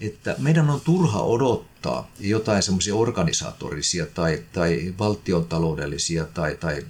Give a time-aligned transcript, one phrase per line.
[0.00, 6.84] että meidän on turha odottaa jotain semmoisia organisatorisia tai, tai valtiontaloudellisia tai, tai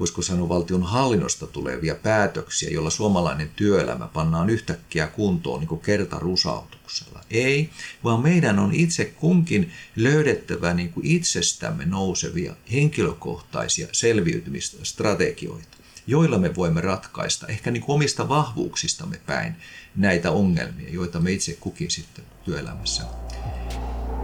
[0.00, 7.20] voisiko sanoa valtion hallinnosta tulevia päätöksiä, joilla suomalainen työelämä pannaan yhtäkkiä kuntoon niin kuin kertarusautuksella.
[7.30, 7.70] Ei,
[8.04, 15.73] vaan meidän on itse kunkin löydettävä niin kuin itsestämme nousevia henkilökohtaisia selviytymistrategioita,
[16.06, 19.56] joilla me voimme ratkaista ehkä niin kuin omista vahvuuksistamme päin
[19.96, 23.02] näitä ongelmia, joita me itse kukin sitten työelämässä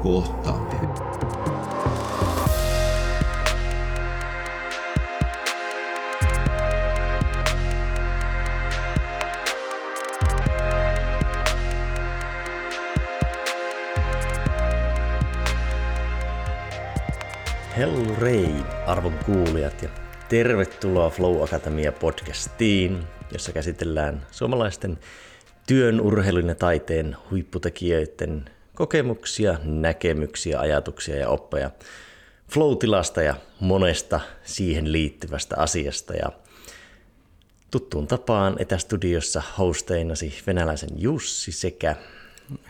[0.02, 0.80] kohtaamme.
[18.19, 18.55] Rei,
[18.87, 19.88] arvon kuulijat, ja
[20.30, 24.98] tervetuloa Flow Akatemia podcastiin, jossa käsitellään suomalaisten
[25.66, 31.71] työn, urheilun ja taiteen huipputekijöiden kokemuksia, näkemyksiä, ajatuksia ja oppeja
[32.49, 36.15] flow-tilasta ja monesta siihen liittyvästä asiasta.
[36.15, 36.33] Ja
[37.71, 41.96] tuttuun tapaan etästudiossa hosteinasi venäläisen Jussi sekä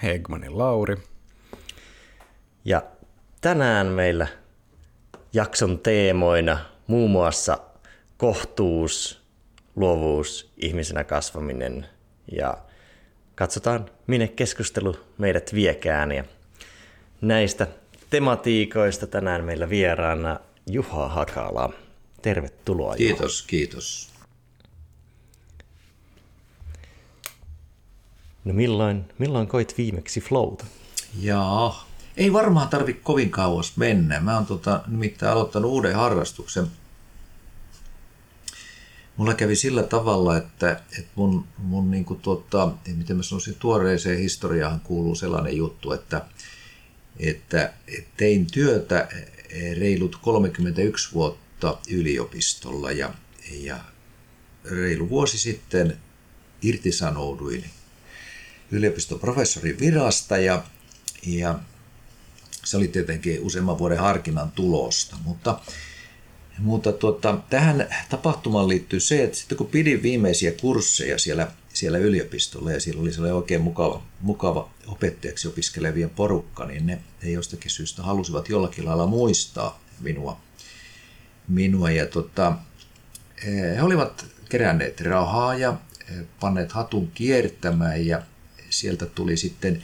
[0.03, 0.97] Hegmanin Lauri.
[2.65, 2.83] Ja
[3.41, 4.27] tänään meillä
[5.33, 6.59] jakson teemoina
[6.91, 7.59] muun muassa
[8.17, 9.21] kohtuus,
[9.77, 11.87] luovuus, ihmisenä kasvaminen
[12.33, 12.59] ja
[13.35, 16.13] katsotaan minne keskustelu meidät viekään.
[16.13, 16.25] Ja
[17.21, 17.67] näistä
[18.11, 21.73] tematiikoista tänään meillä vieraana Juha Hakala.
[22.23, 23.47] Tervetuloa Kiitos, Juha.
[23.49, 24.11] kiitos.
[28.45, 30.65] No milloin, milloin koit viimeksi flowta?
[31.21, 34.21] Jaa, ei varmaan tarvi kovin kauas mennä.
[34.21, 36.67] Mä oon tota, nimittäin aloittanut uuden harrastuksen.
[39.17, 44.19] Mulla kävi sillä tavalla, että, että mun, mun niin kuin tuota, miten mä sanoisin, tuoreeseen
[44.19, 46.25] historiaan kuuluu sellainen juttu, että,
[47.19, 47.73] että
[48.17, 49.09] tein työtä
[49.79, 53.15] reilut 31 vuotta yliopistolla ja,
[53.51, 53.79] ja
[54.65, 55.97] reilu vuosi sitten
[56.63, 57.65] irtisanouduin
[58.71, 60.65] yliopistoprofessorin virasta ja,
[61.27, 61.59] ja
[62.65, 65.61] se oli tietenkin useamman vuoden harkinnan tulosta, mutta,
[66.61, 72.73] mutta tuota, tähän tapahtumaan liittyy se, että sitten kun pidin viimeisiä kursseja siellä, siellä yliopistolla
[72.73, 78.03] ja siellä oli sellainen oikein mukava, mukava opettajaksi opiskelevia porukka, niin ne, ne jostakin syystä
[78.03, 80.41] halusivat jollakin lailla muistaa minua.
[81.49, 82.53] minua ja tuota,
[83.77, 85.77] he olivat keränneet rahaa ja
[86.41, 88.23] panneet hatun kiertämään ja
[88.71, 89.83] sieltä tuli sitten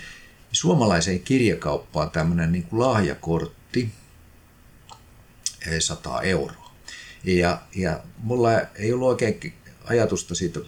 [0.53, 3.91] suomalaiseen kirjakauppaan tämmöinen niin kuin lahjakortti,
[5.79, 6.66] 100 euroa.
[7.27, 9.55] Ja, ja mulla ei ollut oikein
[9.85, 10.61] ajatusta siitä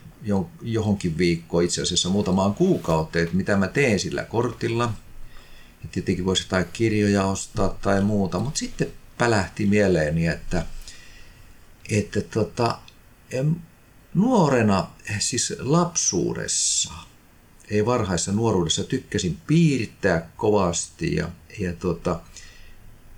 [0.63, 4.93] johonkin viikkoon, itse asiassa muutamaan kuukauteen, että mitä mä teen sillä kortilla.
[5.83, 10.67] Ja tietenkin voisi jotain kirjoja ostaa tai muuta, mutta sitten pälähti mieleeni, että,
[11.91, 12.79] että tota,
[14.15, 14.87] nuorena,
[15.19, 16.93] siis lapsuudessa–
[17.71, 22.21] ei varhaisessa nuoruudessa tykkäsin piirtää kovasti ja, ja tota,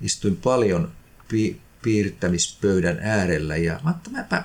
[0.01, 0.91] istuin paljon
[1.27, 4.43] pi, piirtämispöydän äärellä ja mä että mäpä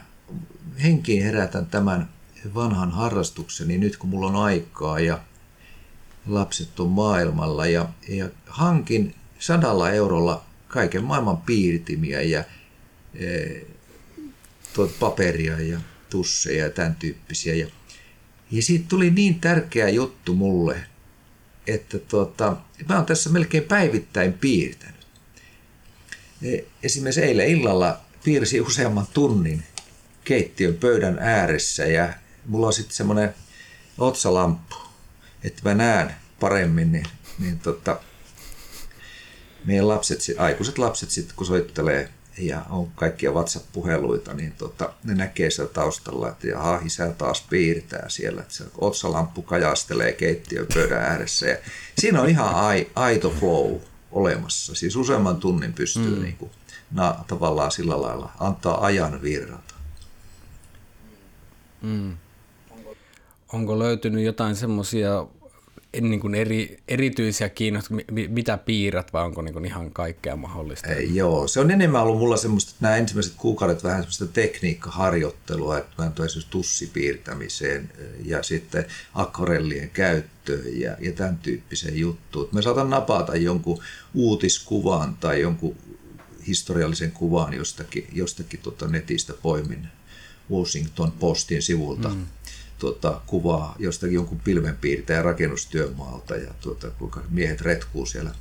[0.83, 2.09] henkiin herätän tämän
[2.55, 5.21] vanhan harrastukseni nyt kun mulla on aikaa ja
[6.27, 12.45] lapset on maailmalla ja, ja hankin sadalla eurolla kaiken maailman piirtimiä ja
[13.15, 13.61] e,
[14.75, 15.81] tuot paperia ja
[16.11, 17.55] tusseja ja tämän tyyppisiä.
[17.55, 17.67] Ja
[18.51, 20.81] ja siitä tuli niin tärkeä juttu mulle,
[21.67, 22.57] että tuota,
[22.89, 24.96] mä oon tässä melkein päivittäin piirtänyt.
[26.43, 29.65] E, esimerkiksi eilen illalla piirsin useamman tunnin
[30.25, 32.13] keittiön pöydän ääressä ja
[32.47, 33.35] mulla on sitten semmoinen
[33.99, 34.77] otsalamppu,
[35.45, 37.07] että mä näen paremmin, niin,
[37.39, 38.01] niin tota,
[39.65, 45.51] meidän lapset, aikuiset lapset sitten kun soittelee ja on kaikkia WhatsApp-puheluita, niin tota, ne näkee
[45.51, 51.47] siellä taustalla, että jaha, isä taas piirtää siellä, että se otsalamppu kajastelee keittiön pöydän ääressä.
[51.47, 51.57] Ja
[51.99, 53.77] siinä on ihan ai, aito flow
[54.17, 56.23] olemassa, siis useamman tunnin pystyy mm.
[56.23, 56.51] niin kuin,
[56.91, 59.75] na, tavallaan sillä lailla antaa ajan virrata.
[61.83, 62.17] Mm.
[63.53, 65.27] Onko löytynyt jotain semmoisia
[66.00, 70.88] niin kuin eri, erityisiä kiinnostuksia, mitä piirrät vai onko niin kuin ihan kaikkea mahdollista?
[70.88, 75.78] Ei, joo, se on enemmän ollut mulla semmoista, että nämä ensimmäiset kuukaudet vähän semmoista tekniikkaharjoittelua,
[75.78, 77.90] että mä en esimerkiksi tussipiirtämiseen
[78.25, 82.48] ja sitten akvarellien käyttöön ja, ja tämän tyyppiseen juttuun.
[82.52, 83.82] Mä saatan napata jonkun
[84.14, 85.76] uutiskuvan tai jonkun
[86.46, 89.88] historiallisen kuvan jostakin, jostakin tota netistä poimin
[90.50, 92.08] Washington Postin sivulta.
[92.08, 92.26] Mm
[92.78, 98.34] tuota, kuvaa jostakin jonkun pilvenpiirtäjän rakennustyömaalta ja tuota, kuinka miehet retkuu siellä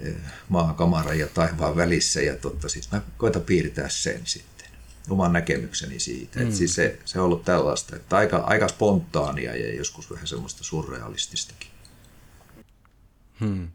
[0.00, 0.14] eh,
[0.48, 2.20] maakamaran ja taivaan välissä.
[2.20, 4.68] Ja totta, siis mä koitan piirtää sen sitten,
[5.10, 6.40] oman näkemykseni siitä.
[6.40, 6.48] Mm.
[6.48, 10.64] Et siis se, se on ollut tällaista, että aika, aika spontaania ja joskus vähän semmoista
[10.64, 11.70] surrealististakin.
[13.40, 13.68] Hmm.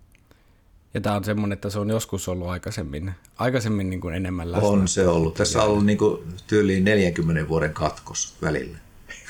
[0.93, 4.67] Ja tämä on semmoinen, että se on joskus ollut aikaisemmin, aikaisemmin niin kuin enemmän läsnä.
[4.67, 5.33] On se ollut.
[5.33, 8.77] Tässä on ollut niin kuin tyyliin 40 vuoden katkos välillä.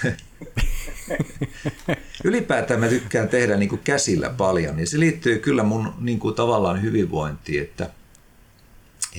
[2.24, 6.36] Ylipäätään mä tykkään tehdä niin kuin käsillä paljon, niin se liittyy kyllä mun niin kuin
[6.36, 7.90] tavallaan hyvinvointiin, että,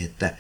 [0.05, 0.37] että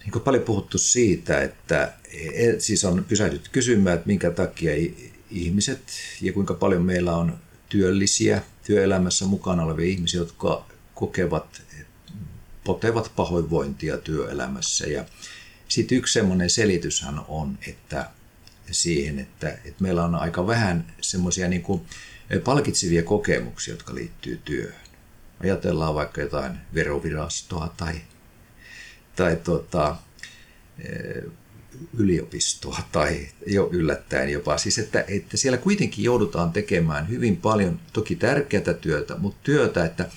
[0.00, 4.72] niin kuin paljon puhuttu siitä, että e, siis on pysähdytty kysymään, että minkä takia
[5.30, 5.82] ihmiset
[6.20, 7.38] ja kuinka paljon meillä on
[7.68, 11.62] työllisiä, työelämässä mukana olevia ihmisiä, jotka kokevat,
[12.64, 14.86] potevat pahoinvointia työelämässä.
[14.86, 15.04] Ja
[15.68, 18.10] sitten yksi semmoinen selityshän on, että
[18.74, 21.82] siihen, että, että meillä on aika vähän semmoisia niin kuin
[22.44, 24.90] palkitsevia kokemuksia, jotka liittyy työhön.
[25.42, 27.94] Ajatellaan vaikka jotain verovirastoa tai,
[29.16, 29.96] tai tota,
[31.98, 34.58] yliopistoa tai jo yllättäen jopa.
[34.58, 40.08] Siis että, että siellä kuitenkin joudutaan tekemään hyvin paljon, toki tärkeää työtä, mutta työtä, että,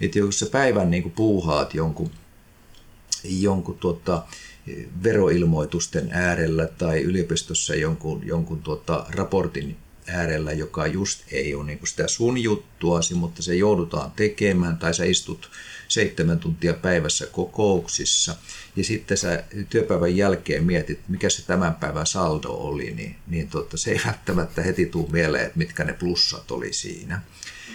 [0.00, 2.10] että jos sä päivän niin puuhaat jonkun,
[3.24, 4.26] jonkun tuota,
[5.02, 9.76] veroilmoitusten äärellä tai yliopistossa jonkun, jonkun tuota, raportin
[10.06, 15.04] äärellä, joka just ei ole niin sitä sun juttuasi, mutta se joudutaan tekemään, tai sä
[15.04, 15.50] istut
[15.88, 18.36] seitsemän tuntia päivässä kokouksissa,
[18.76, 23.76] ja sitten sä työpäivän jälkeen mietit, mikä se tämän päivän saldo oli, niin, niin tota,
[23.76, 27.20] se ei välttämättä heti tule mieleen, että mitkä ne plussat oli siinä.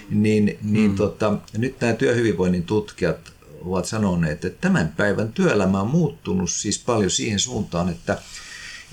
[0.10, 0.96] Niin, niin mm.
[0.96, 3.34] tota, nyt nämä työhyvinvoinnin tutkijat
[3.66, 8.18] ovat sanoneet, että tämän päivän työelämä on muuttunut siis paljon siihen suuntaan, että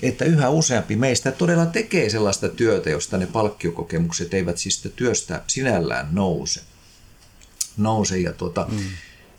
[0.01, 6.07] että yhä useampi meistä todella tekee sellaista työtä, josta ne palkkiokokemukset eivät siis työstä sinällään
[6.11, 6.61] nouse.
[7.77, 8.77] nouse ja, tuota, mm.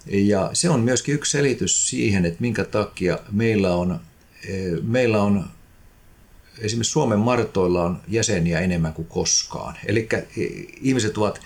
[0.07, 4.01] ja se on myöskin yksi selitys siihen, että minkä takia meillä on,
[4.49, 5.51] e, meillä on
[6.59, 9.77] esimerkiksi Suomen martoilla on jäseniä enemmän kuin koskaan.
[9.87, 10.25] Eli e,
[10.81, 11.41] ihmiset ovat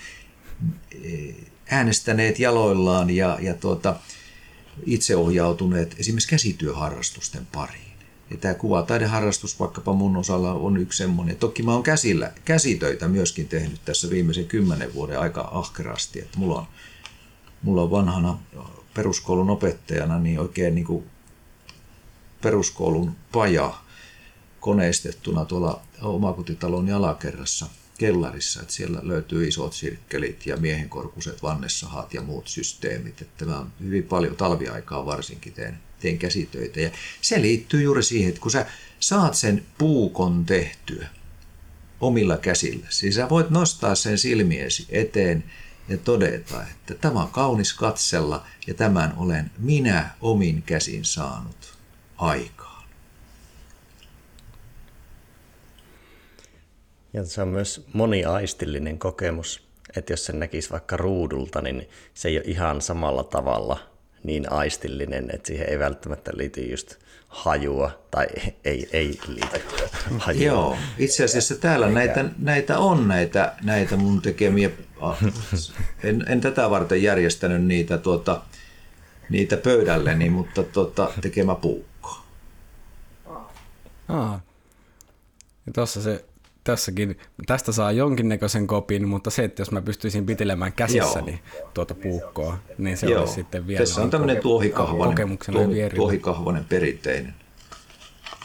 [1.03, 1.33] e,
[1.71, 3.95] äänestäneet jaloillaan ja, ja tuota,
[4.85, 7.95] itseohjautuneet esimerkiksi käsityöharrastusten pariin.
[8.31, 11.35] Ja tämä kuvataideharrastus vaikkapa mun osalla on yksi semmoinen.
[11.35, 16.19] Toki mä oon käsillä, käsitöitä myöskin tehnyt tässä viimeisen kymmenen vuoden aika ahkerasti.
[16.19, 16.67] Että mulla, on,
[17.61, 18.39] mulla on vanhana
[18.93, 21.05] peruskoulun opettajana niin oikein niin kuin
[22.41, 23.73] peruskoulun paja
[24.59, 27.65] koneistettuna tuolla omakotitalon jalakerrassa
[27.97, 33.21] kellarissa, että siellä löytyy isot sirkkelit ja miehenkorkuiset vannesahat ja muut systeemit.
[33.21, 36.79] Että mä hyvin paljon talviaikaa varsinkin teen teen käsitöitä.
[36.79, 36.89] Ja
[37.21, 38.65] se liittyy juuri siihen, että kun sä
[38.99, 41.07] saat sen puukon tehtyä
[41.99, 45.43] omilla käsillä, siis sä voit nostaa sen silmiesi eteen
[45.89, 51.77] ja todeta, että tämä on kaunis katsella ja tämän olen minä omin käsin saanut
[52.17, 52.74] aikaan.
[57.15, 59.67] Ja se on myös moniaistillinen kokemus,
[59.97, 63.79] että jos sen näkisi vaikka ruudulta, niin se ei ole ihan samalla tavalla
[64.23, 66.95] niin aistillinen, että siihen ei välttämättä liity just
[67.27, 68.27] hajua, tai
[68.65, 69.61] ei, ei liity
[70.17, 70.43] hajua.
[70.43, 74.69] Joo, itse asiassa täällä näitä, näitä on näitä, näitä mun tekemiä,
[76.03, 78.41] en, en tätä varten järjestänyt niitä, tuota,
[79.29, 82.17] niitä pöydälleni, mutta tuota, tekemä puukko.
[84.07, 84.41] Aa.
[85.65, 86.25] Ja tuossa se
[86.65, 91.69] tässäkin, tästä saa jonkinnäköisen kopin, mutta se, että jos mä pystyisin pitelemään käsissäni Joo.
[91.73, 93.19] tuota puukkoa, niin se Joo.
[93.19, 93.79] olisi sitten vielä...
[93.79, 95.37] Tässä on tämmöinen tuohikahvanen,
[95.95, 97.35] tuohikahvanen perinteinen,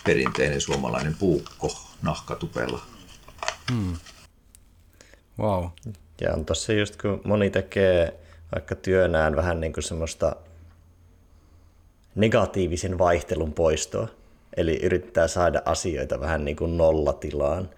[0.04, 1.68] perinteinen suomalainen puukko
[2.02, 2.82] nahkatupella.
[3.72, 3.96] Hmm.
[5.38, 5.64] Wow.
[6.20, 8.20] Ja on tossa just kun moni tekee
[8.54, 10.36] vaikka työnään vähän niin kuin semmoista
[12.14, 14.08] negatiivisen vaihtelun poistoa,
[14.56, 17.70] eli yrittää saada asioita vähän niin kuin nollatilaan,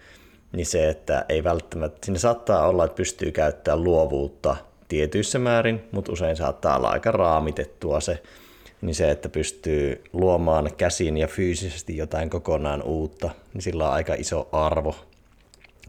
[0.53, 4.57] niin se, että ei välttämättä, sinne saattaa olla, että pystyy käyttämään luovuutta
[4.89, 8.23] tietyissä määrin, mutta usein saattaa olla aika raamitettua se,
[8.81, 14.15] niin se, että pystyy luomaan käsin ja fyysisesti jotain kokonaan uutta, niin sillä on aika
[14.15, 14.97] iso arvo,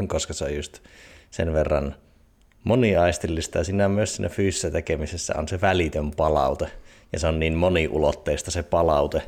[0.08, 0.80] koska se on just
[1.32, 1.96] sen verran
[2.64, 3.58] moniaistillista.
[3.58, 6.68] Ja siinä myös siinä fyysisessä tekemisessä on se välitön palaute.
[7.14, 9.22] Ja se on niin moniulotteista se palaute,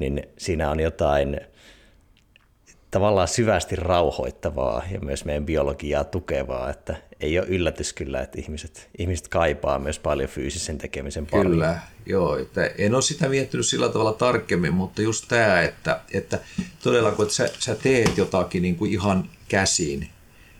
[0.00, 1.40] niin siinä on jotain
[2.90, 8.88] tavallaan syvästi rauhoittavaa ja myös meidän biologiaa tukevaa, että ei ole yllätys kyllä, että ihmiset,
[8.98, 11.50] ihmiset kaipaa myös paljon fyysisen tekemisen pariin.
[11.50, 12.36] Kyllä, joo.
[12.36, 16.38] Että en ole sitä miettinyt sillä tavalla tarkemmin, mutta just tämä, että, että
[16.82, 20.08] todella kun sä, sä teet jotakin niin kuin ihan käsin,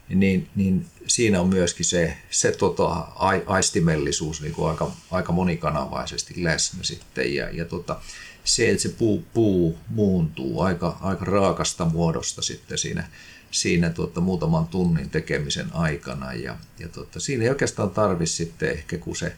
[0.08, 3.08] niin, niin siinä on myöskin se, se tota,
[3.46, 7.34] aistimellisuus niin kuin aika, aika monikanavaisesti läsnä sitten.
[7.34, 8.00] Ja, ja tota,
[8.44, 13.08] se, että se puu, puu muuntuu aika, aika raakasta muodosta sitten siinä,
[13.50, 16.32] siinä tuota, muutaman tunnin tekemisen aikana.
[16.32, 19.32] Ja, ja tuota, siinä ei oikeastaan tarvi sitten ehkä kun se,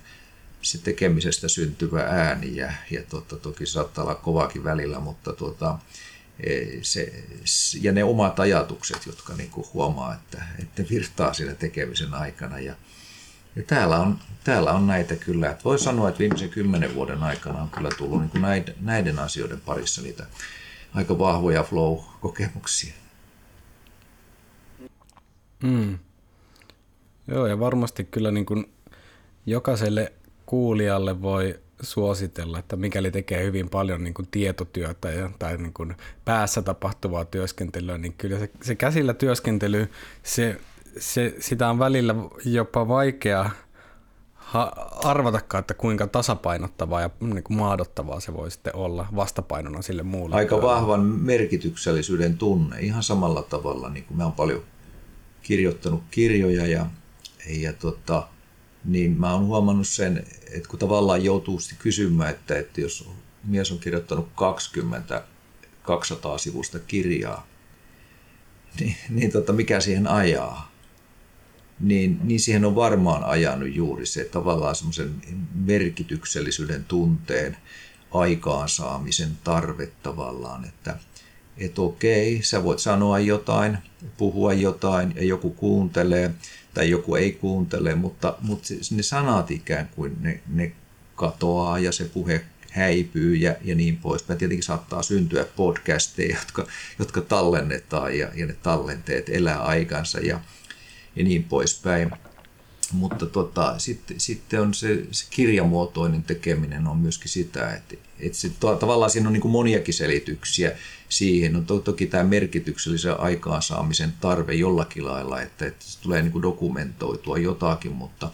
[0.62, 5.78] se tekemisestä syntyvä ääni ja, ja tuota, toki saattaa olla kovakin välillä, mutta tuota,
[6.82, 7.24] se,
[7.80, 12.58] ja ne omat ajatukset, jotka niin kuin huomaa, että, että virtaa siinä tekemisen aikana.
[12.58, 12.74] Ja,
[13.56, 15.50] ja täällä, on, täällä on näitä kyllä.
[15.50, 19.18] Että voi sanoa, että viimeisen kymmenen vuoden aikana on kyllä tullut niin kuin näiden, näiden
[19.18, 20.26] asioiden parissa niitä
[20.94, 22.94] aika vahvoja flow-kokemuksia.
[25.62, 25.98] Mm.
[27.28, 28.72] Joo, ja varmasti kyllä niin kuin
[29.46, 30.12] jokaiselle
[30.46, 35.96] kuulijalle voi suositella, että mikäli tekee hyvin paljon niin kuin tietotyötä ja, tai niin kuin
[36.24, 39.90] päässä tapahtuvaa työskentelyä, niin kyllä se, se käsillä työskentely,
[40.22, 40.60] se,
[40.98, 43.50] se, sitä on välillä jopa vaikea
[45.04, 50.36] arvatakaan, että kuinka tasapainottavaa ja niin kuin maadottavaa se voi sitten olla vastapainona sille muulle.
[50.36, 50.66] Aika työlle.
[50.66, 54.62] vahvan merkityksellisyyden tunne, ihan samalla tavalla, niin kuin mä oon paljon
[55.42, 56.86] kirjoittanut kirjoja ja,
[57.48, 58.28] ja tota,
[58.84, 63.10] niin mä oon huomannut sen, että kun tavallaan joutuu kysymään, että, että jos
[63.44, 65.24] mies on kirjoittanut 20
[65.82, 67.46] 200 sivusta kirjaa,
[68.80, 70.72] niin, niin tota, mikä siihen ajaa?
[71.80, 75.14] Niin, niin siihen on varmaan ajanut juuri se tavallaan semmoisen
[75.54, 77.56] merkityksellisyyden tunteen
[78.10, 80.96] aikaansaamisen tarve tavallaan, että,
[81.58, 83.78] että okei, sä voit sanoa jotain,
[84.16, 86.30] puhua jotain ja joku kuuntelee
[86.78, 90.72] tai joku ei kuuntele, mutta, mutta ne sanat ikään kuin ne, ne
[91.14, 94.38] katoaa ja se puhe häipyy ja, ja niin poispäin.
[94.38, 96.66] Tietenkin saattaa syntyä podcasteja, jotka,
[96.98, 100.40] jotka tallennetaan ja, ja ne tallenteet elää aikansa ja,
[101.16, 102.10] ja niin poispäin.
[102.92, 108.50] Mutta tota, sitten, sitten on se, se kirjamuotoinen tekeminen on myöskin sitä, että, että se,
[108.60, 110.72] to, tavallaan siinä on niin kuin moniakin selityksiä
[111.08, 111.56] siihen.
[111.56, 116.42] On to, toki tämä merkityksellisen aikaansaamisen tarve jollakin lailla, että, että se tulee niin kuin
[116.42, 118.30] dokumentoitua jotakin, mutta,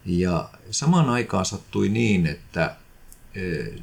[0.06, 2.75] Ja samaan aikaan sattui niin, että
[3.36, 3.82] eh,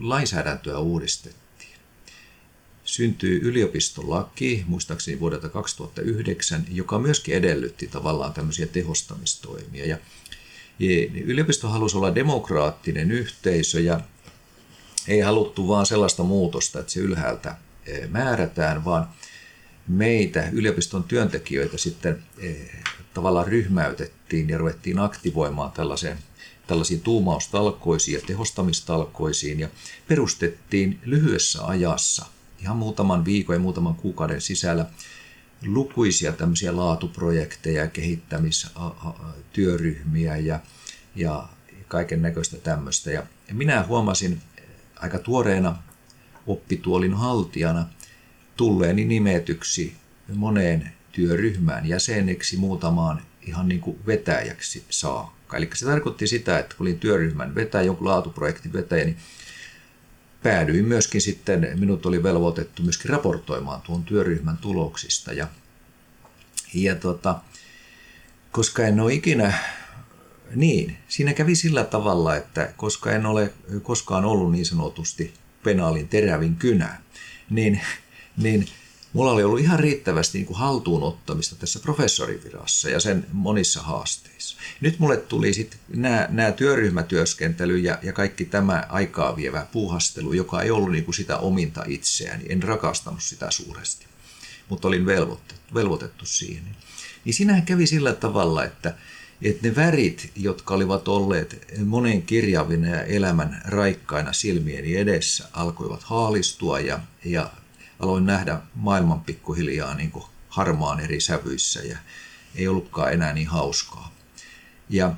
[0.00, 1.78] lainsäädäntöä uudistettiin.
[2.84, 9.86] Syntyi yliopistolaki, muistaakseni vuodelta 2009, joka myöskin edellytti tavallaan tämmöisiä tehostamistoimia.
[9.86, 9.98] Ja
[11.24, 14.00] yliopisto halusi olla demokraattinen yhteisö ja
[15.08, 19.08] ei haluttu vaan sellaista muutosta, että se ylhäältä eh, määrätään, vaan
[19.88, 22.70] meitä yliopiston työntekijöitä sitten eh,
[23.14, 26.18] tavallaan ryhmäytettiin ja ruvettiin aktivoimaan tällaiseen,
[26.66, 29.68] tällaisiin tuumaustalkoisiin ja tehostamistalkoisiin ja
[30.08, 32.26] perustettiin lyhyessä ajassa,
[32.60, 34.86] ihan muutaman viikon ja muutaman kuukauden sisällä,
[35.66, 40.60] lukuisia tämmöisiä laatuprojekteja, kehittämistyöryhmiä ja,
[41.16, 41.48] ja
[41.88, 43.10] kaiken näköistä tämmöistä.
[43.10, 44.40] Ja minä huomasin
[44.96, 45.76] aika tuoreena
[46.46, 47.86] oppituolin haltijana
[48.56, 49.96] tulleeni nimetyksi
[50.34, 55.56] moneen työryhmään jäseneksi, muutamaan ihan niin kuin vetäjäksi saakka.
[55.56, 59.16] Eli se tarkoitti sitä, että kun olin työryhmän vetäjä, jonkun laatuprojektin vetäjä, niin
[60.44, 65.32] päädyin myöskin sitten, minut oli velvoitettu myöskin raportoimaan tuon työryhmän tuloksista.
[65.32, 65.48] Ja,
[66.74, 67.40] ja tota,
[68.52, 69.52] koska en ole ikinä,
[70.54, 76.56] niin, siinä kävi sillä tavalla, että koska en ole koskaan ollut niin sanotusti penaalin terävin
[76.56, 77.02] kynä,
[77.50, 77.80] niin,
[78.36, 78.66] niin
[79.14, 84.56] mulla oli ollut ihan riittävästi niin kuin haltuunottamista tässä professorivirassa ja sen monissa haasteissa.
[84.80, 90.62] Nyt mulle tuli sitten nämä, nämä työryhmätyöskentely ja, ja kaikki tämä aikaa vievä puuhastelu, joka
[90.62, 92.44] ei ollut niin kuin sitä ominta itseäni.
[92.48, 94.06] En rakastanut sitä suuresti,
[94.68, 96.64] mutta olin velvoitettu, velvoitettu siihen.
[97.24, 98.94] Niin siinähän kävi sillä tavalla, että,
[99.42, 106.80] että ne värit, jotka olivat olleet monen kirjavina ja elämän raikkaina silmieni edessä, alkoivat haalistua
[106.80, 107.50] ja, ja
[108.00, 111.98] aloin nähdä maailman pikkuhiljaa niin kuin harmaan eri sävyissä ja
[112.54, 114.12] ei ollutkaan enää niin hauskaa.
[114.88, 115.12] Ja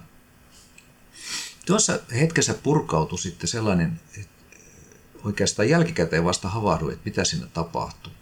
[1.66, 4.56] tuossa hetkessä purkautui sitten sellainen, että
[5.24, 8.12] oikeastaan jälkikäteen vasta havahduin, että mitä siinä tapahtui.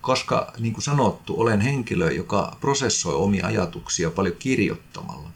[0.00, 5.30] Koska niin kuin sanottu, olen henkilö, joka prosessoi omia ajatuksia paljon kirjoittamalla,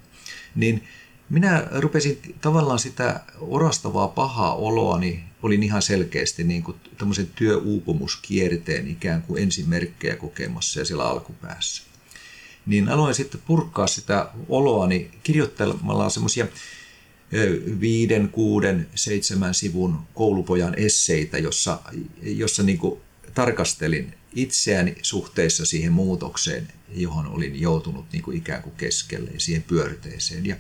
[0.55, 0.89] niin
[1.29, 8.89] minä rupesin tavallaan sitä orastavaa pahaa oloa, niin olin ihan selkeästi niin kuin tämmöisen työuupumuskierteen
[8.89, 11.83] ikään kuin ensimerkkejä kokemassa ja siellä alkupäässä.
[12.67, 16.47] Niin aloin sitten purkaa sitä oloani kirjoittelemalla semmoisia
[17.81, 21.81] viiden, kuuden, seitsemän sivun koulupojan esseitä, jossa,
[22.23, 23.01] jossa niin kuin
[23.35, 29.63] tarkastelin itseäni suhteessa siihen muutokseen, johon olin joutunut niin kuin ikään kuin keskelle ja siihen
[29.63, 30.47] pyörteeseen.
[30.47, 30.57] Ja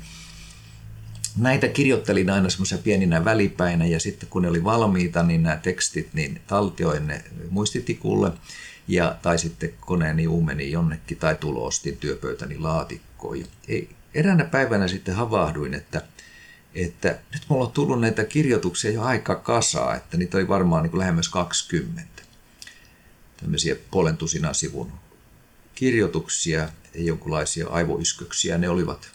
[1.38, 6.14] näitä kirjoittelin aina semmoisia pieninä välipäinä ja sitten kun ne oli valmiita, niin nämä tekstit,
[6.14, 8.32] niin taltioin ne muistitikulle
[8.88, 13.38] ja, tai sitten koneeni uumeni jonnekin tai tulostin työpöytäni laatikkoon.
[13.68, 16.02] Ei, eräänä päivänä sitten havahduin, että,
[16.74, 20.90] että nyt mulla on tullut näitä kirjoituksia jo aika kasaa, että niitä oli varmaan niin
[20.90, 22.22] kuin lähemmäs 20.
[23.36, 24.92] Tämmöisiä puolentusina sivun
[25.74, 29.10] kirjoituksia ja jonkinlaisia aivoysköksiä ne olivat.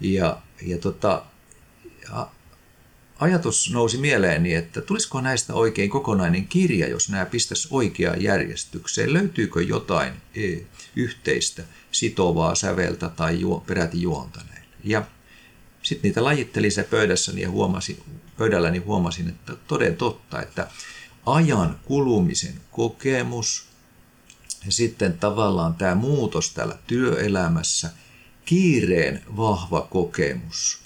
[0.00, 1.24] Ja, ja tota,
[2.08, 2.30] ja
[3.22, 9.12] ajatus nousi mieleeni, että tulisiko näistä oikein kokonainen kirja, jos nämä pistäisi oikeaan järjestykseen.
[9.12, 10.56] Löytyykö jotain e,
[10.96, 11.62] yhteistä
[11.92, 14.76] sitovaa säveltä tai juo, peräti juonta näille.
[14.84, 15.04] Ja
[15.82, 18.02] sitten niitä lajittelin se pöydässäni ja huomasin,
[18.38, 20.68] pöydälläni huomasin, että toden totta, että
[21.26, 23.66] ajan kulumisen kokemus
[24.66, 27.90] ja sitten tavallaan tämä muutos täällä työelämässä,
[28.44, 30.78] kiireen vahva kokemus–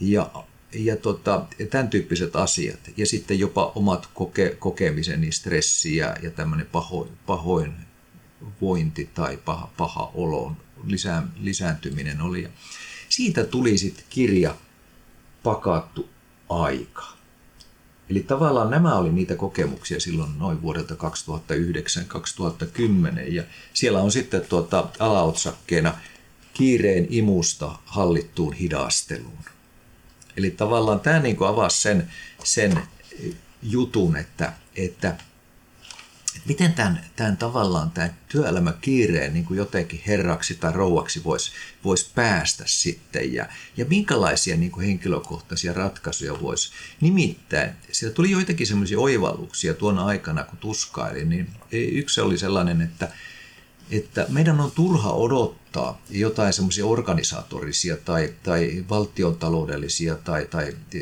[0.00, 0.30] ja,
[0.72, 2.80] ja tota, tämän tyyppiset asiat.
[2.96, 7.72] Ja sitten jopa omat koke, kokemiseni, stressi ja, ja tämmöinen pahoin, pahoin
[8.60, 12.42] vointi tai paha, paha olon lisää, lisääntyminen oli.
[12.42, 12.48] Ja
[13.08, 14.54] siitä tuli sitten kirja
[15.42, 16.08] Pakattu
[16.48, 17.04] aika.
[18.10, 20.98] Eli tavallaan nämä oli niitä kokemuksia silloin noin vuodelta 2009-2010
[23.28, 25.94] ja siellä on sitten tuota alaotsakkeena
[26.54, 29.44] kiireen imusta hallittuun hidasteluun.
[30.36, 32.10] Eli tavallaan tämä niin kuin avasi sen,
[32.44, 32.82] sen
[33.62, 40.72] jutun, että, että, että miten tämän, tämän tavallaan tämän työelämäkiireen niin kuin jotenkin herraksi tai
[40.72, 41.52] rouvaksi voisi
[41.84, 46.70] vois päästä sitten ja, ja minkälaisia niin kuin henkilökohtaisia ratkaisuja voisi.
[47.00, 53.08] Nimittäin siellä tuli joitakin semmoisia oivalluksia tuona aikana, kun tuskaili, niin yksi oli sellainen, että,
[53.90, 60.98] että meidän on turha odottaa jotain semmoisia organisatorisia tai, tai valtiontaloudellisia tai, tai e,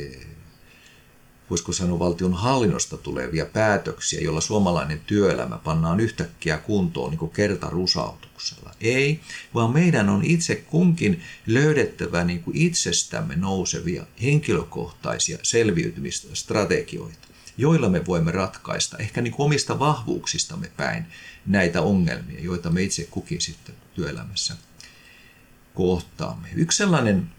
[1.51, 8.71] voisiko sanoa valtion hallinnosta tulevia päätöksiä, joilla suomalainen työelämä pannaan yhtäkkiä kuntoon niin kuin kertarusautuksella.
[8.81, 9.21] Ei,
[9.55, 18.33] vaan meidän on itse kunkin löydettävä niin kuin itsestämme nousevia henkilökohtaisia selviytymistrategioita joilla me voimme
[18.33, 21.07] ratkaista ehkä niin kuin omista vahvuuksistamme päin
[21.47, 24.55] näitä ongelmia, joita me itse kukin sitten työelämässä
[25.75, 26.49] kohtaamme.
[26.55, 27.31] Yksi sellainen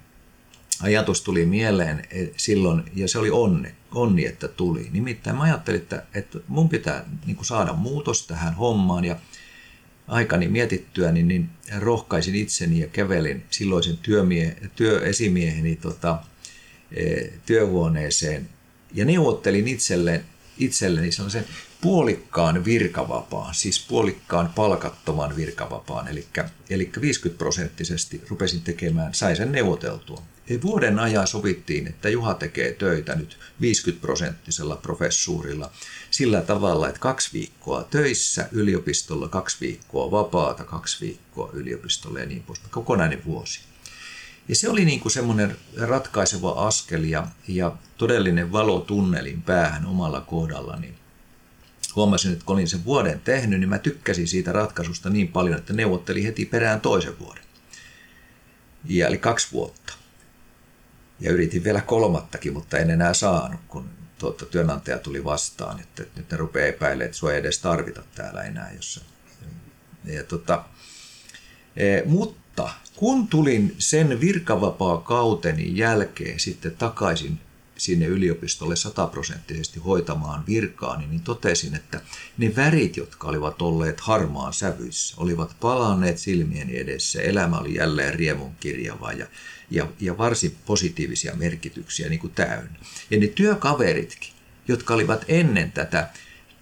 [0.82, 4.90] ajatus tuli mieleen e, silloin, ja se oli onne, onni, että tuli.
[4.92, 9.16] Nimittäin mä ajattelin, että, että mun pitää niin kuin saada muutos tähän hommaan, ja
[10.08, 16.20] aikani mietittyä, niin, niin rohkaisin itseni ja kävelin silloisen työmie, työesimieheni tota,
[16.92, 18.50] e, työhuoneeseen
[18.94, 20.26] ja neuvottelin itselleen,
[20.58, 21.46] itselleni sellaisen
[21.84, 26.28] puolikkaan virkavapaan, siis puolikkaan palkattoman virkavapaan, eli,
[26.70, 30.22] eli 50 prosenttisesti rupesin tekemään, sain sen neuvoteltua.
[30.50, 35.72] Ja vuoden ajan sovittiin, että Juha tekee töitä nyt 50 prosenttisella professuurilla
[36.12, 42.44] sillä tavalla, että kaksi viikkoa töissä yliopistolla, kaksi viikkoa vapaata, kaksi viikkoa yliopistolla ja niin
[42.44, 43.60] poispäin, kokonainen vuosi.
[44.48, 50.22] ja se oli niin kuin semmoinen ratkaiseva askel ja, ja todellinen valo tunnelin päähän omalla
[50.22, 51.03] kohdallani.
[51.96, 55.74] Huomasin, että kun olin sen vuoden tehnyt, niin mä tykkäsin siitä ratkaisusta niin paljon, että
[55.74, 57.44] neuvottelin heti perään toisen vuoden.
[58.86, 59.94] Ja eli kaksi vuotta.
[61.20, 66.20] Ja yritin vielä kolmattakin, mutta en enää saanut, kun tuota, työnantaja tuli vastaan, että, että
[66.20, 68.72] nyt ne rupeaa epäilemään, että sua ei edes tarvita täällä enää.
[68.76, 69.02] Jossa.
[70.06, 70.66] Ja, tota,
[71.76, 77.40] e, mutta kun tulin sen virkavapaa kauteni jälkeen sitten takaisin
[77.78, 82.02] sinne yliopistolle sataprosenttisesti hoitamaan virkaani, niin totesin, että
[82.38, 87.22] ne värit, jotka olivat olleet harmaan sävyissä, olivat palanneet silmieni edessä.
[87.22, 89.26] Elämä oli jälleen riemun kirjava ja,
[89.72, 92.80] ja, ja varsin positiivisia merkityksiä niin kuin täynnä.
[93.10, 94.34] Ja ne työkaveritkin,
[94.68, 96.10] jotka olivat ennen tätä,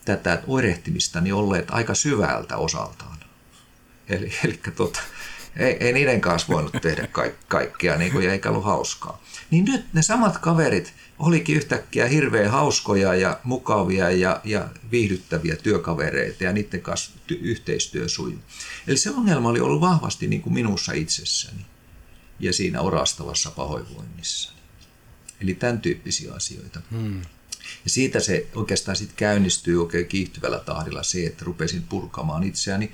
[0.05, 3.17] tätä oirehtimista, niin olleet aika syvältä osaltaan.
[4.09, 4.99] Eli, eli tota,
[5.55, 9.21] ei, ei niiden kanssa voinut tehdä kaik, kaikkea, niin kuin, eikä ollut hauskaa.
[9.51, 16.43] Niin nyt ne samat kaverit olikin yhtäkkiä hirveän hauskoja ja mukavia ja, ja viihdyttäviä työkavereita
[16.43, 18.39] ja niiden kanssa ty- yhteistyö sujuu.
[18.87, 21.65] Eli se ongelma oli ollut vahvasti niin kuin minussa itsessäni
[22.39, 24.53] ja siinä orastavassa pahoinvoinnissa.
[25.41, 26.81] Eli tämän tyyppisiä asioita.
[26.91, 27.21] Hmm.
[27.83, 32.91] Ja siitä se oikeastaan sitten käynnistyy oikein kiihtyvällä tahdilla se, että rupesin purkamaan itseäni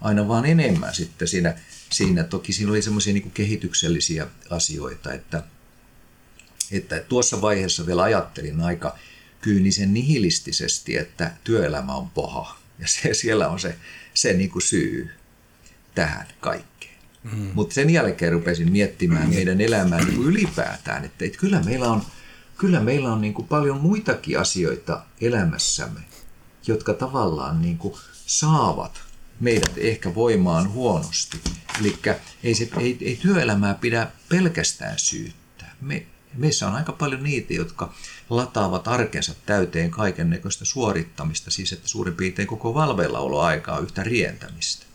[0.00, 1.54] aina vaan enemmän sitten siinä,
[1.90, 5.42] siinä toki siinä oli semmoisia niin kehityksellisiä asioita, että,
[6.70, 8.98] että tuossa vaiheessa vielä ajattelin aika
[9.40, 13.74] kyynisen nihilistisesti, että työelämä on paha ja se, siellä on se,
[14.14, 15.10] se niin kuin syy
[15.94, 16.98] tähän kaikkeen.
[17.22, 17.50] Mm.
[17.54, 22.02] Mutta sen jälkeen rupesin miettimään meidän elämää niin kuin ylipäätään, että, että kyllä meillä on,
[22.58, 26.00] kyllä meillä on niin kuin paljon muitakin asioita elämässämme,
[26.66, 27.94] jotka tavallaan niin kuin
[28.26, 29.07] saavat
[29.40, 31.40] meidät ehkä voimaan huonosti.
[31.80, 31.98] Eli
[32.42, 35.74] ei, se, ei, ei työelämää pidä pelkästään syyttää.
[35.80, 37.94] Me, meissä on aika paljon niitä, jotka
[38.30, 44.86] lataavat arkensa täyteen kaiken näköistä suorittamista, siis että suurin piirtein koko valveillaoloaika on yhtä rientämistä.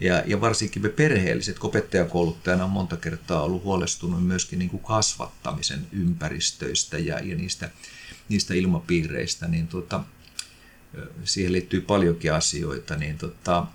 [0.00, 5.86] Ja, ja varsinkin me perheelliset, opettajakouluttajana on monta kertaa ollut huolestunut myöskin niin kuin kasvattamisen
[5.92, 7.70] ympäristöistä ja, ja niistä,
[8.28, 10.04] niistä ilmapiireistä, niin tuota,
[11.24, 13.66] siihen liittyy paljonkin asioita, niin tota,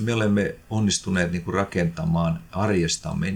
[0.00, 3.34] me olemme onnistuneet niin kuin rakentamaan arjestamme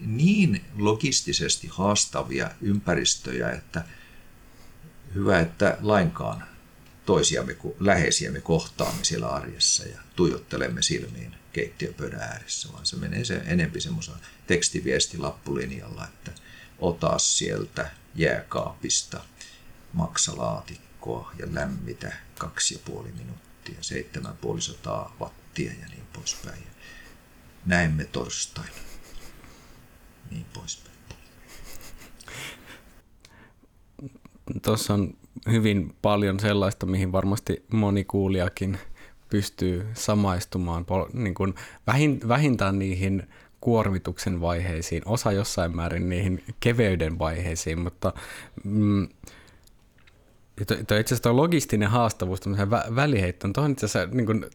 [0.00, 3.84] niin logistisesti haastavia ympäristöjä, että
[5.14, 6.44] hyvä, että lainkaan
[7.06, 13.80] toisiamme, läheisiämme kohtaamme siellä arjessa ja tuijottelemme silmiin keittiöpöydän ääressä, vaan se menee se enempi
[13.80, 16.30] semmoisella tekstiviestilappulinjalla, että
[16.78, 19.20] ota sieltä jääkaapista
[19.92, 26.62] maksalaatikkoa ja lämmitä kaksi ja puoli minuuttia, seitsemän puolisataa wattia ja niin poispäin.
[27.66, 28.72] Näemme torstaina.
[30.30, 30.96] Niin poispäin.
[34.62, 35.14] Tuossa on
[35.50, 38.78] hyvin paljon sellaista, mihin varmasti moni kuulijakin
[39.30, 41.54] pystyy samaistumaan, niin kuin
[42.28, 43.28] vähintään niihin
[43.60, 48.12] kuormituksen vaiheisiin, osa jossain määrin niihin keveyden vaiheisiin, mutta
[48.64, 49.08] mm,
[50.66, 54.46] Tuo, itse asiassa tuo logistinen haastavuus tämmöisen vä- väliheittoon, tuo on itse asiassa niin kuin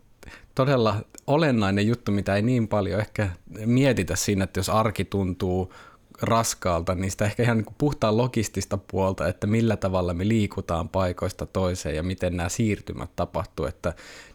[0.55, 0.95] todella
[1.27, 3.29] olennainen juttu, mitä ei niin paljon ehkä
[3.65, 5.73] mietitä siinä, että jos arki tuntuu
[6.21, 10.89] raskaalta, niin sitä ehkä ihan niin kuin puhtaan logistista puolta, että millä tavalla me liikutaan
[10.89, 13.93] paikoista toiseen ja miten nämä siirtymät tapahtuu, että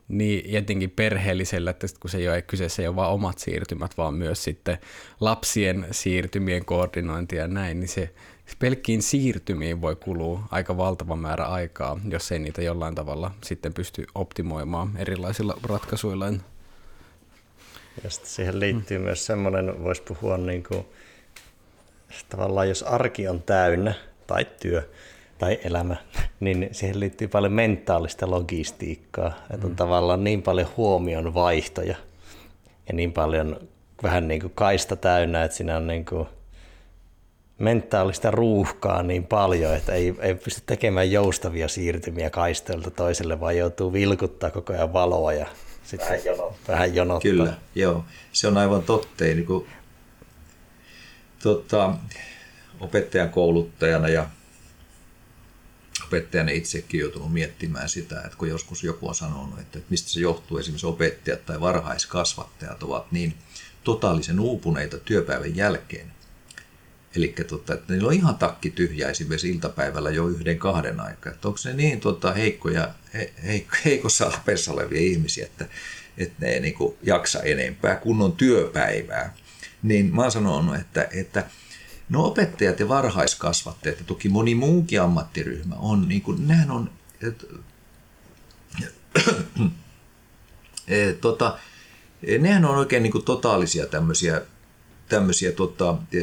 [0.09, 4.15] niin etenkin perheellisellä, että kun se ei ole kyseessä ei ole vain omat siirtymät, vaan
[4.15, 4.79] myös sitten
[5.21, 8.15] lapsien siirtymien koordinointi ja näin, niin se
[8.59, 14.07] pelkkiin siirtymiin voi kulua aika valtava määrä aikaa, jos ei niitä jollain tavalla sitten pysty
[14.15, 16.27] optimoimaan erilaisilla ratkaisuilla.
[18.05, 19.05] Ja siihen liittyy mm.
[19.05, 20.87] myös semmoinen, voisi puhua niin kuin,
[22.29, 23.95] tavallaan jos arki on täynnä,
[24.27, 24.91] tai työ,
[25.39, 25.97] tai elämä,
[26.41, 29.33] niin siihen liittyy paljon mentaalista logistiikkaa.
[29.51, 29.77] Että on mm.
[29.77, 31.97] tavallaan niin paljon huomion vaihtoja
[32.89, 33.69] ja niin paljon
[34.03, 36.29] vähän niin kuin kaista täynnä, että siinä on niin kuin
[37.63, 43.93] mentaalista ruuhkaa niin paljon, että ei, ei pysty tekemään joustavia siirtymiä kaistoilta toiselle, vaan joutuu
[43.93, 45.47] vilkuttaa koko ajan valoa ja
[45.85, 46.75] sitten vähän jonottaa.
[46.75, 47.31] Vähän jonottaa.
[47.31, 48.05] Kyllä, joo.
[48.33, 49.25] Se on aivan totta.
[49.25, 49.67] Niin kuin,
[51.43, 51.95] tota,
[52.81, 54.27] opettajan kouluttajana ja
[56.07, 60.59] opettajana itsekin joutunut miettimään sitä, että kun joskus joku on sanonut, että mistä se johtuu,
[60.59, 63.35] esimerkiksi opettajat tai varhaiskasvattajat ovat niin
[63.85, 66.13] totaalisen uupuneita työpäivän jälkeen,
[67.17, 71.33] Eli tota, että niillä on ihan takki tyhjä esimerkiksi iltapäivällä jo yhden kahden aikaa.
[71.33, 75.67] Että onko ne niin tota, heikkoja, he, heikko, heikossa alpeessa olevia ihmisiä, että,
[76.19, 79.35] että ne ei niin kuin, jaksa enempää kunnon työpäivää.
[79.83, 81.45] niin mä oon sanonut, että, että
[82.09, 86.91] no opettajat ja varhaiskasvattajat ja toki moni muukin ammattiryhmä on, niin kuin, nehän on,
[87.29, 87.47] et,
[90.89, 91.59] et, tota,
[92.39, 94.43] nehän on oikein niin kuin totaalisia tämmöisiä,
[95.09, 96.19] tämmöisiä tota, e,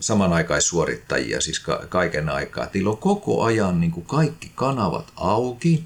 [0.00, 2.66] samanaikaissuorittajia siis ka- kaiken aikaa.
[2.74, 5.84] Niillä on koko ajan niin kuin kaikki kanavat auki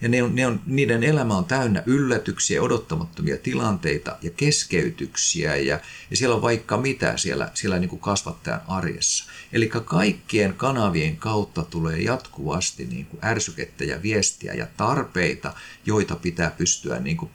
[0.00, 5.80] ja ne on, ne on, niiden elämä on täynnä yllätyksiä, odottamattomia tilanteita ja keskeytyksiä ja,
[6.10, 9.24] ja siellä on vaikka mitä siellä, siellä niin kuin kasvattajan arjessa.
[9.52, 15.54] Eli kaikkien kanavien kautta tulee jatkuvasti niin kuin ärsykettä ja viestiä ja tarpeita,
[15.86, 17.30] joita pitää pystyä niin kuin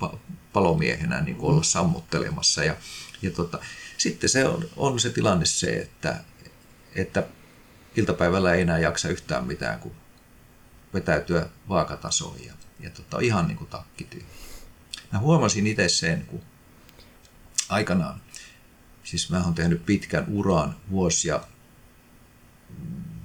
[0.54, 2.64] palomiehenä niin kuin olla sammuttelemassa.
[2.64, 2.76] Ja,
[3.22, 3.60] ja tota,
[3.98, 6.24] sitten se on, on se tilanne se, että,
[6.96, 7.24] että
[7.96, 9.96] iltapäivällä ei enää jaksa yhtään mitään kuin
[10.94, 14.24] vetäytyä vaakatasoon ja, ja tota, ihan niin kuin takkityy.
[15.14, 16.42] Mä huomasin itse sen, kun
[17.70, 18.22] aikanaan,
[19.04, 21.42] siis mä oon tehnyt pitkän uran vuosia,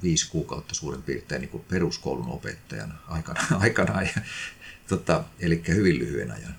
[0.03, 4.23] viisi kuukautta suurin piirtein niin kuin peruskoulun opettajana aikana, aikanaan, ja,
[4.89, 6.55] tota, eli hyvin lyhyen ajan.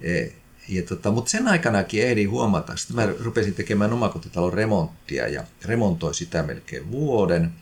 [0.00, 0.26] E,
[0.68, 6.14] ja tota, mutta sen aikanakin ehdin huomata, että mä rupesin tekemään omakotitalon remonttia ja remontoin
[6.14, 7.52] sitä melkein vuoden.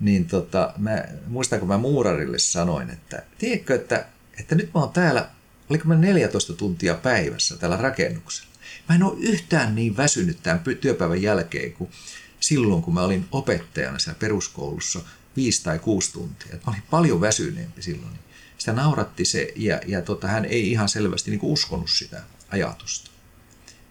[0.00, 4.06] Niin tota, mä, muistan, kun mä muurarille sanoin, että tiedätkö, että,
[4.40, 5.30] että nyt mä oon täällä,
[5.70, 8.50] oliko mä 14 tuntia päivässä täällä rakennuksella.
[8.88, 11.90] Mä en ole yhtään niin väsynyt tämän työpäivän jälkeen kuin
[12.40, 15.00] silloin, kun mä olin opettajana siellä peruskoulussa
[15.36, 16.52] viisi tai kuusi tuntia.
[16.52, 18.18] Mä olin paljon väsyneempi silloin
[18.60, 23.10] sitä nauratti se ja, ja tota, hän ei ihan selvästi niin uskonut sitä ajatusta.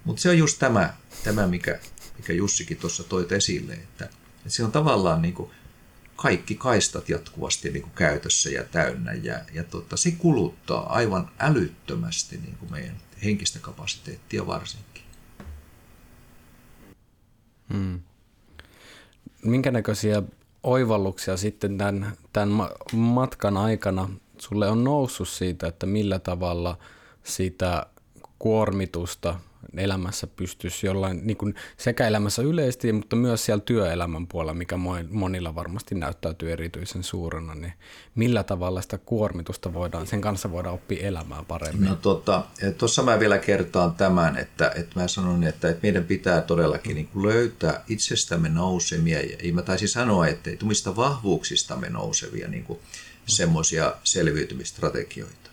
[0.03, 1.79] Mutta se on just tämä, tämä mikä,
[2.17, 5.51] mikä Jussikin tuossa toi esille, että, että se on tavallaan niin kuin
[6.15, 12.37] kaikki kaistat jatkuvasti niin kuin käytössä ja täynnä ja, ja tota, se kuluttaa aivan älyttömästi
[12.37, 15.03] niin kuin meidän henkistä kapasiteettia varsinkin.
[17.73, 18.01] Hmm.
[19.43, 20.23] Minkä näköisiä
[20.63, 24.09] oivalluksia sitten tämän, tämän matkan aikana
[24.41, 26.77] sulle on noussut siitä, että millä tavalla
[27.23, 27.85] sitä
[28.39, 29.39] kuormitusta
[29.77, 34.77] elämässä pystyisi jollain, niin kuin sekä elämässä yleisesti, mutta myös siellä työelämän puolella, mikä
[35.09, 37.73] monilla varmasti näyttäytyy erityisen suurena, niin
[38.15, 41.89] millä tavalla sitä kuormitusta voidaan, sen kanssa voidaan oppia elämään paremmin?
[41.89, 46.41] No tuossa tota, mä vielä kertaan tämän, että, että mä sanon, että, että meidän pitää
[46.41, 52.63] todellakin niin kuin löytää itsestämme nousemia, ja mä taisin sanoa, että tumista vahvuuksistamme nousevia niin
[52.63, 52.79] kuin
[53.29, 55.49] semmoisia selviytymistrategioita.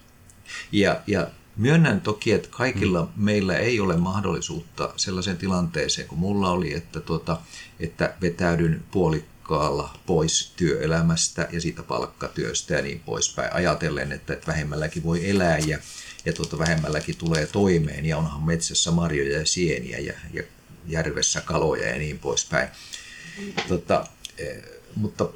[0.72, 3.24] Ja, ja myönnän toki, että kaikilla mm.
[3.24, 7.40] meillä ei ole mahdollisuutta sellaiseen tilanteeseen kuin mulla oli, että, tota,
[7.80, 15.02] että vetäydyn puolikkaalla pois työelämästä ja siitä palkkatyöstä ja niin poispäin, ajatellen, että, että vähemmälläkin
[15.02, 15.78] voi elää ja,
[16.24, 20.42] ja tuota, vähemmälläkin tulee toimeen ja onhan metsässä marjoja ja sieniä ja, ja
[20.86, 22.68] järvessä kaloja ja niin poispäin.
[23.68, 24.06] Tota,
[24.94, 25.28] mutta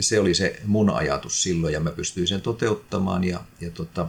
[0.00, 4.08] se oli se mun ajatus silloin ja mä pystyin sen toteuttamaan ja, ja tota,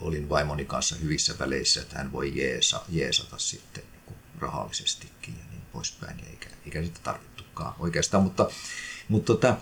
[0.00, 5.62] olin vaimoni kanssa hyvissä väleissä, että hän voi jeesa, jeesata sitten niin rahallisestikin ja niin
[5.72, 8.50] poispäin, eikä, eikä sitä tarvittukaan oikeastaan, mutta,
[9.08, 9.56] mutta tota,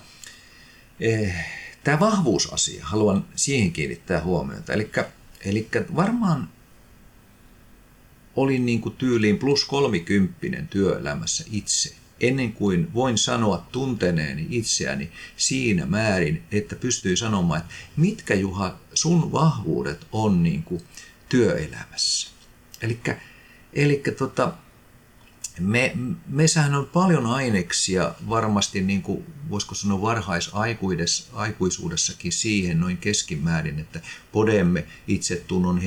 [1.01, 1.35] eh,
[1.85, 4.73] tämä vahvuusasia, haluan siihen kiinnittää huomiota,
[5.45, 6.49] eli varmaan
[8.37, 15.87] olin niin kuin tyyliin plus kolmikymppinen työelämässä itse ennen kuin voin sanoa tunteneeni itseäni siinä
[15.87, 20.83] määrin, että pystyy sanomaan, että mitkä Juha sun vahvuudet on niin kuin
[21.29, 22.31] työelämässä.
[23.73, 24.53] Eli tota,
[25.61, 34.01] me, meissähän on paljon aineksia varmasti, niin kuin voisiko sanoa varhaisaikuisuudessakin siihen noin keskimäärin, että
[34.33, 35.79] podemme itsetunnon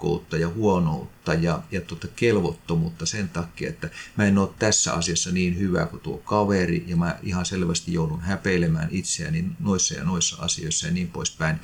[0.00, 5.30] heikkoutta ja huonoutta ja, ja tuota kelvottomuutta sen takia, että mä en ole tässä asiassa
[5.30, 10.36] niin hyvä kuin tuo kaveri ja mä ihan selvästi joudun häpeilemään itseäni noissa ja noissa
[10.40, 11.60] asioissa ja niin poispäin.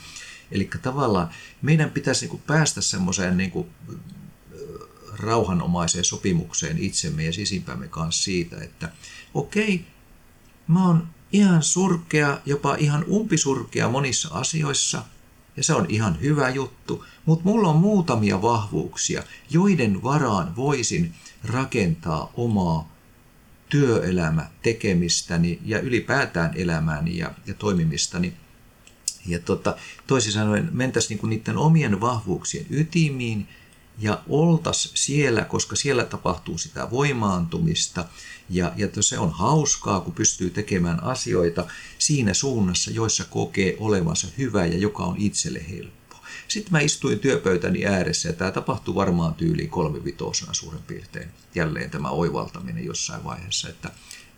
[0.51, 1.29] Eli tavallaan
[1.63, 3.67] meidän pitäisi niin päästä semmoiseen niin
[5.13, 8.93] rauhanomaiseen sopimukseen itsemme ja sisimpämme kanssa siitä, että
[9.35, 9.85] okei,
[10.69, 15.03] mä oon ihan surkea, jopa ihan umpisurkea monissa asioissa,
[15.57, 22.33] ja se on ihan hyvä juttu, mutta mulla on muutamia vahvuuksia, joiden varaan voisin rakentaa
[22.35, 22.97] omaa
[23.69, 28.33] työelämä tekemistäni ja ylipäätään elämääni ja, ja toimimistani.
[29.27, 33.49] Ja tota, toisin sanoen mentäisiin niinku niiden omien vahvuuksien ytimiin
[33.99, 38.05] ja oltas siellä, koska siellä tapahtuu sitä voimaantumista
[38.51, 41.67] ja, ja se on hauskaa, kun pystyy tekemään asioita
[41.99, 46.06] siinä suunnassa, joissa kokee olevansa hyvä ja joka on itselle helppo.
[46.49, 51.29] Sitten mä istuin työpöytäni ääressä ja tämä tapahtui varmaan tyyliin kolmivitosena suurin piirtein.
[51.55, 53.91] Jälleen tämä oivaltaminen jossain vaiheessa, että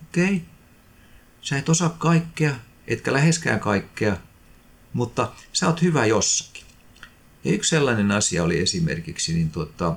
[0.08, 0.40] okei, okay,
[1.42, 2.54] sä et osaa kaikkea,
[2.86, 4.16] etkä läheskään kaikkea,
[4.92, 6.64] mutta sä oot hyvä jossakin.
[7.44, 9.96] Ja yksi sellainen asia oli esimerkiksi niin tuota,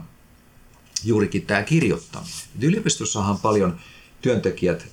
[1.04, 2.34] juurikin tämä kirjoittaminen.
[2.62, 3.80] Yliopistossahan paljon
[4.22, 4.88] työntekijät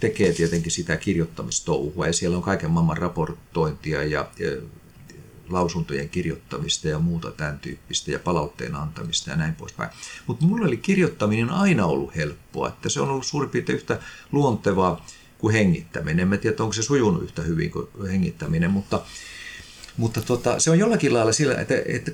[0.00, 4.50] tekee tietenkin sitä kirjoittamistouhua ja siellä on kaiken maailman raportointia ja, ja
[5.48, 9.90] lausuntojen kirjoittamista ja muuta tämän tyyppistä ja palautteen antamista ja näin poispäin.
[10.26, 14.00] Mutta mulla oli kirjoittaminen aina ollut helppoa, että se on ollut suurin piirtein yhtä
[14.32, 15.06] luontevaa
[15.38, 16.32] kuin hengittäminen.
[16.32, 19.02] En tiedä, onko se sujunut yhtä hyvin kuin hengittäminen, mutta,
[19.96, 22.10] mutta tota, se on jollakin lailla sillä, että, että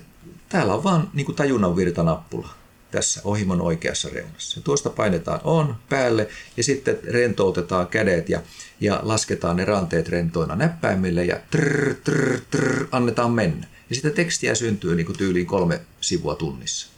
[0.49, 2.62] täällä on vaan niin tajunnan virtanappula
[2.93, 4.61] tässä ohimon oikeassa reunassa.
[4.61, 8.43] Ja tuosta painetaan on päälle ja sitten rentoutetaan kädet ja,
[8.81, 13.67] ja lasketaan ne ranteet rentoina näppäimille ja trrr, trrr, trrr, annetaan mennä.
[13.91, 16.93] Ja sitä tekstiä syntyy niin kuin tyyliin kolme sivua tunnissa.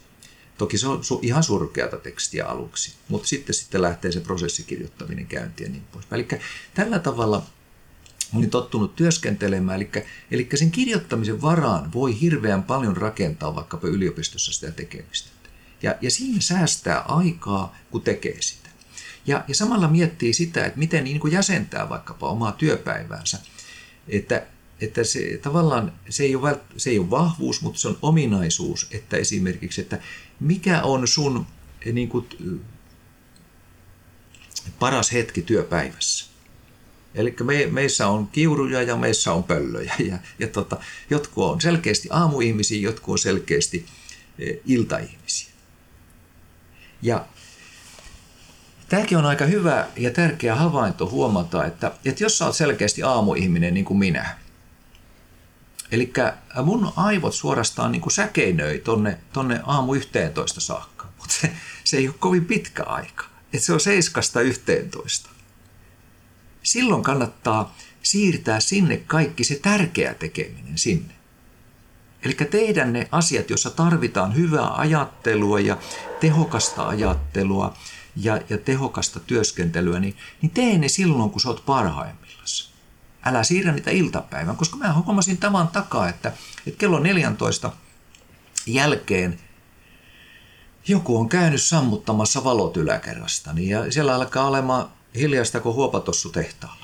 [0.58, 5.72] Toki se on ihan surkeata tekstiä aluksi, mutta sitten, sitten lähtee se prosessikirjoittaminen käyntiin ja
[5.72, 6.06] niin pois.
[6.12, 6.28] Eli
[6.74, 7.42] tällä tavalla
[8.36, 9.90] olin tottunut työskentelemään, eli,
[10.30, 15.33] eli sen kirjoittamisen varaan voi hirveän paljon rakentaa vaikkapa yliopistossa sitä tekemistä.
[15.84, 18.68] Ja, ja siinä säästää aikaa, kun tekee sitä.
[19.26, 23.38] Ja, ja samalla miettii sitä, että miten niin kuin jäsentää vaikkapa omaa työpäiväänsä.
[24.08, 24.46] Että,
[24.80, 29.16] että se, tavallaan se ei, ole, se ei ole vahvuus, mutta se on ominaisuus, että
[29.16, 29.98] esimerkiksi, että
[30.40, 31.46] mikä on sun
[31.92, 32.28] niin kuin,
[34.78, 36.26] paras hetki työpäivässä.
[37.14, 39.94] Eli me, meissä on kiuruja ja meissä on pöllöjä.
[39.98, 40.76] Ja, ja tota,
[41.10, 43.86] jotkut on selkeästi aamuihmisiä, jotkut on selkeästi
[44.38, 45.53] e, iltaihmisiä.
[47.04, 47.24] Ja
[48.88, 53.74] tämäkin on aika hyvä ja tärkeä havainto huomata, että, että jos sä oot selkeästi aamuihminen
[53.74, 54.38] niin kuin minä,
[55.92, 56.12] eli
[56.64, 61.52] mun aivot suorastaan niin kuin säkeinöi tonne, tonne aamu 11 saakka, mutta se,
[61.84, 63.24] se ei ole kovin pitkä aika.
[63.52, 65.30] Että se on seiskasta 11.
[66.62, 71.13] Silloin kannattaa siirtää sinne kaikki se tärkeä tekeminen sinne.
[72.24, 75.78] Eli tehdä ne asiat, joissa tarvitaan hyvää ajattelua ja
[76.20, 77.74] tehokasta ajattelua
[78.16, 82.34] ja, ja tehokasta työskentelyä, niin, niin tee ne silloin, kun sä oot parhaimmillaan.
[83.26, 86.32] Älä siirrä niitä iltapäivän, koska mä huomasin tavan takaa, että,
[86.66, 87.72] että kello 14
[88.66, 89.40] jälkeen
[90.88, 96.83] joku on käynyt sammuttamassa valot yläkerrastani ja siellä alkaa olemaan hiljaista kuin huopatossu tehtaalla.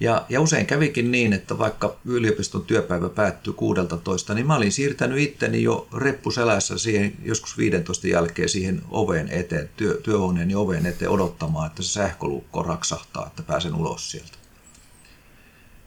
[0.00, 5.18] Ja, ja usein kävikin niin, että vaikka yliopiston työpäivä päättyi 16, niin mä olin siirtänyt
[5.18, 11.66] itteni jo reppuselässä siihen joskus 15 jälkeen siihen oven eteen, työ, työhuoneeni oven eteen odottamaan,
[11.66, 14.38] että se sähkölukko raksahtaa, että pääsen ulos sieltä.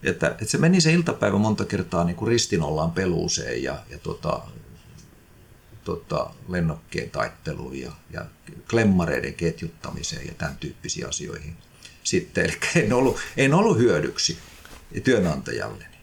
[0.03, 4.41] Että, että se meni se iltapäivä monta kertaa niin kuin ristinollaan peluuseen ja, ja tota,
[5.83, 8.25] tota, lennokkien taitteluun ja, ja
[8.69, 11.57] klemmareiden ketjuttamiseen ja tämän tyyppisiin asioihin–
[12.03, 14.37] sitten, eli en ollut, en ollut hyödyksi
[15.03, 15.93] työnantajalleni.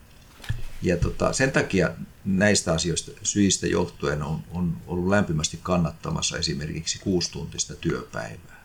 [0.82, 1.90] Ja tota, sen takia
[2.24, 8.64] näistä asioista syistä johtuen on, on ollut lämpimästi kannattamassa esimerkiksi kuustuntista työpäivää.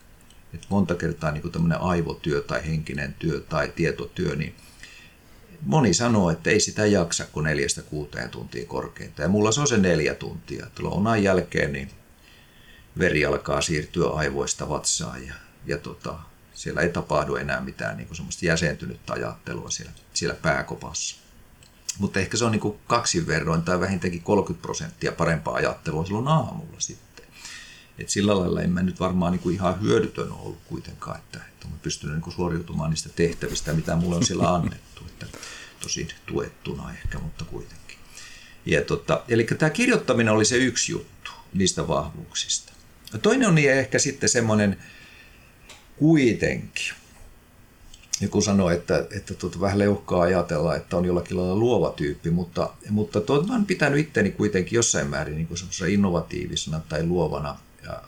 [0.53, 4.55] Et monta kertaa niin tämmöinen aivotyö tai henkinen työ tai tietotyö, niin
[5.61, 9.21] moni sanoo, että ei sitä jaksa kuin neljästä kuuteen tuntia korkeinta.
[9.21, 10.67] Ja mulla se on se neljä tuntia.
[10.79, 11.91] Lounan jälkeen niin
[12.99, 15.33] veri alkaa siirtyä aivoista vatsaan ja,
[15.65, 16.19] ja tota,
[16.55, 21.15] siellä ei tapahdu enää mitään niin kuin semmoista jäsentynyttä ajattelua siellä, siellä pääkopassa.
[21.97, 26.27] Mutta ehkä se on niin kuin kaksin verroin tai vähintäänkin 30 prosenttia parempaa ajattelua silloin
[26.27, 27.25] aamulla sitten.
[27.97, 31.67] Et sillä lailla en mä nyt varmaan niin kuin ihan hyödytön ollut kuitenkaan, että, että
[31.67, 35.03] olen pystynyt niin kuin suoriutumaan niistä tehtävistä, mitä mulle on siellä annettu.
[35.07, 35.25] Että
[35.79, 37.97] tosin tuettuna ehkä, mutta kuitenkin.
[38.65, 42.73] Ja tota, eli tämä kirjoittaminen oli se yksi juttu niistä vahvuuksista.
[43.13, 44.77] Ja toinen on niin ehkä sitten semmoinen,
[45.97, 46.93] kuitenkin.
[48.21, 52.69] Joku sanoi, että, että tuota, vähän leuhkaa ajatella, että on jollakin lailla luova tyyppi, mutta,
[52.89, 58.03] mutta tuota, olen pitänyt itteni kuitenkin jossain määrin niin innovatiivisena tai luovana ja,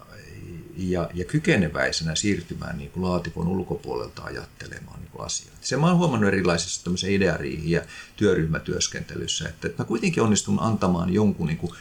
[0.78, 5.58] ja, ja kykeneväisenä siirtymään niin kuin laatikon ulkopuolelta ajattelemaan niin kuin asioita.
[5.62, 7.82] Se mä olen huomannut erilaisissa ideariihin ja
[8.16, 11.72] työryhmätyöskentelyssä, että, että mä kuitenkin onnistun antamaan jonkun niin kuin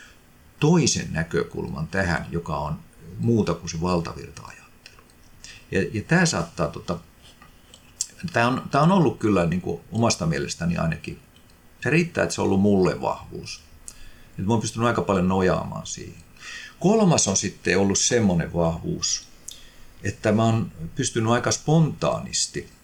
[0.61, 2.79] toisen näkökulman tähän, joka on
[3.19, 4.43] muuta kuin se valtavirta
[5.71, 6.99] ja, ja tämä saattaa, tota,
[8.33, 11.19] tämä on, tämä on ollut kyllä niin kuin omasta mielestäni ainakin,
[11.83, 13.61] se riittää, että se on ollut mulle vahvuus.
[14.29, 16.23] Että mä oon pystynyt aika paljon nojaamaan siihen.
[16.81, 19.29] Kolmas on sitten ollut semmoinen vahvuus,
[20.03, 22.76] että mä oon pystynyt aika spontaanisti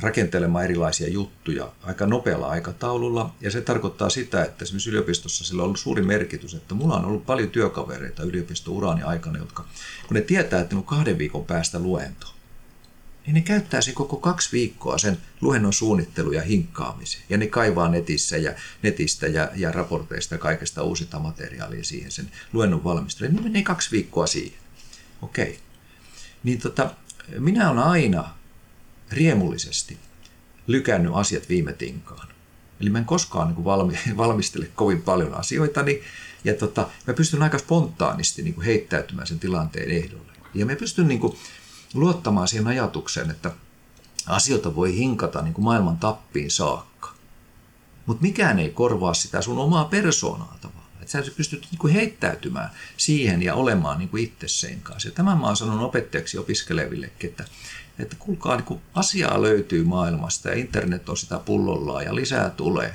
[0.00, 3.34] rakentelemaan erilaisia juttuja aika nopealla aikataululla.
[3.40, 7.04] Ja se tarkoittaa sitä, että esimerkiksi yliopistossa sillä on ollut suuri merkitys, että mulla on
[7.04, 9.64] ollut paljon työkavereita yliopistourani aikana, jotka
[10.08, 12.26] kun ne tietää, että ne on kahden viikon päästä luento,
[13.26, 17.24] niin ne käyttää se koko kaksi viikkoa sen luennon suunnittelu ja hinkkaamiseen.
[17.28, 22.30] Ja ne kaivaa netissä ja, netistä ja, ja raporteista ja kaikesta uusinta materiaalia siihen sen
[22.52, 23.34] luennon valmisteluun.
[23.34, 24.58] Niin menee kaksi viikkoa siihen.
[25.22, 25.58] Okei.
[26.42, 26.90] Niin tota,
[27.38, 28.37] minä olen aina
[29.12, 29.98] riemullisesti
[30.66, 32.28] lykännyt asiat viime tinkaan.
[32.80, 36.02] Eli mä en koskaan niin valmi, valmistele kovin paljon asioita, niin,
[36.44, 40.32] ja tota, mä pystyn aika spontaanisti niin kuin heittäytymään sen tilanteen ehdolle.
[40.54, 41.38] Ja mä pystyn niin kuin,
[41.94, 43.52] luottamaan siihen ajatukseen, että
[44.26, 47.14] asioita voi hinkata niin kuin maailman tappiin saakka.
[48.06, 50.88] Mutta mikään ei korvaa sitä sun omaa persoonaa tavallaan.
[51.00, 55.08] Että sä pystyt niin kuin heittäytymään siihen ja olemaan niin kuin itse sen kanssa.
[55.08, 57.44] Ja tämän mä oon sanonut opettajaksi opiskelevillekin, että,
[57.98, 62.94] että kuulkaa, niin kuin asiaa löytyy maailmasta ja internet on sitä pullollaan ja lisää tulee.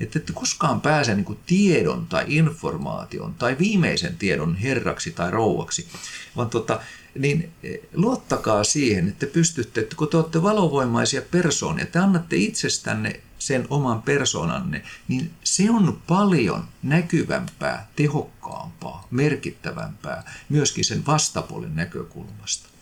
[0.00, 5.88] Että ette koskaan pääse niin tiedon tai informaation tai viimeisen tiedon herraksi tai rouvaksi,
[6.36, 6.80] vaan tota,
[7.18, 13.20] niin e, luottakaa siihen, että pystytte, että kun te olette valovoimaisia persoonia, te annatte itsestänne
[13.38, 22.73] sen oman persoonanne, niin se on paljon näkyvämpää, tehokkaampaa, merkittävämpää myöskin sen vastapuolen näkökulmasta.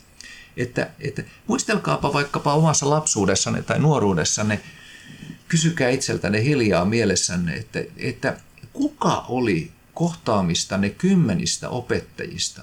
[0.57, 4.61] Että, että muistelkaapa vaikkapa omassa lapsuudessanne tai nuoruudessanne,
[5.49, 8.37] kysykää itseltänne hiljaa mielessänne, että, että
[8.73, 12.63] kuka oli kohtaamistanne kymmenistä opettajista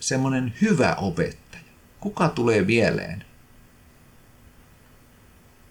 [0.00, 1.62] semmoinen hyvä opettaja?
[2.00, 3.24] Kuka tulee mieleen,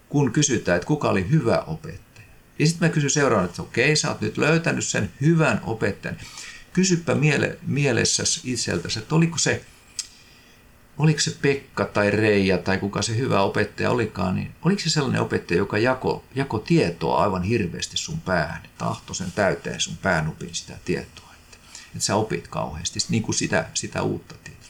[0.10, 2.28] kun kysytään, että kuka oli hyvä opettaja?
[2.60, 6.18] Ja sitten mä kysyn seuraavan, että okei, sä oot nyt löytänyt sen hyvän opettajan.
[6.74, 9.66] Kysypä miele, mielessäsi itseltäsi, että oliko se,
[10.98, 15.22] oliko se Pekka tai Reija tai kuka se hyvä opettaja olikaan, niin oliko se sellainen
[15.22, 20.74] opettaja, joka jako, jako tietoa aivan hirveästi sun päähän, tahto sen täyteen sun päänupin sitä
[20.86, 21.24] tietoa
[21.96, 24.64] että sä opit kauheasti niin kuin sitä, sitä uutta tietoa.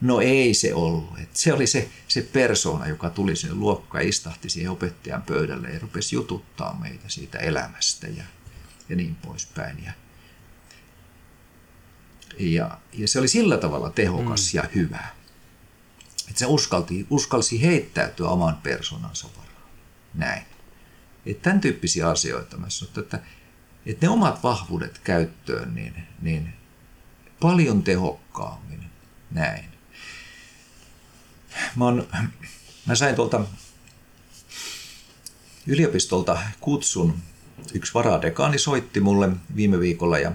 [0.00, 1.18] No ei se ollut.
[1.18, 5.78] Et se oli se, se persoona, joka tuli sinne luokkaan, istahti siihen opettajan pöydälle ja
[5.78, 8.24] rupesi jututtaa meitä siitä elämästä ja,
[8.88, 9.84] ja niin poispäin.
[9.84, 9.92] Ja,
[12.38, 14.56] ja, ja se oli sillä tavalla tehokas mm.
[14.56, 15.06] ja hyvä.
[16.36, 19.70] Että se uskalti, uskalsi heittäytyä oman persoonansa varaan.
[20.14, 20.42] Näin.
[21.26, 23.20] Että tämän tyyppisiä asioita mä sanon, että,
[23.86, 26.54] että ne omat vahvuudet käyttöön, niin, niin
[27.40, 28.84] paljon tehokkaammin.
[29.30, 29.64] Näin.
[31.76, 32.08] Mä, on,
[32.86, 33.44] mä sain tuolta
[35.66, 37.18] yliopistolta kutsun.
[37.74, 40.32] Yksi varadekaani soitti mulle viime viikolla ja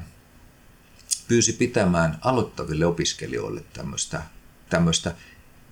[1.28, 4.22] pyysi pitämään aloittaville opiskelijoille tämmöistä,
[4.70, 5.16] tämmöistä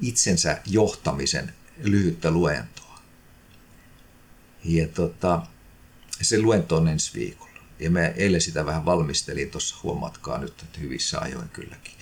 [0.02, 3.00] itsensä johtamisen lyhyttä luentoa.
[4.64, 5.42] Ja tota,
[6.22, 7.60] se luento on ensi viikolla.
[7.80, 11.94] Ja mä eilen sitä vähän valmistelin tuossa, huomatkaa nyt, että hyvissä ajoin kylläkin.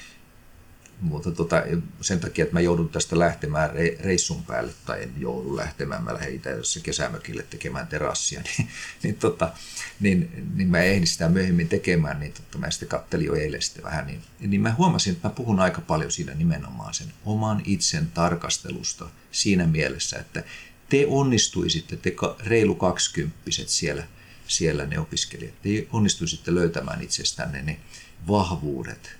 [1.01, 1.63] Mutta tota,
[2.01, 6.35] sen takia, että mä joudun tästä lähtemään reissun päälle, tai en joudu lähtemään, mä lähden
[6.35, 8.69] Itäisessä kesämökille tekemään terassia, niin,
[9.03, 9.53] niin, tota,
[9.99, 13.83] niin, niin mä ehdin sitä myöhemmin tekemään, niin tota, mä sitten kattelin jo eilen sitten
[13.83, 18.11] vähän, niin, niin mä huomasin, että mä puhun aika paljon siinä nimenomaan sen oman itsen
[18.11, 20.43] tarkastelusta siinä mielessä, että
[20.89, 24.03] te onnistuisitte, te reilu kaksikymppiset siellä–
[24.47, 27.79] siellä ne opiskelijat ei onnistuisitte löytämään itsestänne ne
[28.27, 29.16] vahvuudet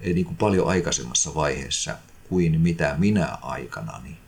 [0.00, 1.96] niin kuin paljon aikaisemmassa vaiheessa
[2.28, 4.18] kuin mitä minä aikanani,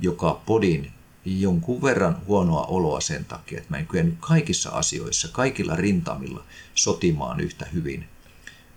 [0.00, 0.92] joka podin
[1.24, 6.44] jonkun verran huonoa oloa sen takia, että mä en kyennyt kaikissa asioissa, kaikilla rintamilla
[6.74, 8.08] sotimaan yhtä hyvin,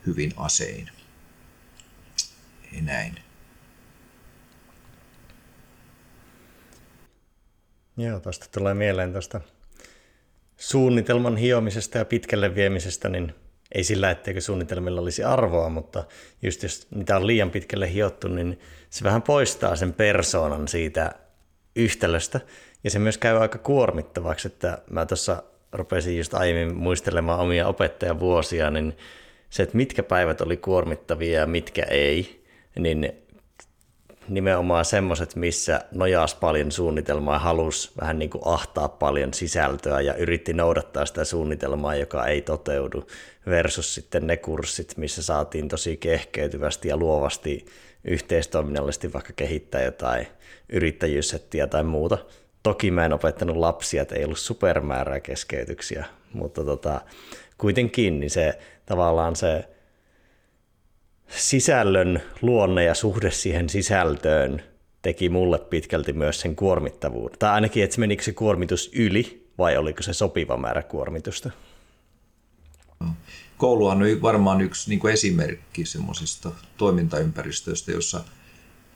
[0.05, 0.89] hyvin asein.
[2.81, 3.15] Näin.
[7.97, 9.41] Joo, tuosta tulee mieleen tuosta
[10.57, 13.35] suunnitelman hiomisesta ja pitkälle viemisestä, niin
[13.71, 16.03] ei sillä, etteikö suunnitelmilla olisi arvoa, mutta
[16.41, 18.59] just jos niitä on liian pitkälle hiottu, niin
[18.89, 21.11] se vähän poistaa sen persoonan siitä
[21.75, 22.39] yhtälöstä.
[22.83, 28.69] Ja se myös käy aika kuormittavaksi, että mä tuossa rupesin just aiemmin muistelemaan omia opettajavuosia,
[28.69, 28.97] niin
[29.49, 32.43] se, että mitkä päivät oli kuormittavia ja mitkä ei,
[32.79, 33.13] niin
[34.29, 40.13] nimenomaan semmoiset, missä nojaas paljon suunnitelmaa ja halusi vähän niin kuin ahtaa paljon sisältöä ja
[40.15, 43.07] yritti noudattaa sitä suunnitelmaa, joka ei toteudu,
[43.45, 47.65] versus sitten ne kurssit, missä saatiin tosi kehkeytyvästi ja luovasti
[48.03, 50.27] yhteistoiminnallisesti vaikka kehittää jotain
[50.69, 52.17] yrittäjyyssettiä tai muuta.
[52.63, 57.01] Toki mä en opettanut lapsia, että ei ollut supermäärää keskeytyksiä, mutta tota,
[57.57, 59.65] kuitenkin niin se tavallaan se
[61.29, 64.61] sisällön luonne ja suhde siihen sisältöön
[65.01, 67.39] teki mulle pitkälti myös sen kuormittavuuden.
[67.39, 71.51] Tai ainakin, että menikö se kuormitus yli vai oliko se sopiva määrä kuormitusta?
[73.57, 78.23] Kouluhan on varmaan yksi niin kuin esimerkki semmoisista toimintaympäristöistä, jossa,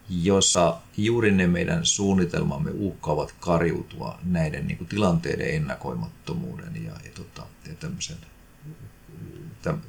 [0.09, 7.43] jossa juuri ne meidän suunnitelmamme uhkaavat kariutua näiden niin kuin tilanteiden ennakoimattomuuden ja, ja, tota,
[7.67, 8.17] ja tämmöisen,
[9.61, 9.79] täm,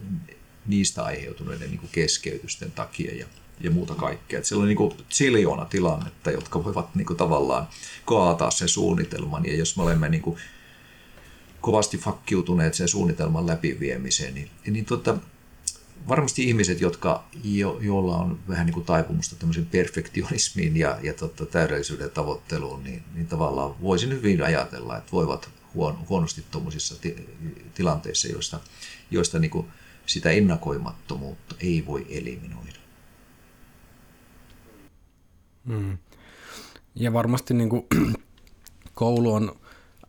[0.66, 3.26] niistä aiheutuneiden niin kuin keskeytysten takia ja,
[3.60, 4.38] ja muuta kaikkea.
[4.38, 7.68] Et siellä on niin siljoona tilannetta, jotka voivat niin kuin tavallaan
[8.04, 10.38] kaataa sen suunnitelman ja jos me olemme niin kuin
[11.60, 15.16] kovasti fakkiutuneet sen suunnitelman läpiviemiseen, niin, niin tota,
[16.08, 21.46] varmasti ihmiset, jotka, jo, joilla on vähän niin kuin taipumusta tämmöisen perfektionismiin ja, ja tota,
[21.46, 27.28] täydellisyyden tavoitteluun, niin, niin tavallaan voisin hyvin ajatella, että voivat huon, huonosti tuommoisissa ti,
[27.74, 28.60] tilanteissa, joista,
[29.10, 29.66] joista niin kuin
[30.06, 32.78] sitä ennakoimattomuutta ei voi eliminoida.
[35.66, 35.98] Hmm.
[36.94, 37.86] Ja varmasti niin kuin,
[38.94, 39.56] koulu on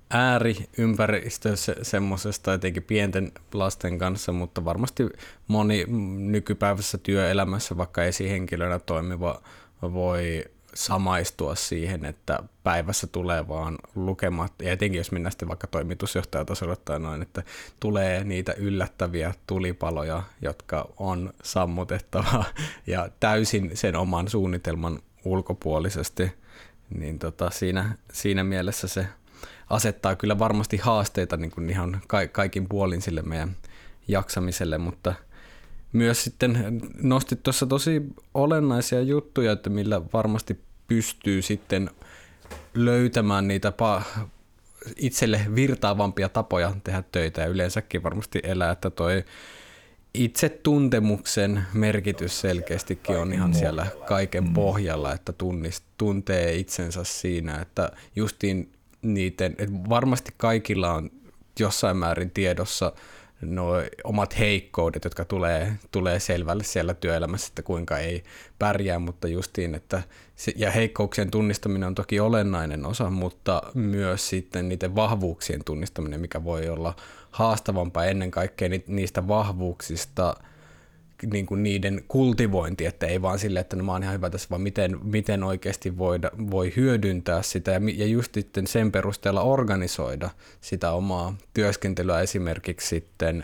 [0.09, 5.03] ääriympäristö se, semmoisesta etenkin pienten lasten kanssa, mutta varmasti
[5.47, 5.85] moni
[6.17, 9.41] nykypäiväisessä työelämässä vaikka esihenkilönä toimiva
[9.81, 10.45] voi
[10.75, 16.99] samaistua siihen, että päivässä tulee vaan lukemat, ja etenkin jos mennään sitten vaikka toimitusjohtajatasolla tai
[16.99, 17.43] noin, että
[17.79, 22.43] tulee niitä yllättäviä tulipaloja, jotka on sammutettava
[22.87, 26.31] ja täysin sen oman suunnitelman ulkopuolisesti,
[26.89, 29.07] niin tota, siinä, siinä mielessä se
[29.69, 32.01] asettaa kyllä varmasti haasteita niin kuin ihan
[32.31, 33.55] kaikin puolin sille meidän
[34.07, 35.13] jaksamiselle, mutta
[35.95, 38.01] myös sitten nostit tuossa tosi
[38.33, 41.89] olennaisia juttuja, että millä varmasti pystyy sitten
[42.73, 44.19] löytämään niitä pa-
[44.95, 49.23] itselle virtaavampia tapoja tehdä töitä ja yleensäkin varmasti elää, että toi
[50.13, 54.53] itse tuntemuksen merkitys selkeästikin on ihan siellä kaiken mm.
[54.53, 58.71] pohjalla, että tunnist, tuntee itsensä siinä, että justiin
[59.01, 61.11] niiden, että varmasti kaikilla on
[61.59, 62.93] jossain määrin tiedossa
[63.41, 68.23] nuo omat heikkoudet, jotka tulee, tulee selvälle siellä työelämässä, että kuinka ei
[68.59, 70.03] pärjää, mutta justiin, että
[70.35, 76.43] se, ja heikkouksien tunnistaminen on toki olennainen osa, mutta myös sitten niiden vahvuuksien tunnistaminen, mikä
[76.43, 76.95] voi olla
[77.31, 80.35] haastavampaa ennen kaikkea niistä vahvuuksista–
[81.31, 84.47] niin kuin niiden kultivointi, että ei vaan sille, että no mä oon ihan hyvä tässä,
[84.49, 87.71] vaan miten, miten oikeasti voida, voi hyödyntää sitä.
[87.71, 90.29] Ja, ja just sitten sen perusteella organisoida
[90.61, 92.21] sitä omaa työskentelyä.
[92.21, 93.43] Esimerkiksi sitten,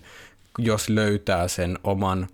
[0.57, 2.27] jos löytää sen oman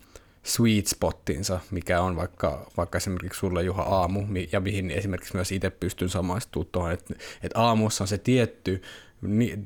[0.43, 5.69] sweet spottinsa, mikä on vaikka, vaikka esimerkiksi sulla Juha aamu, ja mihin esimerkiksi myös itse
[5.69, 7.13] pystyn samaistumaan tuohon, että,
[7.43, 8.81] että aamussa on se tietty,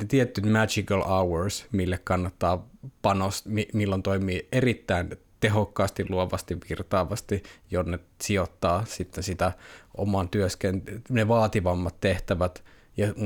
[0.07, 2.67] tietty magical hours, mille kannattaa
[3.01, 9.51] panost, milloin toimii erittäin tehokkaasti, luovasti, virtaavasti, jonne sijoittaa sitten sitä
[9.97, 12.63] oman työskentelyyn, ne vaativammat tehtävät,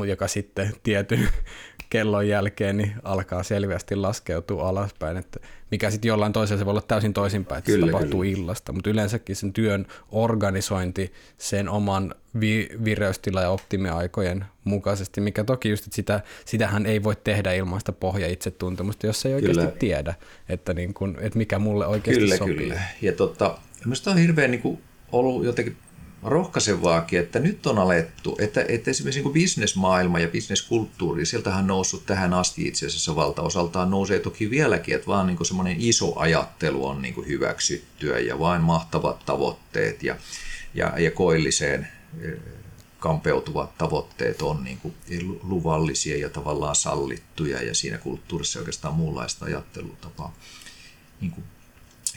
[0.07, 1.29] joka sitten tietyn
[1.97, 5.39] kellon jälkeen niin alkaa selvästi laskeutua alaspäin, että
[5.71, 8.37] mikä sitten jollain toisella se voi olla täysin toisinpäin, että kyllä, se tapahtuu kyllä.
[8.37, 15.69] illasta, mutta yleensäkin sen työn organisointi sen oman vi- vireystila- ja optimiaikojen mukaisesti, mikä toki
[15.69, 19.75] just, että sitä, sitähän ei voi tehdä ilman sitä pohja itsetuntemusta, jos ei oikeasti kyllä.
[19.79, 20.13] tiedä,
[20.49, 22.55] että, niin kun, että mikä mulle oikeasti kyllä, sopii.
[22.55, 24.81] Kyllä, ja tota, minusta on hirveän niin kuin
[25.11, 25.77] ollut jotenkin
[26.25, 32.05] rohkaisevaakin, että nyt on alettu, että, että esimerkiksi niin bisnesmaailma ja bisneskulttuuri, sieltähän on noussut
[32.05, 37.01] tähän asti itse asiassa valtaosaltaan nousee toki vieläkin, että vaan niin semmoinen iso ajattelu on
[37.01, 40.15] niin hyväksyttyä ja vain mahtavat tavoitteet ja,
[40.73, 41.87] ja, ja koilliseen
[42.21, 42.33] eh,
[42.99, 44.93] kampeutuvat tavoitteet on niin kuin
[45.43, 50.35] luvallisia ja tavallaan sallittuja ja siinä kulttuurissa oikeastaan muunlaista ajattelutapaa
[51.21, 51.33] niin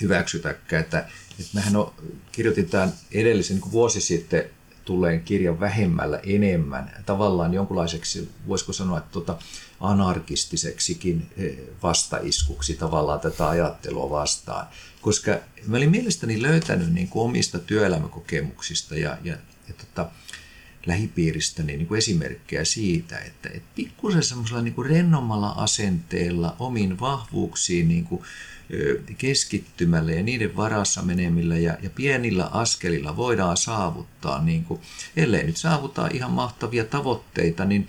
[0.00, 0.82] hyväksytäkään.
[0.82, 1.09] Että
[1.53, 1.93] mähän on,
[2.32, 4.45] kirjoitin tämän edellisen niin vuosi sitten
[4.84, 9.39] tulleen kirjan vähemmällä enemmän, tavallaan jonkunlaiseksi, voisiko sanoa, että tuota,
[9.80, 14.66] anarkistiseksikin eh, vastaiskuksi tavallaan tätä ajattelua vastaan.
[15.01, 19.36] Koska mä olin mielestäni löytänyt niin kuin omista työelämäkokemuksista ja, ja,
[19.68, 20.11] ja tota,
[20.89, 27.89] lähipiiristäni niin kuin esimerkkejä siitä, että, että pikkusen semmoisella niin kuin rennommalla asenteella omiin vahvuuksiin
[27.89, 28.22] niin kuin,
[29.18, 34.80] keskittymällä ja niiden varassa menemillä ja, ja pienillä askelilla voidaan saavuttaa, niin kuin,
[35.16, 37.89] ellei nyt saavuta ihan mahtavia tavoitteita, niin,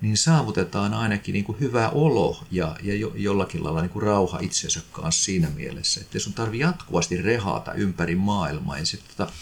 [0.00, 4.38] niin saavutetaan ainakin niin kuin hyvä olo ja, ja jo, jollakin lailla niin kuin rauha
[4.38, 8.78] itsensä kanssa siinä mielessä, että sun tarvi jatkuvasti rehata ympäri maailmaa.
[8.78, 9.32] Ja, sit, tota,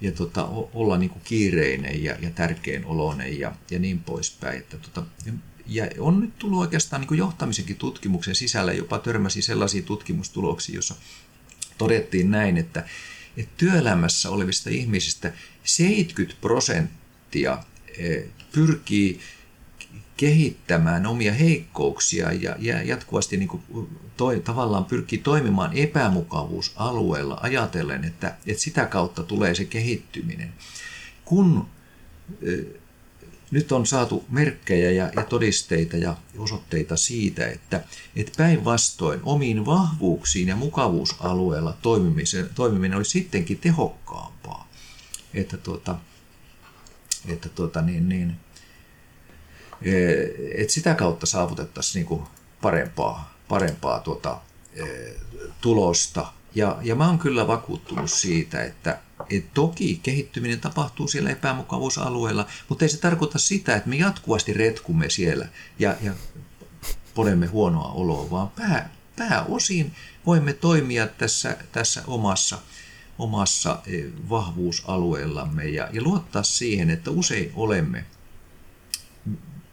[0.00, 0.44] ja tota,
[0.74, 4.58] olla niin kuin kiireinen ja, ja tärkein oloinen ja, ja niin poispäin.
[4.58, 5.02] Että tota,
[5.66, 10.94] ja on nyt tullut oikeastaan niin johtamisenkin tutkimuksen sisällä, jopa törmäsi sellaisiin tutkimustuloksiin, jossa
[11.78, 12.84] todettiin näin, että,
[13.36, 15.32] että työelämässä olevista ihmisistä
[15.64, 17.58] 70 prosenttia
[17.98, 19.20] eh, pyrkii
[20.18, 23.62] kehittämään omia heikkouksia ja, ja jatkuvasti niin kuin
[24.16, 30.52] toi, tavallaan pyrkii toimimaan epämukavuusalueella ajatellen, että, että sitä kautta tulee se kehittyminen.
[31.24, 31.66] Kun
[33.50, 37.84] nyt on saatu merkkejä ja, ja todisteita ja osoitteita siitä, että,
[38.16, 44.68] että päinvastoin omiin vahvuuksiin ja mukavuusalueella toimiminen, toimiminen olisi sittenkin tehokkaampaa.
[45.34, 45.96] Että, tuota,
[47.28, 48.36] että tuota, niin, niin,
[50.54, 52.22] että sitä kautta saavutettaisiin niin kuin
[52.62, 54.40] parempaa, parempaa tuota,
[54.74, 54.84] e,
[55.60, 56.32] tulosta.
[56.54, 58.98] Ja, ja mä oon kyllä vakuuttunut siitä, että,
[59.30, 65.10] et toki kehittyminen tapahtuu siellä epämukavuusalueella, mutta ei se tarkoita sitä, että me jatkuvasti retkumme
[65.10, 65.48] siellä
[65.78, 66.12] ja, ja
[67.14, 69.92] podemme huonoa oloa, vaan pää, pääosin
[70.26, 72.58] voimme toimia tässä, tässä omassa,
[73.18, 78.04] omassa e, vahvuusalueellamme ja, ja luottaa siihen, että usein olemme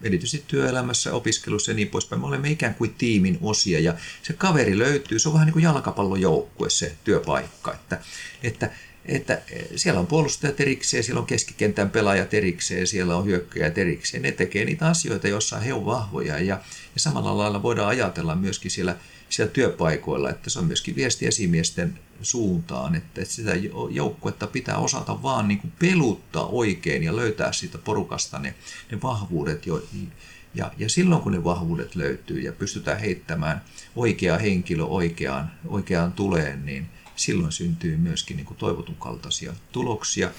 [0.06, 2.22] erityisesti työelämässä, opiskelussa ja niin poispäin.
[2.22, 3.94] Me olemme ikään kuin tiimin osia ja
[4.24, 8.00] se kaveri löytyy, se on vähän niin kuin jalkapallojoukkue se työpaikka, että,
[8.44, 8.72] että
[9.06, 14.24] että eh, siellä on puolustajat erikseen, siellä on keskikentän pelaajat erikseen, siellä on hyökkäjät erikseen.
[14.24, 16.60] Ne tekee niitä asioita, joissa he ovat vahvoja ja,
[16.96, 18.96] ja samalla lailla voidaan ajatella myöskin siellä,
[19.30, 23.52] siellä työpaikoilla, että se on myöskin viesti esimiesten suuntaan, että, sitä
[23.90, 28.56] joukkuetta pitää osata vaan niin kuin peluttaa oikein ja löytää siitä porukasta ne,
[28.92, 29.84] ne vahvuudet, jo,
[30.54, 33.62] ja, ja silloin kun ne vahvuudet löytyy ja pystytään heittämään
[33.96, 40.32] oikea henkilö oikeaan, oikeaan tuleen, niin, silloin syntyy myöskin niin kuin toivotun kaltaisia tuloksia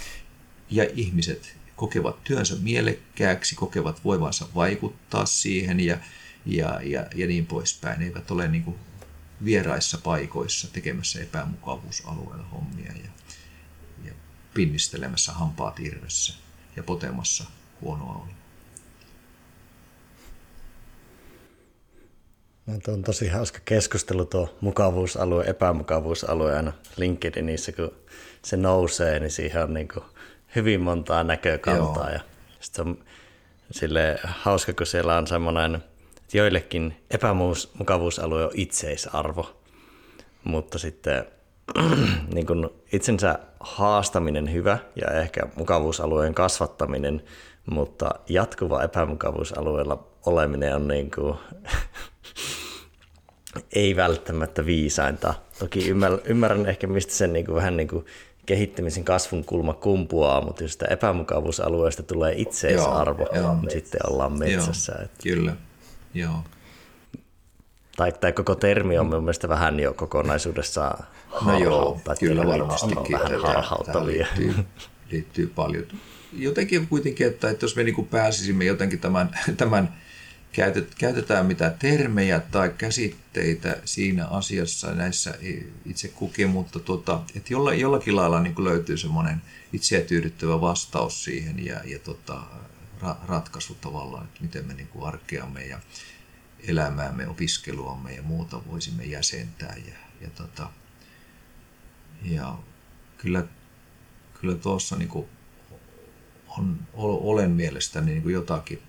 [0.70, 5.98] ja ihmiset kokevat työnsä mielekkääksi, kokevat voivansa vaikuttaa siihen ja,
[6.46, 8.00] ja, ja, ja niin poispäin.
[8.00, 8.76] Ne eivät ole niin kuin
[9.44, 13.10] vieraissa paikoissa tekemässä epämukavuusalueella hommia ja,
[14.04, 14.12] ja
[14.54, 16.34] pinnistelemässä hampaat irvessä
[16.76, 17.44] ja potemassa
[17.80, 18.36] huonoa oloa.
[22.66, 27.92] No, tuo on tosi hauska keskustelu tuo mukavuusalue, epämukavuusalue aina LinkedInissä, kun
[28.44, 29.88] se nousee, niin siihen on niin
[30.56, 32.04] hyvin montaa näkökantaa.
[32.04, 32.12] Joo.
[32.12, 32.20] Ja
[32.60, 33.04] sitten on
[33.70, 35.84] sille hauska, kun siellä on semmoinen,
[36.26, 39.60] että joillekin epämukavuusalue on itseisarvo,
[40.44, 41.24] mutta sitten
[42.34, 47.22] niin kuin itsensä haastaminen hyvä ja ehkä mukavuusalueen kasvattaminen,
[47.70, 51.36] mutta jatkuva epämukavuusalueella oleminen on niin kuin
[53.72, 55.34] ei välttämättä viisainta.
[55.58, 58.06] Toki ymmärrän, ymmärrän ehkä, mistä sen niin kuin, vähän niin kuin
[58.46, 63.56] kehittämisen kasvun kulma kumpuaa, mutta jos sitä epämukavuusalueesta tulee itseisarvo, joo, joo.
[63.60, 64.92] niin sitten ollaan metsässä.
[64.92, 65.22] Joo, että...
[65.22, 65.56] Kyllä,
[66.18, 66.44] joo.
[67.96, 69.16] Tai, tai koko termi on mm.
[69.16, 71.04] mielestäni vähän jo kokonaisuudessaan
[71.44, 73.18] No joo, kyllä varmastikin.
[73.18, 74.26] Vähän harhauttavia.
[74.36, 74.64] Liittyy,
[75.10, 75.84] liittyy paljon.
[76.32, 79.94] Jotenkin kuitenkin, että, että jos me niin pääsisimme jotenkin tämän, tämän
[80.98, 85.34] käytetään mitä termejä tai käsitteitä siinä asiassa näissä
[85.86, 89.42] itse kukin, mutta tuota, että jolla, jollakin lailla niin löytyy semmoinen
[89.72, 92.42] itseä tyydyttävä vastaus siihen ja, ja tota,
[93.00, 95.80] ra, ratkaisu tavallaan, että miten me niin kuin arkeamme ja
[96.68, 99.76] elämäämme, opiskeluamme ja muuta voisimme jäsentää.
[99.86, 100.70] Ja, ja, tota,
[102.22, 102.58] ja
[103.18, 103.44] kyllä,
[104.40, 105.26] kyllä tuossa niin kuin
[106.48, 108.82] on, olen mielestäni niin kuin jotakin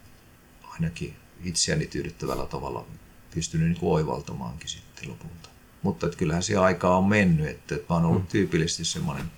[0.64, 2.86] ainakin itseäni tyydyttävällä tavalla
[3.34, 5.50] pystynyt niin kuin oivaltamaankin sitten lopulta.
[5.82, 8.28] Mutta että kyllähän se aika on mennyt, että, että mä oon ollut mm.
[8.28, 9.32] tyypillisesti semmoinen,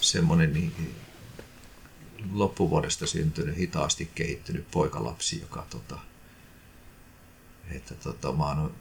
[0.00, 0.94] semmoinen niin,
[2.32, 5.98] loppuvuodesta syntynyt, hitaasti kehittynyt poikalapsi, joka tota,
[7.70, 8.74] että tota, mä oon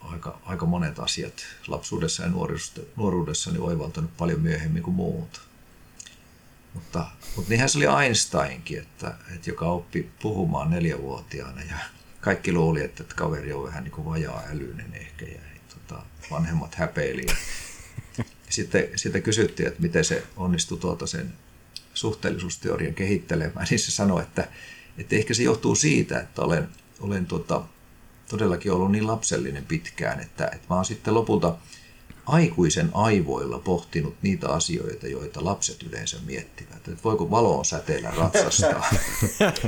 [0.00, 2.30] aika, aika monet asiat lapsuudessa ja
[2.96, 5.40] nuoruudessani oivaltanut paljon myöhemmin kuin muut.
[6.74, 7.06] Mutta,
[7.36, 11.76] mutta niinhän se oli Einsteinkin, että, että joka oppi puhumaan neljävuotiaana ja
[12.20, 17.26] kaikki luuli, että, että kaveri on vähän niin vajaa älyinen ehkä ja tota, vanhemmat häpeili.
[18.48, 21.32] Sitten, sitten kysyttiin, että miten se onnistui tuota sen
[21.96, 24.48] suhteellisuusteorian kehittelemään, niin se sanoi, että,
[24.98, 26.68] että ehkä se johtuu siitä, että olen,
[27.00, 27.62] olen tuota,
[28.28, 31.56] todellakin ollut niin lapsellinen pitkään, että, että mä oon sitten lopulta
[32.26, 36.76] aikuisen aivoilla pohtinut niitä asioita, joita lapset yleensä miettivät.
[36.76, 38.90] Että voiko valoon säteellä ratsastaa?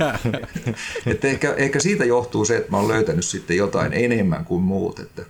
[1.07, 4.99] että ehkä, ehkä siitä johtuu se, että mä olen löytänyt sitten jotain enemmän kuin muut.
[4.99, 5.25] Että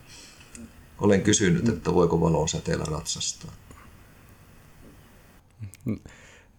[0.99, 3.53] olen kysynyt, että voiko valoon säteellä ratsastaa.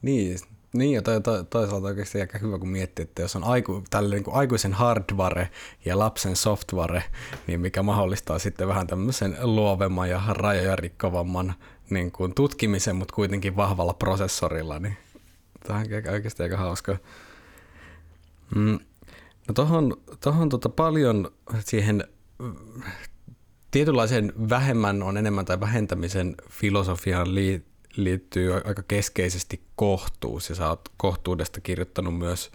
[0.02, 0.40] Niin,
[0.74, 4.16] niin, ja to, to, toisaalta oikeasti aika hyvä, kun miettii, että jos on aiku, tälle
[4.16, 5.50] niin kuin aikuisen hardware
[5.86, 7.04] ja lapsen software,
[7.48, 11.54] niin mikä mahdollistaa sitten vähän tämmöisen luovemman ja rajoja rikkovamman
[11.90, 14.98] niin kuin tutkimisen, mutta kuitenkin vahvalla prosessorilla, niin
[15.68, 16.98] Tämä on oikeasti aika hauska.
[18.56, 18.80] Mm.
[19.48, 22.04] No tohon, tohon tota paljon siihen
[23.72, 27.36] tietynlaisen vähemmän on enemmän tai vähentämisen filosofiaan
[27.96, 32.52] liittyy aika keskeisesti kohtuus ja sä oot kohtuudesta kirjoittanut myös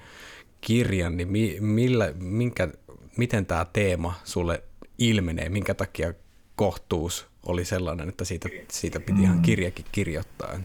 [0.60, 1.28] kirjan, niin
[1.64, 2.68] millä, minkä,
[3.16, 4.62] miten tämä teema sulle
[4.98, 6.14] ilmenee, minkä takia
[6.56, 9.42] kohtuus oli sellainen, että siitä, siitä piti ihan mm.
[9.42, 10.60] kirjakin kirjoittaa?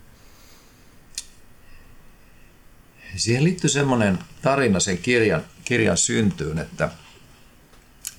[3.15, 6.89] Siihen liittyy semmoinen tarina sen kirjan, kirjan syntyyn, että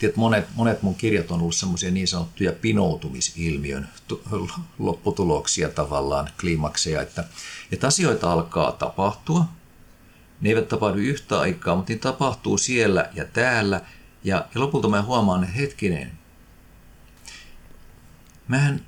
[0.00, 3.88] tiedät, monet, monet mun kirjat on ollut semmoisia niin sanottuja pinoutumisilmiön
[4.78, 7.24] lopputuloksia tavallaan, kliimakseja, että,
[7.72, 9.44] että asioita alkaa tapahtua.
[10.40, 13.80] Ne eivät tapahdu yhtä aikaa, mutta niin tapahtuu siellä ja täällä.
[14.24, 16.12] Ja, ja lopulta mä huomaan, että hetkinen,
[18.48, 18.86] mähän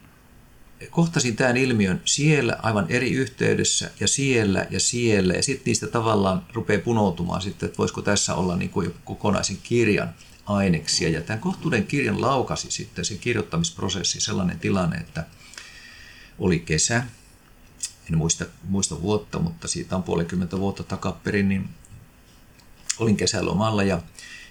[0.90, 5.34] kohtasin tämän ilmiön siellä aivan eri yhteydessä ja siellä ja siellä.
[5.34, 10.14] Ja sitten niistä tavallaan rupeaa punoutumaan sitten, että voisiko tässä olla niin kuin kokonaisen kirjan
[10.46, 11.08] aineksia.
[11.08, 15.26] Ja tämän kohtuuden kirjan laukasi sitten se kirjoittamisprosessi sellainen tilanne, että
[16.38, 17.04] oli kesä,
[18.10, 21.68] en muista, muista vuotta, mutta siitä on puolikymmentä vuotta takaperin, niin
[22.98, 24.02] olin kesälomalla ja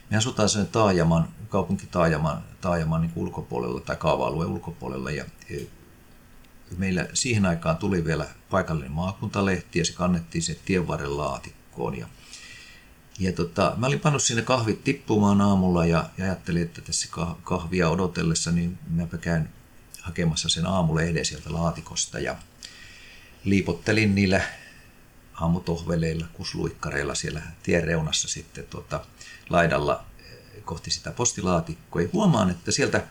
[0.09, 5.25] me asutaan sen taajaman, kaupunkitaajaman taajaman niin ulkopuolella tai kaava-alueen ulkopuolella ja
[6.77, 12.07] meillä siihen aikaan tuli vielä paikallinen maakuntalehti ja se kannettiin sen tienvarren laatikkoon ja
[13.21, 17.07] ja tota, mä olin pannut sinne kahvit tippumaan aamulla ja, ja ajattelin, että tässä
[17.43, 19.49] kahvia odotellessa, niin mäpä käyn
[20.01, 22.35] hakemassa sen aamulehden sieltä laatikosta ja
[23.43, 24.41] liipottelin niillä
[25.33, 29.05] aamutohveleilla, kusluikkareilla siellä tien reunassa sitten tuota,
[29.49, 32.01] laidalla eh, kohti sitä postilaatikkoa.
[32.01, 33.03] Ja huomaan, että sieltä,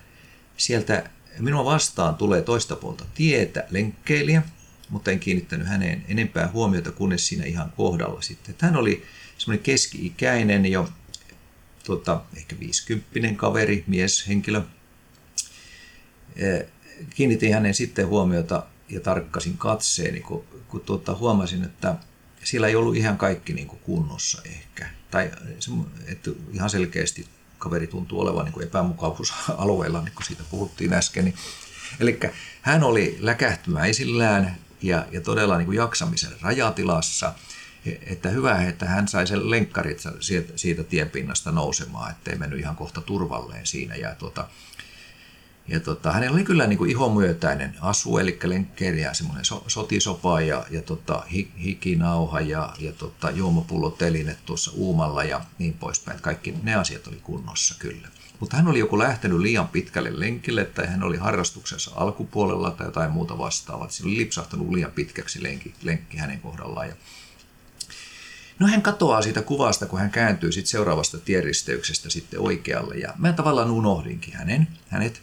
[0.56, 4.42] sieltä minua vastaan tulee toista puolta tietä lenkkeilijä,
[4.88, 8.54] mutta en kiinnittänyt häneen enempää huomiota, kunnes siinä ihan kohdalla sitten.
[8.60, 9.04] Hän oli
[9.40, 10.88] semmoinen keski-ikäinen jo
[11.84, 14.62] tota, ehkä 50 kaveri, mies, henkilö.
[17.10, 21.96] Kiinnitin hänen sitten huomiota ja tarkkasin katseeni, kun, kun tuota, huomasin, että
[22.44, 24.90] siellä ei ollut ihan kaikki niin kuin kunnossa ehkä.
[25.10, 25.30] Tai
[26.06, 27.26] että ihan selkeästi
[27.58, 31.24] kaveri tuntuu olevan niin kuin epämukavuusalueella, niin kuin siitä puhuttiin äsken.
[31.24, 31.34] Niin,
[32.00, 32.20] eli
[32.62, 37.34] hän oli läkähtymäisillään ja, ja todella niin kuin jaksamisen rajatilassa–
[38.06, 40.02] että hyvä, että hän sai sen lenkkarit
[40.56, 43.94] siitä, tienpinnasta nousemaan, ettei mennyt ihan kohta turvalleen siinä.
[43.94, 44.48] Ja, tuota,
[45.68, 50.40] ja tota, hänellä oli kyllä niin kuin ihomyötäinen asu, eli lenkkeri ja semmoinen so, sotisopa
[50.40, 51.24] ja, ja tota,
[51.64, 56.20] hikinauha ja, ja tota, juomapulloteline tuossa uumalla ja niin poispäin.
[56.20, 58.08] Kaikki ne asiat oli kunnossa kyllä.
[58.40, 63.10] Mutta hän oli joku lähtenyt liian pitkälle lenkille tai hän oli harrastuksensa alkupuolella tai jotain
[63.10, 63.88] muuta vastaavaa.
[63.88, 66.88] Se oli lipsahtanut liian pitkäksi lenkki, lenkki hänen kohdallaan.
[66.88, 66.94] Ja
[68.60, 72.94] No hän katoaa siitä kuvasta, kun hän kääntyy sitten seuraavasta tieristeyksestä sitten oikealle.
[72.94, 75.22] Ja mä tavallaan unohdinkin hänen, hänet.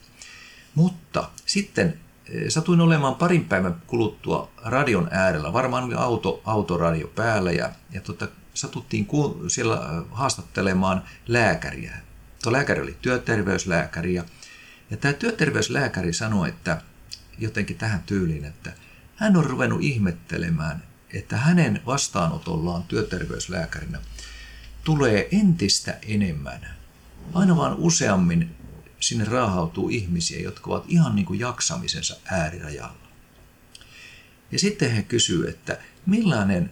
[0.76, 5.54] Mutta sitten eh, satuin olemaan parin päivän kuluttua radion äärellä.
[5.54, 11.98] Varmaan oli auto, autoradio päällä ja, ja tota, satuttiin ku, siellä eh, haastattelemaan lääkäriä.
[12.44, 14.24] Tuo lääkäri oli työterveyslääkäri ja,
[14.92, 16.82] ja tämä työterveyslääkäri sanoi, että
[17.40, 18.74] jotenkin tähän tyyliin, että
[19.16, 20.84] hän on ruvennut ihmettelemään,
[21.18, 24.00] että hänen vastaanotollaan työterveyslääkärinä
[24.84, 26.70] tulee entistä enemmän,
[27.34, 28.56] aina vaan useammin
[29.00, 33.08] sinne raahautuu ihmisiä, jotka ovat ihan niin kuin jaksamisensa äärirajalla.
[34.52, 36.70] Ja sitten he kysyy, että millainen,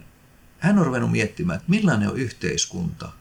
[0.58, 3.12] hän on ruvennut miettimään, että millainen on yhteiskunta,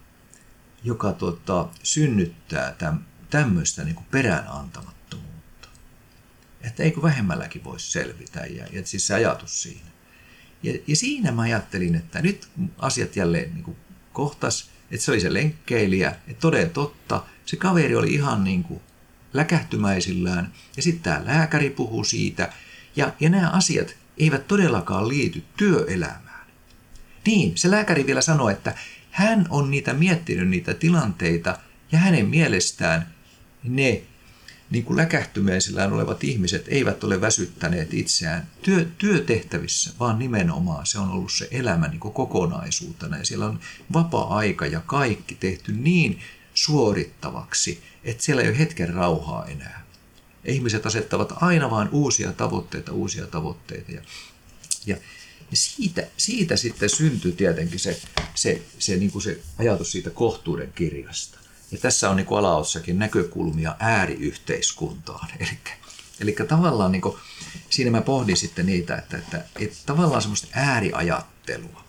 [0.83, 2.99] joka tuota, synnyttää täm,
[3.29, 5.67] tämmöistä niin kuin peräänantamattomuutta.
[6.61, 9.94] Että eikö vähemmälläkin voisi selvitä, ja, ja siis se ajatus siinä.
[10.65, 12.47] Ja, ja siinä mä ajattelin, että nyt
[12.77, 13.77] asiat jälleen niin kuin
[14.13, 18.81] kohtas, että se oli se lenkkeilijä, että toden totta, se kaveri oli ihan niin kuin
[19.33, 22.53] läkähtymäisillään, ja sitten tämä lääkäri puhuu siitä,
[22.95, 26.47] ja, ja nämä asiat eivät todellakaan liity työelämään.
[27.25, 28.75] Niin, se lääkäri vielä sanoi, että
[29.11, 31.59] hän on niitä miettinyt niitä tilanteita,
[31.91, 33.07] ja hänen mielestään
[33.63, 34.01] ne
[34.75, 41.09] niin kuin läkähtymäisillään olevat ihmiset eivät ole väsyttäneet itseään työ, työtehtävissä, vaan nimenomaan se on
[41.09, 43.17] ollut se elämä niin kuin kokonaisuutena.
[43.17, 43.59] Ja siellä on
[43.93, 46.19] vapaa-aika ja kaikki tehty niin
[46.53, 49.85] suorittavaksi, että siellä ei ole hetken rauhaa enää.
[50.45, 53.91] Ihmiset asettavat aina vain uusia tavoitteita, uusia tavoitteita.
[53.91, 54.01] Ja,
[54.85, 54.95] ja,
[55.51, 58.01] ja siitä, siitä sitten syntyy tietenkin se,
[58.35, 61.44] se, se, niin kuin se ajatus siitä kohtuuden kirjasta.
[61.71, 65.27] Ja tässä on niin kuin alaossakin näkökulmia ääriyhteiskuntaan.
[65.39, 65.57] Eli,
[66.19, 67.17] eli tavallaan niin kuin,
[67.69, 71.85] siinä mä pohdin sitten niitä, että, että, että tavallaan semmoista ääriajattelua,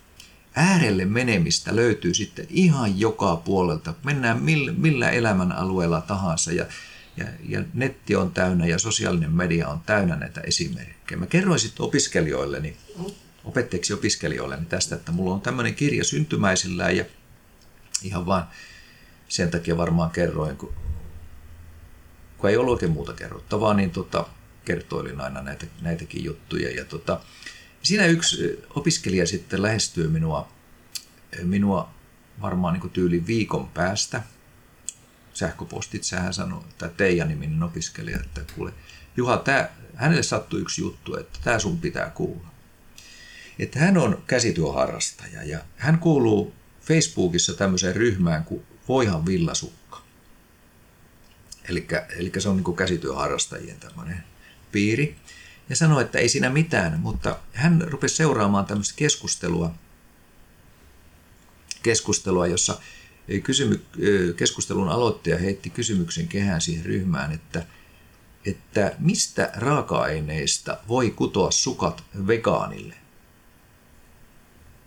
[0.55, 3.95] äärelle menemistä löytyy sitten ihan joka puolelta.
[4.05, 6.67] Mennään millä, millä elämän alueella tahansa ja,
[7.17, 11.19] ja, ja netti on täynnä ja sosiaalinen media on täynnä näitä esimerkkejä.
[11.19, 12.77] Mä kerroin sitten opiskelijoilleni,
[13.45, 17.05] opettajiksi opiskelijoilleni tästä, että mulla on tämmöinen kirja syntymäisillään ja
[18.03, 18.49] ihan vaan
[19.29, 20.75] sen takia varmaan kerroin, kun,
[22.39, 24.27] kun ei ollut oikein muuta kerrottavaa, niin tota,
[24.65, 26.71] kertoilin aina näitä, näitäkin juttuja.
[26.71, 27.21] Ja tota,
[27.83, 30.49] siinä yksi opiskelija sitten lähestyy minua,
[31.43, 31.91] minua
[32.41, 34.23] varmaan niin tyyli viikon päästä.
[35.35, 38.73] Sähköpostitse hän sanoi, että Teija-niminen opiskelija, että kuule,
[39.17, 42.49] Juha, tää, hänelle sattui yksi juttu, että tämä sun pitää kuulla.
[43.59, 50.03] Että hän on käsityöharrastaja ja hän kuuluu Facebookissa tämmöiseen ryhmään kuin Voihan villasukka.
[51.69, 54.25] Eli se on niin käsityöharrastajien tämmöinen
[54.73, 55.17] piiri
[55.69, 59.75] ja sanoi, että ei siinä mitään, mutta hän rupesi seuraamaan tämmöistä keskustelua,
[61.83, 62.81] keskustelua jossa
[63.43, 63.85] kysymy,
[64.37, 67.67] keskustelun aloittaja heitti kysymyksen kehään siihen ryhmään, että,
[68.45, 73.06] että mistä raaka-aineista voi kutoa sukat vegaanille?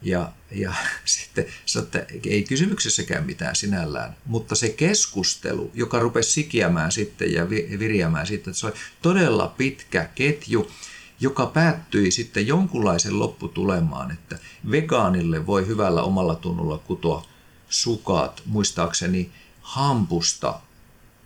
[0.02, 0.74] Ja, ja
[1.06, 1.46] sitten
[1.80, 8.54] että ei kysymyksessäkään mitään sinällään, mutta se keskustelu, joka rupesi sikiämään sitten ja viriämään sitten,
[8.54, 10.72] se oli todella pitkä ketju,
[11.20, 14.38] joka päättyi sitten jonkunlaisen lopputulemaan, että
[14.72, 17.26] vegaanille voi hyvällä omalla tunnolla kutoa
[17.70, 19.32] sukat, muistaakseni
[19.62, 20.60] hampusta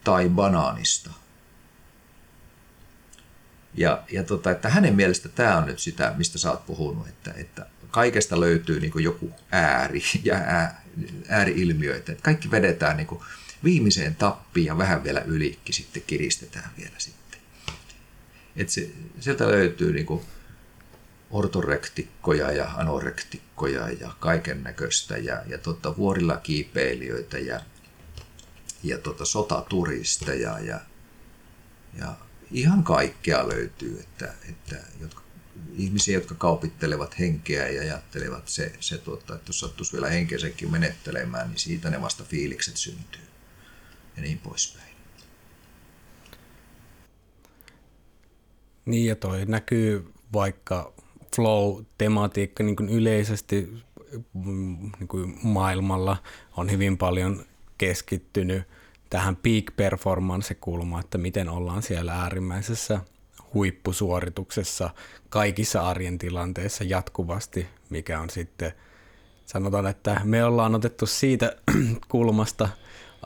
[0.04, 1.10] tai banaanista.
[3.76, 7.34] Ja, ja tota, että hänen mielestä tämä on nyt sitä, mistä sä oot puhunut, että,
[7.38, 10.84] että kaikesta löytyy niin kuin joku ääri ja ää,
[11.30, 12.12] ääriilmiöitä.
[12.12, 13.22] Että kaikki vedetään niin kuin
[13.64, 17.40] viimeiseen tappiin ja vähän vielä ylikin sitten kiristetään vielä sitten.
[18.56, 18.90] että se,
[19.20, 20.22] sieltä löytyy niin kuin
[21.32, 27.60] ortorektikkoja ja anorektikkoja ja kaiken näköistä ja, ja tota, vuorilla kiipeilijöitä ja,
[28.84, 30.80] ja tota, sotaturisteja ja,
[32.00, 32.16] ja
[32.52, 35.23] ihan kaikkea löytyy, että, että, jotka
[35.74, 41.50] ihmisiä, jotka kaupittelevat henkeä ja ajattelevat se, se tuota, että jos sattuisi vielä henkensäkin menettelemään,
[41.50, 43.22] niin siitä ne vasta fiilikset syntyy
[44.16, 44.94] ja niin poispäin.
[48.86, 50.94] Niin ja toi näkyy vaikka
[51.36, 53.74] flow-tematiikka niin kuin yleisesti
[54.34, 56.18] mm, niin kuin maailmalla
[56.58, 57.46] on hyvin paljon
[57.78, 58.64] keskittynyt
[59.10, 63.00] tähän peak performance kulmaan, että miten ollaan siellä äärimmäisessä
[63.54, 64.90] huippusuorituksessa
[65.30, 68.72] kaikissa arjen tilanteissa jatkuvasti, mikä on sitten,
[69.46, 71.56] sanotaan, että me ollaan otettu siitä
[72.12, 72.70] kulmasta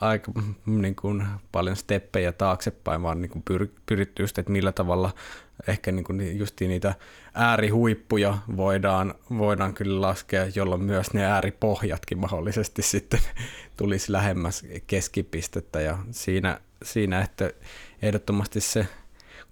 [0.00, 0.32] aika
[0.66, 5.10] niin kuin, paljon steppejä taaksepäin, vaan niin kuin pyr, pyritty just, että millä tavalla
[5.68, 6.94] ehkä niin kuin just niitä
[7.34, 13.20] äärihuippuja voidaan, voidaan kyllä laskea, jolloin myös ne ääripohjatkin mahdollisesti sitten
[13.76, 15.80] tulisi lähemmäs keskipistettä.
[15.80, 17.52] Ja siinä, siinä että
[18.02, 18.86] ehdottomasti se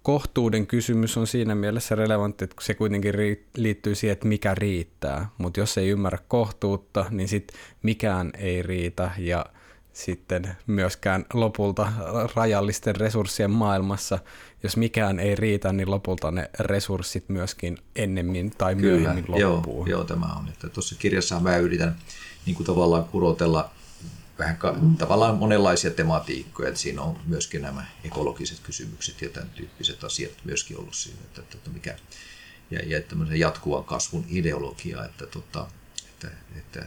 [0.07, 3.15] kohtuuden kysymys on siinä mielessä relevantti, että se kuitenkin
[3.57, 5.29] liittyy siihen, että mikä riittää.
[5.39, 9.47] Mutta jos ei ymmärrä kohtuutta, niin sitten mikään ei riitä ja
[9.93, 11.93] sitten myöskään lopulta
[12.35, 14.19] rajallisten resurssien maailmassa,
[14.63, 19.87] jos mikään ei riitä, niin lopulta ne resurssit myöskin ennemmin tai myöhemmin Kyllä, loppuu.
[19.87, 20.49] Joo, joo, tämä on.
[20.49, 21.97] Että tuossa kirjassa mä yritän
[22.47, 23.71] niin kuin tavallaan kurotella
[24.39, 24.97] vähän ka- mm.
[24.97, 30.79] tavallaan monenlaisia tematiikkoja, että siinä on myöskin nämä ekologiset kysymykset ja tämän tyyppiset asiat myöskin
[30.79, 31.97] ollut siinä, että, että, että mikä,
[32.71, 35.67] ja, ja tämmöisen jatkuvan kasvun ideologia, että, tota,
[36.09, 36.87] että, että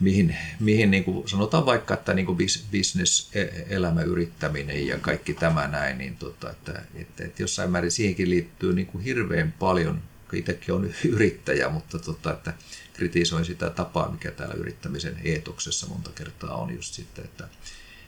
[0.00, 2.38] mihin, mihin niin kuin sanotaan vaikka, että niin kuin
[2.72, 7.90] business, e, elämä, yrittäminen ja kaikki tämä näin, niin tota, että, että, että jossain määrin
[7.90, 12.52] siihenkin liittyy niin kuin hirveän paljon, itsekin on yrittäjä, mutta tota, että,
[12.94, 17.48] kritisoin sitä tapaa, mikä täällä yrittämisen eetoksessa monta kertaa on just sitten, että,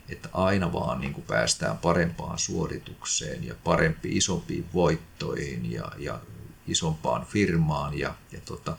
[0.08, 6.20] että aina vaan niin kuin päästään parempaan suoritukseen ja parempi isompiin voittoihin ja, ja
[6.68, 8.76] isompaan firmaan ja, ja tota,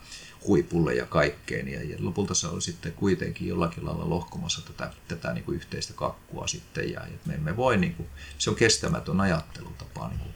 [0.47, 1.68] huipulle ja kaikkeen.
[1.68, 5.93] Ja, ja lopulta se on sitten kuitenkin jollakin lailla lohkomassa tätä, tätä niin kuin yhteistä
[5.93, 6.91] kakkua sitten.
[6.91, 10.08] Ja, ja me emme voi, niin kuin, se on kestämätön ajattelutapa.
[10.08, 10.34] Niin kuin,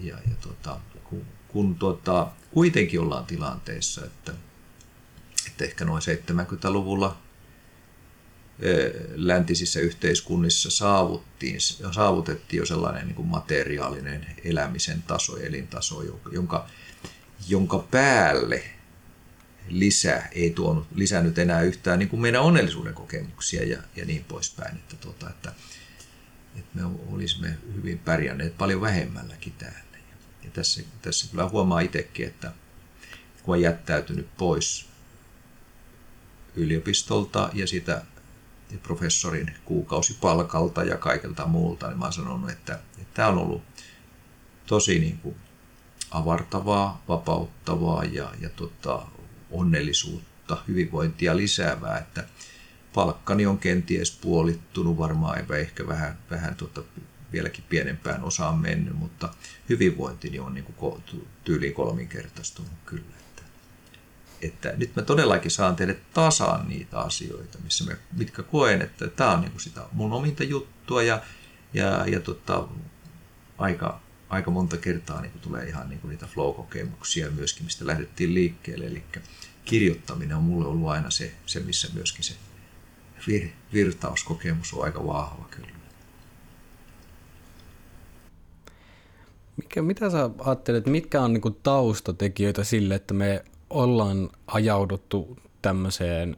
[0.00, 0.80] ja, ja tota,
[1.52, 4.32] kun, tota, kuitenkin ollaan tilanteessa, että,
[5.46, 7.16] että ehkä noin 70-luvulla
[9.14, 11.60] läntisissä yhteiskunnissa saavuttiin,
[11.92, 16.66] saavutettiin jo sellainen niin kuin materiaalinen elämisen taso, elintaso, jonka,
[17.48, 18.64] jonka päälle
[19.68, 24.76] lisä ei tuonut, lisännyt enää yhtään niin kuin meidän onnellisuuden kokemuksia ja, ja niin poispäin.
[24.76, 25.52] Että, tuota, että,
[26.56, 29.89] että me olisimme hyvin pärjänneet paljon vähemmälläkin täällä.
[30.44, 32.52] Ja tässä, tässä kyllä huomaa itsekin, että
[33.42, 34.86] kun on jättäytynyt pois
[36.54, 38.04] yliopistolta ja sitä
[38.82, 43.62] professorin kuukausipalkalta ja kaikelta muulta, niin mä oon sanonut, että, että tämä on ollut
[44.66, 45.36] tosi niin kuin
[46.10, 49.06] avartavaa, vapauttavaa ja, ja tota,
[49.50, 52.24] onnellisuutta, hyvinvointia lisäävää, että
[52.94, 56.82] palkkani on kenties puolittunut, varmaan ehkä vähän, vähän tota,
[57.32, 59.34] vieläkin pienempään osaan mennyt, mutta
[59.68, 61.02] hyvinvointini on niin kuin
[61.44, 63.16] tyyliin kolminkertaistunut kyllä.
[63.20, 63.42] Että,
[64.42, 69.30] että nyt mä todellakin saan teille tasaan niitä asioita, missä mä, mitkä koen, että tämä
[69.30, 71.22] on niin kuin sitä mun ominta juttua ja,
[71.74, 72.68] ja, ja tota,
[73.58, 78.34] aika, aika monta kertaa niin kuin tulee ihan niin kuin niitä flow-kokemuksia myöskin, mistä lähdettiin
[78.34, 78.86] liikkeelle.
[78.86, 79.04] Eli
[79.64, 82.34] kirjoittaminen on mulle ollut aina se, se missä myöskin se
[83.26, 85.79] vir, virtauskokemus on aika vahva kyllä.
[89.62, 96.36] Mikä, mitä sä ajattelet, mitkä on niin taustatekijöitä sille, että me ollaan ajauduttu tämmöiseen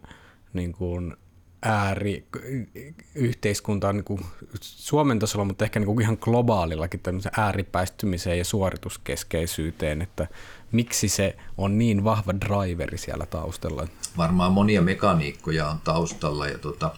[0.52, 1.16] niin kuin
[1.62, 4.20] ääriyhteiskuntaan kuin
[4.60, 10.28] Suomen tasolla, mutta ehkä niin kuin ihan globaalillakin tämmöiseen ääripäistymiseen ja suorituskeskeisyyteen, että
[10.72, 13.88] miksi se on niin vahva driveri siellä taustalla?
[14.16, 16.90] Varmaan monia mekaniikkoja on taustalla, ja tota,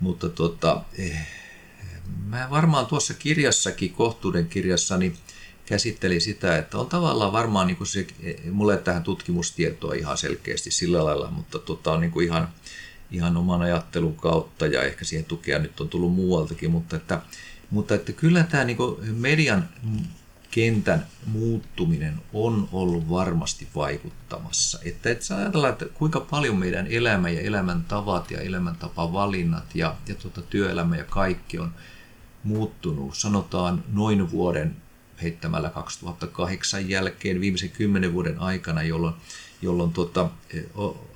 [0.00, 1.43] mutta tota, eh,
[2.26, 5.18] mä varmaan tuossa kirjassakin, kohtuuden kirjassani, niin
[5.66, 8.06] käsittelin sitä, että on tavallaan varmaan niin kuin se,
[8.52, 12.48] mulle tähän tutkimustietoa ihan selkeästi sillä lailla, mutta tota on niin kuin ihan,
[13.10, 17.20] ihan oman ajattelun kautta ja ehkä siihen tukea nyt on tullut muualtakin, mutta että,
[17.70, 18.78] mutta että kyllä tämä niin
[19.12, 19.68] median
[20.54, 24.78] kentän muuttuminen on ollut varmasti vaikuttamassa.
[24.84, 30.14] Että, että saa ajatella, että kuinka paljon meidän elämä ja elämäntavat ja elämäntapavalinnat ja, ja
[30.14, 31.74] tuota, työelämä ja kaikki on
[32.44, 34.76] muuttunut, sanotaan noin vuoden
[35.22, 39.14] heittämällä 2008 jälkeen viimeisen kymmenen vuoden aikana, jolloin,
[39.62, 40.30] jolloin tuota,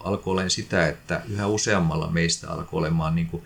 [0.01, 3.43] alkoi olemaan sitä, että yhä useammalla meistä alkoi olemaan niin kuin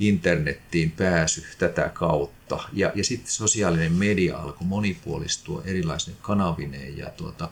[0.00, 2.58] internettiin pääsy tätä kautta.
[2.72, 6.98] Ja, ja sitten sosiaalinen media alkoi monipuolistua erilaisine kanavineen.
[6.98, 7.48] Ja, tuota,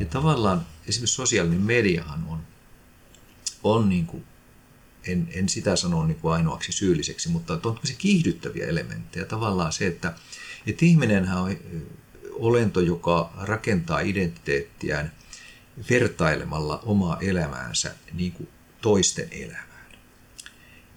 [0.00, 2.38] ja tavallaan esimerkiksi sosiaalinen mediahan on,
[3.62, 4.24] on niin kuin,
[5.08, 9.24] en, en sitä sano niin kuin ainoaksi syylliseksi, mutta on kiihdyttäviä elementtejä.
[9.24, 10.14] Tavallaan se, että,
[10.66, 11.56] että ihminenhän on
[12.32, 15.12] olento, joka rakentaa identiteettiään
[15.90, 18.48] vertailemalla omaa elämäänsä niin kuin
[18.80, 19.66] toisten elämään.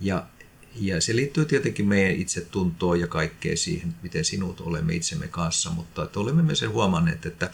[0.01, 0.27] Ja,
[0.75, 6.03] ja se liittyy tietenkin meidän itsetuntoon ja kaikkeen siihen, miten sinut olemme itsemme kanssa, mutta
[6.03, 7.49] että olemme myös sen huomanneet, että,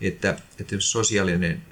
[0.00, 1.62] että, että sosiaalinen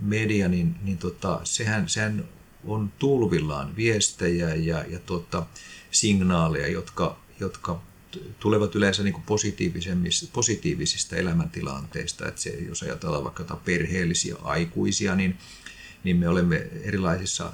[0.00, 2.24] media, niin, niin tota, sehän, sehän
[2.66, 5.46] on tulvillaan viestejä ja, ja tota,
[5.90, 7.80] signaaleja, jotka, jotka
[8.40, 9.40] tulevat yleensä niin kuin
[10.32, 12.28] positiivisista elämäntilanteista.
[12.28, 15.38] Että se, jos ajatellaan vaikka perheellisiä aikuisia, niin,
[16.04, 17.52] niin me olemme erilaisissa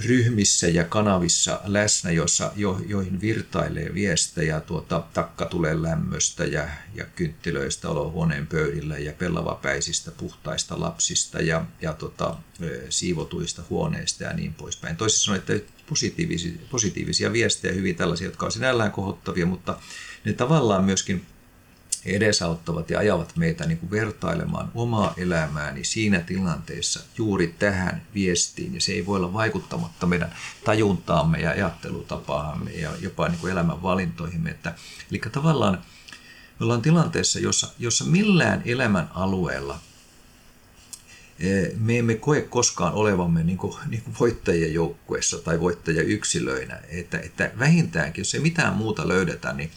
[0.00, 7.04] ryhmissä ja kanavissa läsnä, joissa, jo, joihin virtailee viestejä tuota, takka tulee lämmöstä ja, ja
[7.04, 12.36] kynttilöistä olohuoneen pöydillä ja pellavapäisistä puhtaista lapsista ja, ja tota,
[12.88, 14.96] siivotuista huoneista ja niin poispäin.
[14.96, 19.78] Toisin sanoen, että positiivisia, positiivisia viestejä, hyvin tällaisia, jotka on sinällään kohottavia, mutta
[20.24, 21.26] ne tavallaan myöskin
[22.04, 28.74] edesauttavat ja ajavat meitä niin kuin vertailemaan omaa elämääni siinä tilanteessa juuri tähän viestiin.
[28.74, 30.34] Ja se ei voi olla vaikuttamatta meidän
[30.64, 34.50] tajuntaamme ja ajattelutapaamme ja jopa niin kuin elämän valintoihimme.
[34.50, 34.74] Että,
[35.10, 35.78] eli tavallaan
[36.58, 39.78] me ollaan tilanteessa, jossa, jossa millään elämän alueella
[41.38, 46.80] eh, me emme koe koskaan olevamme niin kuin, niin kuin voittajien joukkueessa tai voittajayksilöinä.
[46.88, 49.70] Että, että vähintäänkin, jos ei mitään muuta löydetä, niin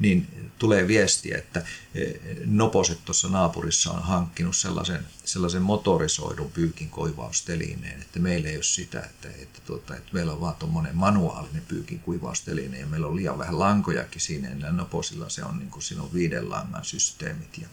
[0.00, 8.02] niin tulee viestiä, että eh, Noposet tuossa naapurissa on hankkinut sellaisen, sellaisen motorisoidun pyykin koivaustelineen,
[8.02, 12.00] että meillä ei ole sitä, että, että, tuota, että meillä on vaan tuommoinen manuaalinen pyykin
[12.00, 16.02] kuivausteline ja meillä on liian vähän lankojakin siinä, ja Noposilla se on niin kuin siinä
[16.02, 17.68] on viiden langan systeemit ja,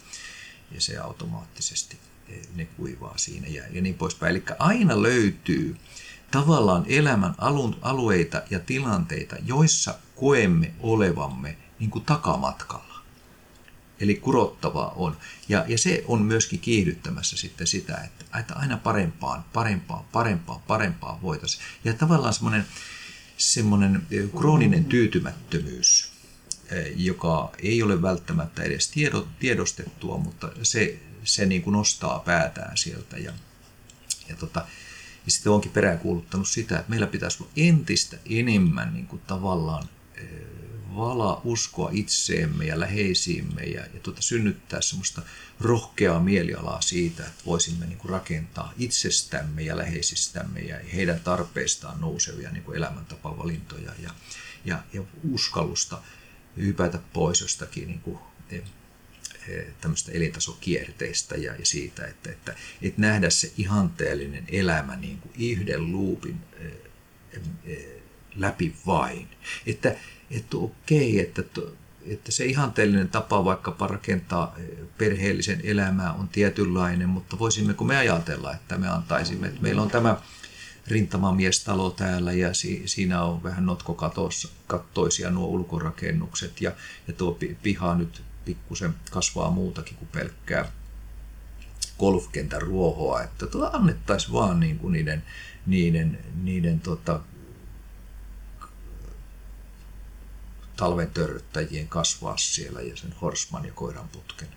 [0.71, 1.97] ja se automaattisesti
[2.29, 4.29] eh, ne kuivaa siinä ja, ja niin poispäin.
[4.29, 5.75] Eli aina löytyy
[6.31, 7.35] tavallaan elämän
[7.81, 12.97] alueita ja tilanteita, joissa koemme olevamme niin kuin takamatkalla.
[13.99, 15.17] Eli kurottavaa on.
[15.49, 21.21] Ja, ja se on myöskin kiihdyttämässä sitten sitä, että, että aina parempaan, parempaan, parempaan, parempaan
[21.21, 21.63] voitaisiin.
[21.83, 22.65] Ja tavallaan semmoinen,
[23.37, 24.07] semmoinen
[24.37, 26.11] krooninen tyytymättömyys,
[26.95, 28.93] joka ei ole välttämättä edes
[29.39, 33.17] tiedostettua, mutta se, se niin kuin nostaa päätään sieltä.
[33.17, 33.31] Ja,
[34.29, 34.65] ja, tota,
[35.25, 39.89] ja sitten onkin peräänkuuluttanut sitä, että meillä pitäisi olla entistä enemmän niin kuin tavallaan
[40.97, 45.21] vala uskoa itseemme ja läheisiimme ja, ja tuota, synnyttää semmoista
[45.59, 52.51] rohkeaa mielialaa siitä, että voisimme niin kuin rakentaa itsestämme ja läheisistämme ja heidän tarpeistaan nousevia
[52.51, 54.09] niin kuin elämäntapavalintoja ja,
[54.65, 56.01] ja, ja uskallusta
[56.57, 58.19] hypätä pois jostakin niin kuin,
[58.51, 58.63] eh,
[59.47, 65.33] eh, tämmöistä elintasokierteistä ja, ja siitä, että, että, että nähdä se ihanteellinen elämä niin kuin
[65.39, 66.39] yhden luupin
[67.65, 67.87] eh,
[68.35, 69.27] läpi vain.
[69.65, 69.95] Että,
[70.31, 71.43] että okei, että,
[72.05, 74.55] että se ihanteellinen tapa vaikka rakentaa
[74.97, 80.17] perheellisen elämää on tietynlainen, mutta voisimmeko me ajatella, että me antaisimme, että meillä on tämä
[80.87, 86.71] rintamamiestalo täällä ja si, siinä on vähän notkokattoisia nuo ulkorakennukset ja,
[87.07, 90.71] ja tuo piha nyt pikkusen kasvaa muutakin kuin pelkkää
[91.99, 95.23] golfkentän ruohoa, että tuota annettaisiin vaan niin kuin niiden,
[95.65, 97.19] niiden, niiden tota,
[100.77, 104.47] talven törryttäjien kasvaa siellä ja sen horsman ja koiran putken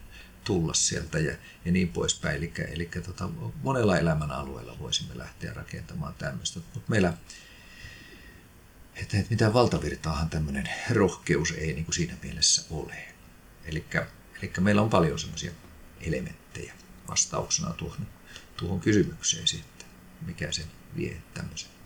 [0.44, 2.36] tulla sieltä ja, ja niin poispäin.
[2.36, 3.28] Eli, eli tota,
[3.62, 7.12] monella elämän alueella voisimme lähteä rakentamaan tämmöistä, mutta meillä
[8.94, 12.94] että, että mitään valtavirtaahan tämmöinen rohkeus ei niin kuin siinä mielessä ole.
[13.64, 13.84] Eli,
[14.42, 15.52] eli meillä on paljon semmoisia
[16.00, 16.74] elementtejä
[17.08, 18.06] vastauksena tuohon,
[18.56, 19.88] tuohon kysymykseen sitten,
[20.26, 20.66] mikä sen
[20.96, 21.79] vie tämmöisen.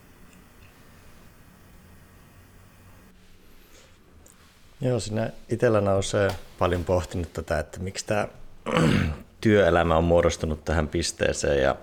[4.84, 8.28] Joo, siinä itsellä nousee paljon pohtinut tätä, että miksi tämä
[9.40, 11.76] työelämä on muodostunut tähän pisteeseen ja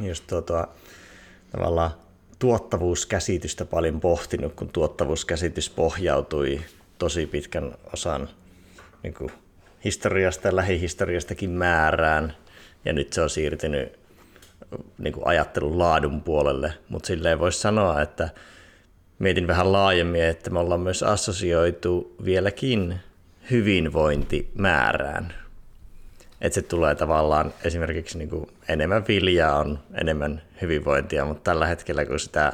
[0.00, 0.68] just tuota,
[1.52, 1.90] tavallaan
[2.38, 6.60] tuottavuuskäsitystä paljon pohtinut, kun tuottavuuskäsitys pohjautui
[6.98, 8.28] tosi pitkän osan
[9.02, 9.30] niin kuin
[9.84, 12.36] historiasta ja lähihistoriastakin määrään,
[12.84, 13.98] ja nyt se on siirtynyt
[14.98, 18.28] niin kuin ajattelun laadun puolelle, mutta silleen voisi sanoa, että
[19.18, 23.00] mietin vähän laajemmin, että me ollaan myös assosioitu vieläkin
[23.50, 25.34] hyvinvointimäärään.
[26.40, 32.04] Että se tulee tavallaan esimerkiksi niin kuin enemmän viljaa on enemmän hyvinvointia, mutta tällä hetkellä
[32.04, 32.52] kun sitä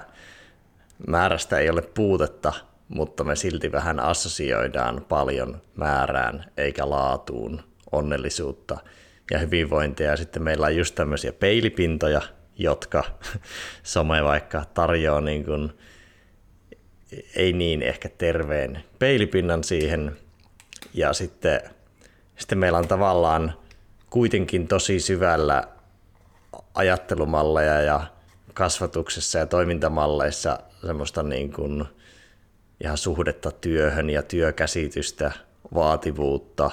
[1.07, 2.53] määrästä ei ole puutetta,
[2.89, 8.79] mutta me silti vähän assosioidaan paljon määrään eikä laatuun onnellisuutta
[9.31, 10.11] ja hyvinvointia.
[10.11, 12.23] Ja sitten meillä on just tämmöisiä peilipintoja,
[12.59, 13.05] jotka
[13.83, 15.73] some vaikka tarjoaa niin kuin
[17.37, 20.17] ei niin ehkä terveen peilipinnan siihen.
[20.95, 21.61] Ja sitten,
[22.37, 23.55] sitten meillä on tavallaan
[24.11, 25.65] kuitenkin tosi syvällä
[26.75, 28.07] ajattelumalleja ja
[28.55, 31.85] kasvatuksessa ja toimintamalleissa semmoista niin kuin
[32.85, 35.33] ihan suhdetta työhön ja työkäsitystä,
[35.75, 36.71] vaativuutta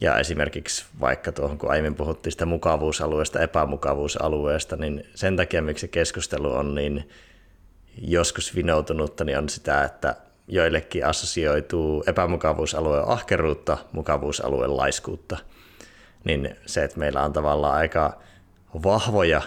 [0.00, 5.88] ja esimerkiksi vaikka tuohon, kun aiemmin puhuttiin sitä mukavuusalueesta, epämukavuusalueesta, niin sen takia, miksi se
[5.88, 7.08] keskustelu on niin
[8.00, 10.16] joskus vinoutunutta, niin on sitä, että
[10.48, 15.36] joillekin assosioituu epämukavuusalueen ahkeruutta, mukavuusalueen laiskuutta.
[16.24, 18.20] Niin se, että meillä on tavallaan aika
[18.82, 19.42] vahvoja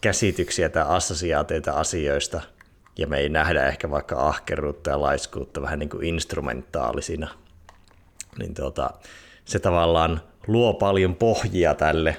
[0.00, 2.40] käsityksiä tai assosiaatioita asioista,
[2.98, 7.28] ja me ei nähdä ehkä vaikka ahkeruutta ja laiskuutta vähän niin kuin instrumentaalisina,
[8.38, 8.90] niin tuota,
[9.44, 12.16] se tavallaan luo paljon pohjia tälle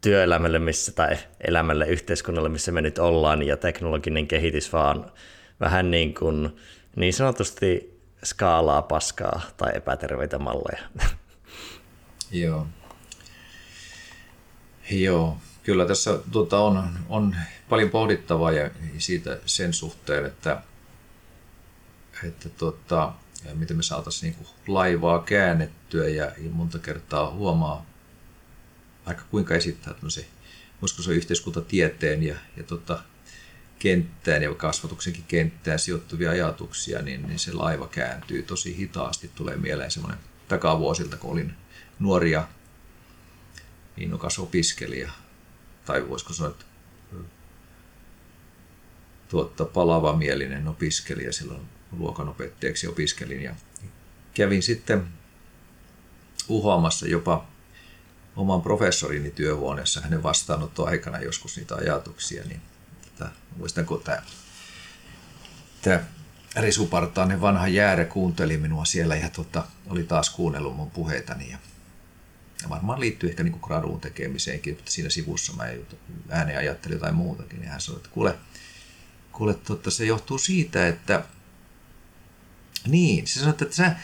[0.00, 1.16] työelämälle missä, tai
[1.48, 5.12] elämälle, yhteiskunnalle, missä me nyt ollaan, ja teknologinen kehitys vaan
[5.60, 6.56] vähän niin, kuin,
[6.96, 10.82] niin sanotusti skaalaa paskaa tai epäterveitä malleja.
[12.30, 12.66] Joo.
[14.90, 17.36] Joo, kyllä tässä tuota, on, on
[17.68, 20.62] paljon pohdittavaa ja siitä sen suhteen, että,
[22.28, 23.12] että tuota,
[23.54, 27.86] miten me saataisiin niin laivaa käännettyä ja monta kertaa huomaa
[29.06, 30.24] vaikka kuinka esittää tämmöisen,
[30.82, 33.02] voisiko se yhteiskuntatieteen ja, ja tota,
[33.78, 39.30] kenttään ja kasvatuksenkin kenttään sijoittuvia ajatuksia, niin, niin se laiva kääntyy tosi hitaasti.
[39.34, 41.54] Tulee mieleen semmoinen takavuosilta, kun olin
[41.98, 42.48] nuoria
[43.96, 45.10] innokas opiskelija,
[45.84, 46.64] tai voisiko sanoa, että
[49.28, 51.60] tuotta palavamielinen opiskelija silloin
[51.92, 53.54] luokanopettajaksi opiskelin ja
[54.34, 55.06] kävin sitten
[56.48, 57.46] uhoamassa jopa
[58.36, 62.60] oman professorini työhuoneessa hänen vastaanottoaikana joskus niitä ajatuksia, niin
[63.18, 64.22] tätä, muistan kun tämä,
[65.82, 66.00] tämä
[66.56, 71.58] Risu Partainen vanha jäärä kuunteli minua siellä ja tota, oli taas kuunnellut mun puheitani ja,
[72.62, 75.64] ja varmaan liittyy ehkä niin graduun tekemiseenkin, mutta siinä sivussa mä
[76.28, 78.38] ääneen ajattelin jotain muutakin, niin hän sanoi, että kuule,
[79.32, 81.24] kuule tota, se johtuu siitä, että
[82.86, 83.96] niin, se sanoi, että sä,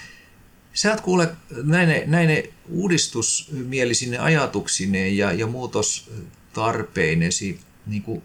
[0.74, 8.22] Sä oot kuule näine, näine uudistusmielisine ajatuksineen ja, ja muutostarpeinesi, niin kuin,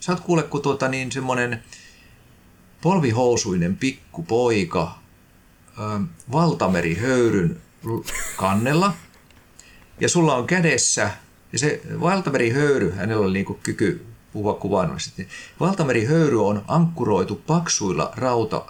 [0.00, 1.62] sä oot kuule kun tuota, niin semmoinen
[2.80, 4.98] polvihousuinen pikkupoika
[6.32, 7.60] valtamerihöyryn
[8.36, 8.94] kannella.
[10.00, 11.10] Ja sulla on kädessä,
[11.52, 15.28] ja se valtamerihöyry, hänellä oli niin kyky puhua kuvaannollisesti.
[15.60, 18.64] Valtamerihöyry on ankkuroitu paksuilla rauta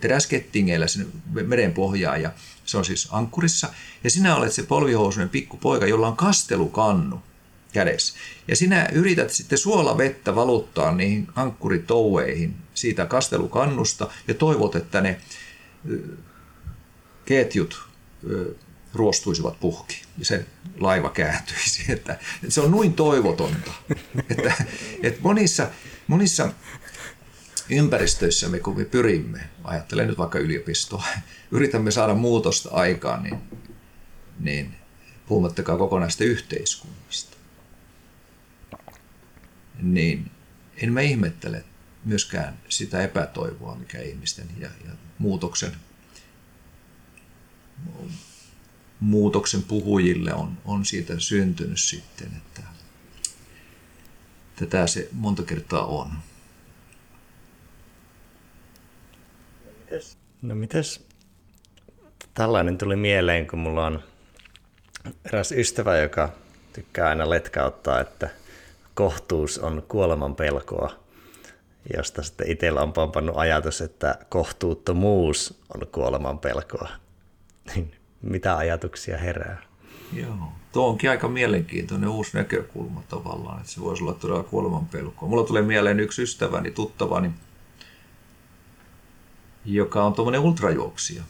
[0.00, 1.06] teräskettingeillä sinne
[1.46, 2.32] meren pohjaan ja
[2.64, 3.68] se on siis ankkurissa.
[4.04, 7.22] Ja sinä olet se polvihousuinen pikkupoika, jolla on kastelukannu
[7.72, 8.14] kädessä.
[8.48, 15.20] Ja sinä yrität sitten suolavettä valuttaa niihin ankkuritoueihin siitä kastelukannusta ja toivot, että ne
[17.24, 17.88] ketjut
[18.94, 20.46] ruostuisivat puhki ja se
[20.80, 21.84] laiva kääntyisi.
[21.92, 23.72] Että, että se on noin toivotonta.
[24.30, 24.64] että,
[25.02, 25.70] että monissa,
[26.06, 26.52] monissa
[27.70, 31.04] ympäristöissämme, kun me pyrimme, ajattelen nyt vaikka yliopistoa,
[31.50, 33.40] yritämme saada muutosta aikaan, niin,
[34.40, 34.74] niin
[35.26, 37.36] puhumattakaan kokonaista yhteiskunnasta,
[39.82, 40.30] niin
[40.76, 41.64] en mä ihmettele
[42.04, 45.72] myöskään sitä epätoivoa, mikä ihmisten ja, ja muutoksen
[49.04, 52.62] muutoksen puhujille on, on siitä syntynyt sitten, että
[54.56, 56.10] tätä se monta kertaa on.
[60.42, 61.06] No mites
[62.34, 64.02] tällainen tuli mieleen, kun mulla on
[65.24, 66.32] eräs ystävä, joka
[66.72, 68.30] tykkää aina letkauttaa, että
[68.94, 71.04] kohtuus on kuoleman pelkoa,
[71.96, 76.88] josta sitten itsellä on pompannut ajatus, että kohtuuttomuus on kuoleman pelkoa.
[78.24, 79.62] Mitä ajatuksia herää?
[80.12, 80.52] Joo.
[80.72, 85.28] Tuo onkin aika mielenkiintoinen uusi näkökulma tavallaan, että se voisi olla todella kuoleman pelkoa.
[85.28, 87.30] Mulla tulee mieleen yksi ystäväni, tuttavani,
[89.64, 91.22] joka on tuommoinen ultrajuoksija.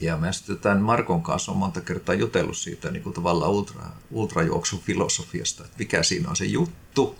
[0.00, 3.82] Ja mä sitten tämän Markon kanssa on monta kertaa jutellut siitä niin kuin tavallaan ultra,
[4.10, 7.16] ultrajuoksun filosofiasta, että mikä siinä on se juttu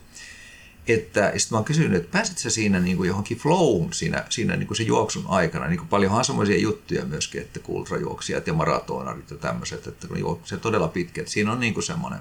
[0.86, 4.56] että sitten mä oon kysynyt, että pääsit sä siinä niin kuin johonkin flowun siinä, siinä
[4.56, 9.30] niin kuin se juoksun aikana, niin kuin paljonhan semmoisia juttuja myöskin, että ultrajuoksijat ja maratonarit
[9.30, 12.20] ja tämmöiset, että kun juoksee todella pitkä, että siinä on niin kuin semmoinen,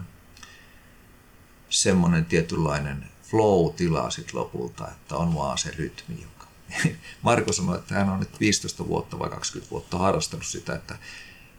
[1.70, 6.42] semmoinen tietynlainen flow-tila sitten lopulta, että on vaan se rytmi, joka
[7.22, 10.98] Marko sanoi, että hän on nyt 15 vuotta vai 20 vuotta harrastanut sitä, että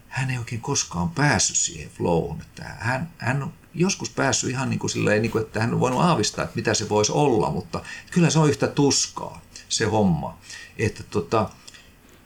[0.08, 2.40] hän ei oikein koskaan päässyt siihen flowhun.
[2.40, 6.00] Että hän, hän joskus päässyt ihan niin kuin silleen, niin kuin, että hän on voinut
[6.00, 7.80] aavistaa, että mitä se voisi olla, mutta
[8.10, 10.38] kyllä se on yhtä tuskaa se homma.
[10.78, 11.50] Että tota,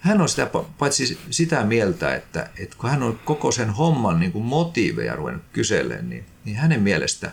[0.01, 4.32] hän on sitä, paitsi sitä mieltä, että, että kun hän on koko sen homman niin
[4.32, 7.32] kuin motiiveja ruvennut kyselemään, niin, niin hänen mielestä,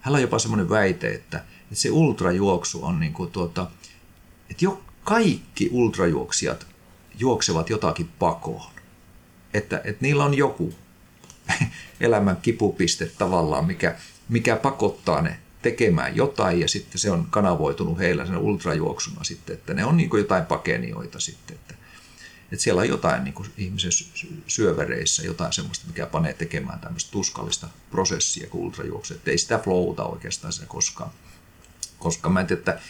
[0.00, 3.70] hän on jopa semmoinen väite, että, että se ultrajuoksu on niin kuin tuota,
[4.50, 6.66] että jo kaikki ultrajuoksijat
[7.18, 8.72] juoksevat jotakin pakoon.
[9.54, 10.74] Että, että niillä on joku
[12.00, 13.96] elämän kipupiste tavallaan, mikä,
[14.28, 19.74] mikä pakottaa ne tekemään jotain ja sitten se on kanavoitunut heillä sen ultrajuoksuna sitten, että
[19.74, 21.74] ne on niin jotain pakenioita sitten, että,
[22.52, 23.92] että siellä on jotain niin kuin ihmisen
[24.46, 30.04] syövereissä, jotain semmoista, mikä panee tekemään tämmöistä tuskallista prosessia kuin ultrajuoksu, että ei sitä flowta
[30.04, 31.10] oikeastaan se koskaan,
[31.98, 32.80] koska mä en tiedä, että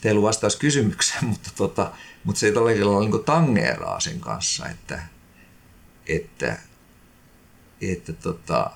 [0.00, 1.92] teillä vastaus kysymykseen, mutta, tota,
[2.24, 5.02] mutta se ei tällä niin tangeeraa sen kanssa, että,
[6.06, 6.58] että
[7.82, 8.70] että tota,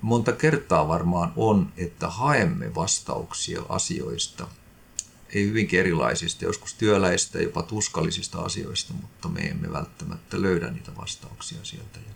[0.00, 4.48] monta kertaa varmaan on, että haemme vastauksia asioista,
[5.34, 11.58] ei hyvinkin erilaisista, joskus työläistä, jopa tuskallisista asioista, mutta me emme välttämättä löydä niitä vastauksia
[11.62, 11.98] sieltä.
[11.98, 12.14] Ja,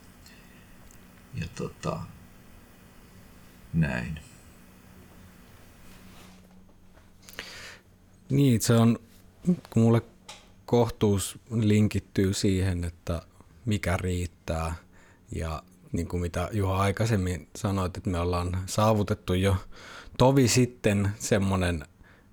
[1.40, 2.00] ja tota,
[3.74, 4.20] näin.
[8.30, 8.98] Niin, se on,
[9.70, 10.02] kun mulle
[10.66, 13.22] kohtuus linkittyy siihen, että
[13.64, 14.74] mikä riittää
[15.32, 19.56] ja niin kuin mitä Juha aikaisemmin sanoit, että me ollaan saavutettu jo
[20.18, 21.84] tovi sitten semmoinen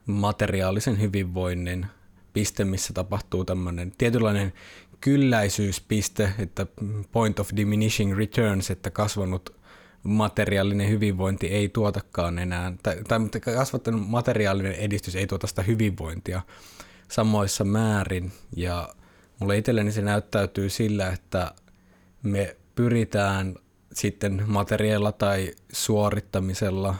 [0.06, 1.86] materiaalisen hyvinvoinnin
[2.34, 4.54] piste, missä tapahtuu tämmöinen tietynlainen
[5.02, 6.68] kylläisyyspiste, että
[7.12, 9.56] point of diminishing returns, että kasvanut
[10.04, 13.20] materiaalinen hyvinvointi ei tuotakaan enää, tai, tai
[13.56, 16.42] kasvattanut materiaalinen edistys ei tuota sitä hyvinvointia
[17.08, 18.32] samoissa määrin.
[18.56, 18.90] Ja
[19.40, 21.52] mulle itselleni se näyttäytyy sillä, että
[22.24, 23.56] me pyritään
[23.94, 26.96] sitten materiaalilla tai suorittamisella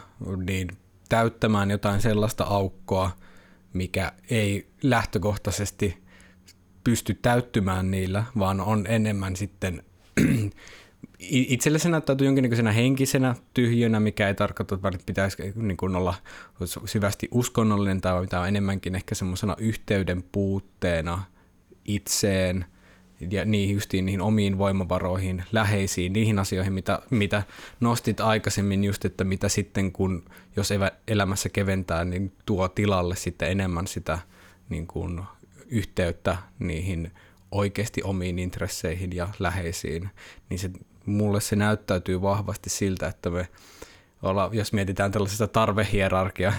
[0.46, 0.68] niin
[1.10, 3.12] täyttämään jotain sellaista aukkoa,
[3.74, 6.04] mikä ei lähtökohtaisesti
[6.84, 9.84] pysty täyttymään niillä, vaan on enemmän sitten
[11.30, 16.14] itselle se näyttäytyy jonkinnäköisenä henkisenä tyhjönä, mikä ei tarkoita, että pitäisi niin kuin olla
[16.86, 21.24] syvästi uskonnollinen tai mitä on enemmänkin ehkä semmoisena yhteyden puutteena
[21.86, 22.66] itseen
[23.32, 27.44] ja niihin, justiin niihin omiin voimavaroihin, läheisiin, niihin asioihin, mitä, mitä
[27.80, 30.26] nostit aikaisemmin just, että mitä sitten kun,
[30.56, 30.70] jos
[31.08, 34.20] elämässä keventää, niin tuo tilalle sitten enemmän sitä
[34.70, 35.22] niin kuin,
[35.74, 37.12] yhteyttä niihin
[37.52, 40.10] oikeasti omiin intresseihin ja läheisiin,
[40.50, 40.72] niin se,
[41.06, 43.48] mulle se näyttäytyy vahvasti siltä, että me
[44.22, 46.54] olla, jos mietitään tällaisesta tarvehierarkia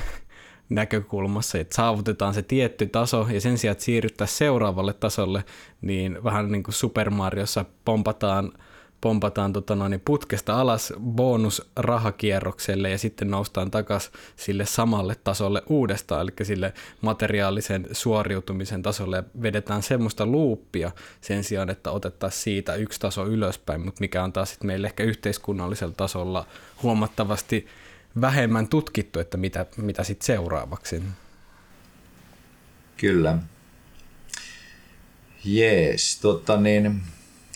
[0.69, 5.45] näkökulmassa, että saavutetaan se tietty taso ja sen sijaan, että siirryttäisiin seuraavalle tasolle,
[5.83, 8.53] niin vähän niin kuin Super Mariossa pompataan–
[9.05, 16.31] pompataan tota noin, putkesta alas bonusrahakierrokselle ja sitten noustaan takaisin sille samalle tasolle uudestaan, eli
[16.47, 19.17] sille materiaalisen suoriutumisen tasolle.
[19.17, 24.33] Ja vedetään semmoista luuppia sen sijaan, että otettaisiin siitä yksi taso ylöspäin, mutta mikä on
[24.33, 26.47] taas sitten meille ehkä yhteiskunnallisella tasolla
[26.83, 27.67] huomattavasti
[28.21, 31.03] vähemmän tutkittu, että mitä, mitä sitten seuraavaksi.
[32.97, 33.39] Kyllä.
[35.45, 37.03] Jees, tota niin,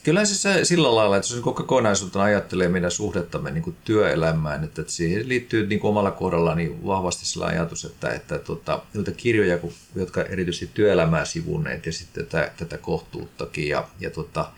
[0.09, 5.29] Kyllä se sillä lailla, että jos kokonaisuutena ajattelee meidän suhdettamme niin työelämään, että, että siihen
[5.29, 9.59] liittyy niin omalla kohdalla niin vahvasti sillä ajatus, että, että tota, noita kirjoja,
[9.95, 14.51] jotka erityisesti työelämää sivunneet ja sitten tätä, tätä kohtuuttakin ja, ja tota,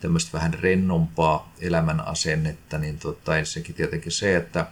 [0.00, 4.66] tämmöistä vähän rennompaa elämän asennetta, niin tota, ensinnäkin tietenkin se, että,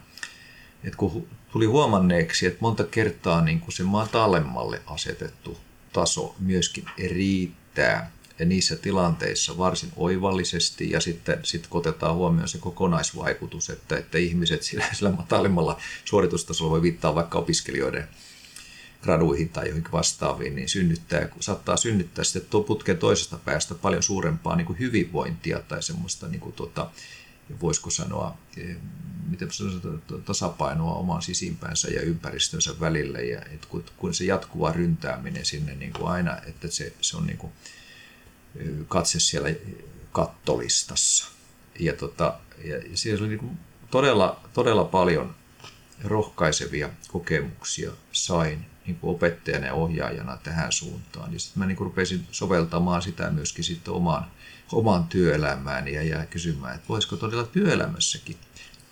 [0.87, 5.59] että kun tuli huomanneeksi, että monta kertaa niin kuin se matalemmalle asetettu
[5.93, 13.71] taso myöskin riittää ja niissä tilanteissa varsin oivallisesti ja sitten, kun otetaan huomioon se kokonaisvaikutus,
[13.71, 18.09] että, että ihmiset sillä, sillä matalimmalla suoritustasolla voi viittaa vaikka opiskelijoiden
[19.03, 24.57] graduihin tai johonkin vastaaviin, niin synnyttää, saattaa synnyttää sitten tuo putken toisesta päästä paljon suurempaa
[24.57, 26.91] niin kuin hyvinvointia tai semmoista, niin kuin tuota,
[27.61, 28.77] voisiko sanoa, eh,
[29.29, 29.49] miten
[30.25, 33.19] tasapainoa oman sisimpäänsä ja ympäristönsä välillä.
[33.19, 37.39] Ja että kun se jatkuva ryntääminen sinne niin kuin aina, että se, se on niin
[37.39, 37.53] kuin,
[38.89, 39.49] katse siellä
[40.13, 41.29] kattolistassa.
[41.79, 43.59] Ja, tota, ja siellä oli niin
[43.91, 45.35] todella, todella paljon
[46.05, 51.33] rohkaisevia kokemuksia sain niin kuin opettajana ja ohjaajana tähän suuntaan.
[51.33, 54.31] Ja sitten mä niin kuin rupesin soveltamaan sitä myöskin sitten omaan,
[54.73, 58.37] omaan työelämään ja, ja kysymään, että voisiko todella työelämässäkin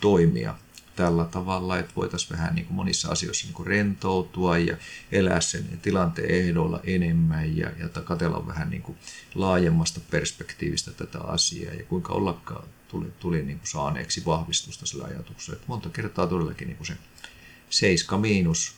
[0.01, 0.55] toimia
[0.97, 4.77] tällä tavalla, että voitaisiin vähän niin kuin monissa asioissa niin kuin rentoutua ja
[5.13, 8.99] elää sen tilanteen ehdoilla enemmän ja, ja katsella vähän niin kuin
[9.35, 15.57] laajemmasta perspektiivistä tätä asiaa ja kuinka ollakaan tuli, tuli niin kuin saaneeksi vahvistusta sillä ajatuksella.
[15.57, 16.97] Että monta kertaa todellakin niin kuin se
[17.71, 18.75] seiska miinus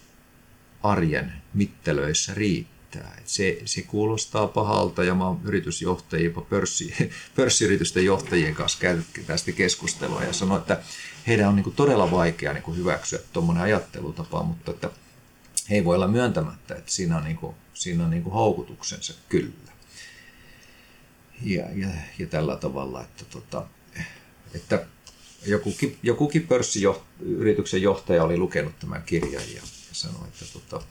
[0.83, 2.76] arjen mittelöissä riittää.
[3.19, 6.95] Et se, se kuulostaa pahalta ja mä oon yritysjohtajien, jopa pörssi,
[7.37, 10.81] pörssiyritysten johtajien kanssa käynyt tästä keskustelua ja sanoin, että
[11.27, 14.91] heidän on niin kuin todella vaikea niin kuin hyväksyä tuommoinen ajattelutapa, mutta että
[15.71, 19.15] he ei voi olla myöntämättä, että siinä on, niin kuin, siinä on niin kuin houkutuksensa
[19.29, 19.73] kyllä.
[21.43, 23.67] Ja, ja, ja tällä tavalla, että, tota,
[24.55, 24.87] että
[25.47, 30.87] jokukin, jokukin pörssiyrityksen johtaja oli lukenut tämän kirjan ja, ja sanoi, että tota,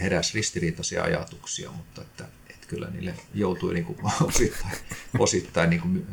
[0.00, 4.74] heräsi ristiriitaisia ajatuksia, mutta että, että kyllä niille joutui niin kuin osittain,
[5.18, 6.06] osittain niin kuin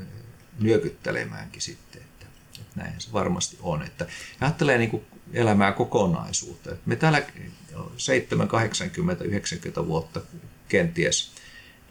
[0.60, 2.06] nyökyttelemäänkin sitten
[2.76, 3.84] näin se varmasti on.
[3.84, 4.06] Että
[4.42, 6.70] ajattelee niin kuin elämää kokonaisuutta.
[6.86, 7.24] Me täällä
[7.98, 10.22] 7, 80, 90 vuotta
[10.68, 11.32] kenties,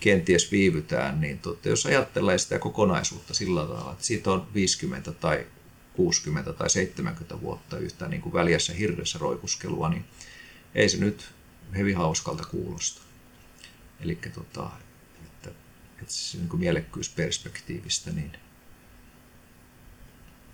[0.01, 5.47] kenties viivytään, niin totta, jos ajattelee sitä kokonaisuutta sillä tavalla, että siitä on 50 tai
[5.93, 10.05] 60 tai 70 vuotta yhtä niin kuin väljässä hirveässä roikuskelua, niin
[10.75, 11.34] ei se nyt
[11.77, 13.03] hyvin hauskalta kuulosta.
[14.01, 14.71] Eli tota,
[15.25, 15.51] että,
[16.01, 18.33] että se niin mielekkyysperspektiivistä, niin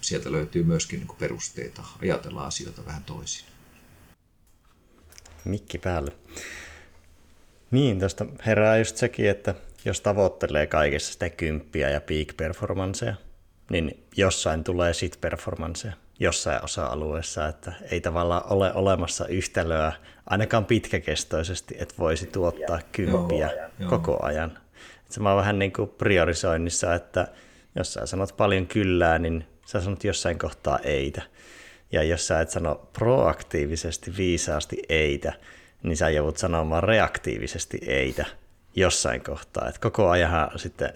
[0.01, 3.47] sieltä löytyy myöskin niin perusteita ajatella asioita vähän toisin.
[5.45, 6.13] Mikki päälle.
[7.71, 9.55] Niin, tuosta herää just sekin, että
[9.85, 13.15] jos tavoittelee kaikessa sitä kymppiä ja peak performanceja,
[13.71, 19.93] niin jossain tulee sit performanceja jossain osa-alueessa, että ei tavallaan ole olemassa yhtälöä
[20.27, 23.51] ainakaan pitkäkestoisesti, että voisi tuottaa kymppiä
[23.89, 24.59] koko ajan.
[25.11, 27.29] se on vähän niin kuin priorisoinnissa, että
[27.75, 31.23] jos sä sanot paljon kyllää, niin sä sanot jossain kohtaa eitä.
[31.93, 35.33] Ja jos sä et sano proaktiivisesti, viisaasti eitä,
[35.83, 38.27] niin sä joudut sanomaan reaktiivisesti eitä
[38.77, 39.69] jossain kohtaa.
[39.69, 40.93] Et koko ajan sitten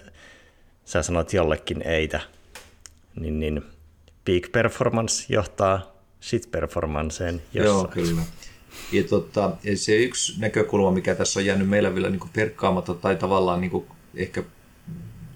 [0.85, 2.21] sä sanot jollekin eitä,
[3.21, 3.74] niin, niin
[4.25, 7.77] peak performance johtaa sit performanceen jossain.
[7.77, 8.23] Joo, kyllä.
[8.93, 13.61] Ja, tota, se yksi näkökulma, mikä tässä on jäänyt meillä vielä niin perkkaamatta tai tavallaan
[13.61, 14.43] niin ehkä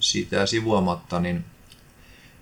[0.01, 1.45] siitä sivuamatta, niin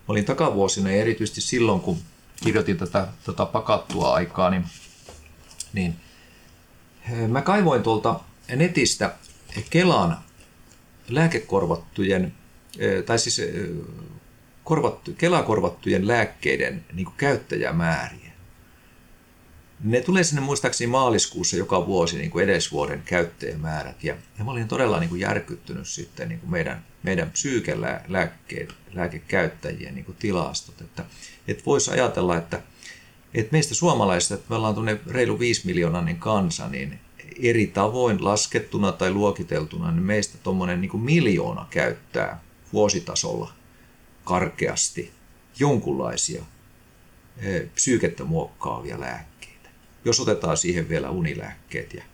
[0.09, 1.99] olin takavuosina ja erityisesti silloin, kun
[2.45, 4.65] kirjoitin tätä, tätä pakattua aikaa, niin,
[5.73, 5.97] niin
[7.11, 8.21] eh, mä kaivoin tuolta
[8.57, 9.15] netistä
[9.71, 10.19] Kelan
[11.09, 12.35] lääkekorvattujen
[13.07, 13.41] tai siis
[14.67, 18.33] korvattu, Kela-korvattujen lääkkeiden niin käyttäjämääriä.
[19.85, 24.05] Ne tulee sinne muistaakseni maaliskuussa joka vuosi niin kuin edesvuoden käyttäjämäärät.
[24.05, 29.95] Ja, ja mä olin todella niin kuin järkyttynyt sitten niin kuin meidän, meidän psyykelääkkeiden lääkekäyttäjien
[29.95, 30.81] niin kuin tilastot.
[30.81, 31.05] Että,
[31.49, 32.63] että voisi ajatella, että,
[33.35, 36.99] että meistä suomalaisista, että me ollaan tuonne reilu 5 miljoonainen kansa, niin
[37.43, 42.41] eri tavoin laskettuna tai luokiteltuna, niin meistä tuommoinen niin miljoona käyttää
[42.73, 43.53] vuositasolla
[44.27, 45.13] karkeasti
[45.59, 46.43] jonkunlaisia
[47.37, 49.69] eh, psyykettä muokkaavia lääkkeitä.
[50.05, 52.05] Jos otetaan siihen vielä unilääkkeet ja,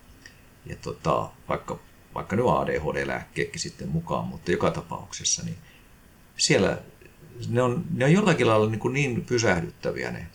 [0.66, 1.78] ja tota, vaikka,
[2.14, 5.56] vaikka nyt ADHD-lääkkeetkin sitten mukaan, mutta joka tapauksessa, niin
[6.36, 6.78] siellä
[7.48, 10.26] ne on, ne on jollakin lailla niin, kuin niin pysähdyttäviä ne,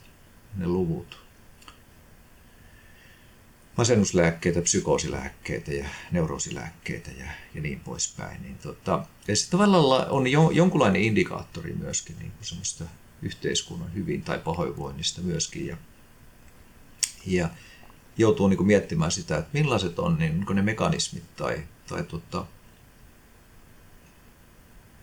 [0.56, 1.27] ne luvut.
[3.78, 8.42] Masennuslääkkeitä, psykoosilääkkeitä ja neuroosilääkkeitä ja, ja niin poispäin.
[8.42, 12.84] Niin tota, ja se tavallaan on jo, jonkunlainen indikaattori myöskin niin kuin semmoista
[13.22, 15.66] yhteiskunnan hyvin tai pahoinvoinnista myöskin.
[15.66, 15.76] Ja,
[17.26, 17.48] ja
[18.16, 22.46] joutuu niin kuin miettimään sitä, että millaiset on niin, niin ne mekanismit tai, tai tota,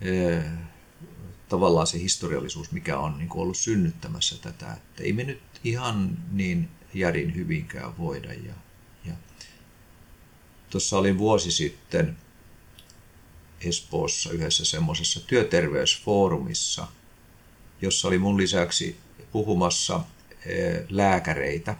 [0.02, 0.44] ee,
[1.50, 4.74] tavallaan se historiallisuus, mikä on niin kuin ollut synnyttämässä tätä.
[4.74, 8.34] Että ei me nyt ihan niin järin hyvinkään voida.
[8.34, 8.65] Ja
[10.76, 12.18] tuossa olin vuosi sitten
[13.62, 16.88] Espoossa yhdessä semmoisessa työterveysfoorumissa,
[17.82, 18.98] jossa oli mun lisäksi
[19.32, 20.02] puhumassa
[20.46, 21.76] eh, lääkäreitä.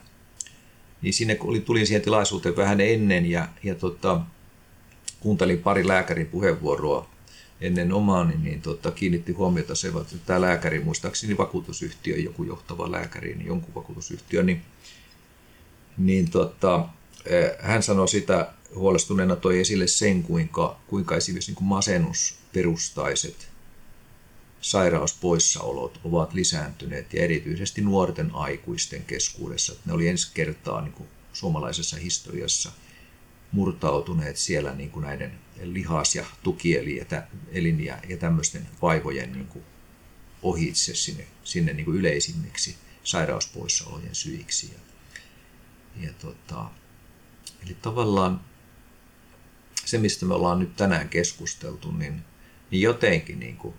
[1.02, 4.20] Niin sinne oli, tulin siihen tilaisuuteen vähän ennen ja, ja tota,
[5.20, 7.08] kuuntelin pari lääkärin puheenvuoroa
[7.60, 12.92] ennen omaani, niin, niin tota, kiinnitti huomiota se, että tämä lääkäri, muistaakseni vakuutusyhtiö, joku johtava
[12.92, 14.62] lääkäri, niin jonkun vakuutusyhtiö, niin,
[15.98, 16.88] niin tota,
[17.26, 23.48] eh, hän sanoi sitä huolestuneena toi esille sen, kuinka, kuinka esimerkiksi niin kuin masennusperustaiset
[24.60, 29.74] sairauspoissaolot ovat lisääntyneet ja erityisesti nuorten aikuisten keskuudessa.
[29.84, 32.72] Ne oli ensi kertaa niin kuin suomalaisessa historiassa
[33.52, 35.32] murtautuneet siellä niin kuin näiden
[35.62, 36.96] lihas- ja tukielin
[37.84, 39.64] ja, ja tämmöisten vaivojen niin kuin
[40.42, 44.72] ohitse sinne, sinne niin kuin yleisimmiksi sairauspoissaolojen syiksi.
[44.72, 44.80] Ja,
[46.06, 46.70] ja tota,
[47.66, 48.40] eli tavallaan
[49.86, 52.22] se, mistä me ollaan nyt tänään keskusteltu, niin,
[52.70, 53.74] niin jotenkin niin kuin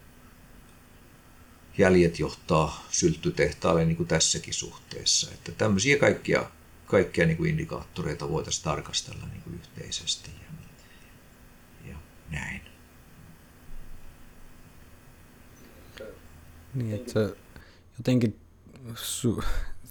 [1.78, 5.32] jäljet johtaa sylttytehtaalle niin kuin tässäkin suhteessa.
[5.34, 6.52] Että tämmöisiä kaikkia,
[6.86, 11.98] kaikkia niin kuin indikaattoreita voitaisiin tarkastella niin kuin yhteisesti ja, ja
[12.32, 12.62] näin.
[16.74, 17.36] Niin, että se
[17.98, 18.40] jotenkin
[18.96, 19.44] su,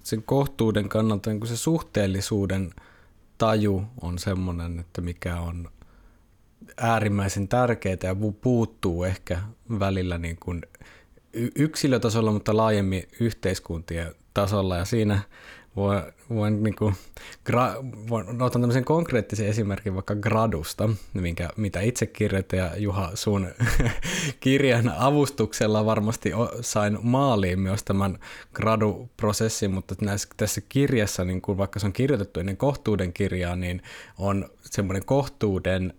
[0.02, 2.74] sen kohtuuden kannalta niin se suhteellisuuden
[3.38, 5.70] taju on semmoinen, että mikä on
[6.76, 9.38] äärimmäisen tärkeää ja puuttuu ehkä
[9.80, 10.62] välillä niin kuin
[11.56, 14.76] yksilötasolla, mutta laajemmin yhteiskuntien tasolla.
[14.76, 15.20] Ja siinä
[15.76, 16.94] voin, voin niin kuin,
[17.44, 17.74] gra,
[18.09, 23.48] voin, otan tämmöisen konkreettisen esimerkin vaikka gradusta, minkä, mitä itse kirjoitin ja Juha sun
[24.40, 28.18] kirjan avustuksella varmasti sain maaliin myös tämän
[28.55, 33.82] graduprosessin, mutta näissä, tässä kirjassa, niin kuin vaikka se on kirjoitettu ennen kohtuuden kirjaa, niin
[34.18, 35.94] on semmoinen kohtuuden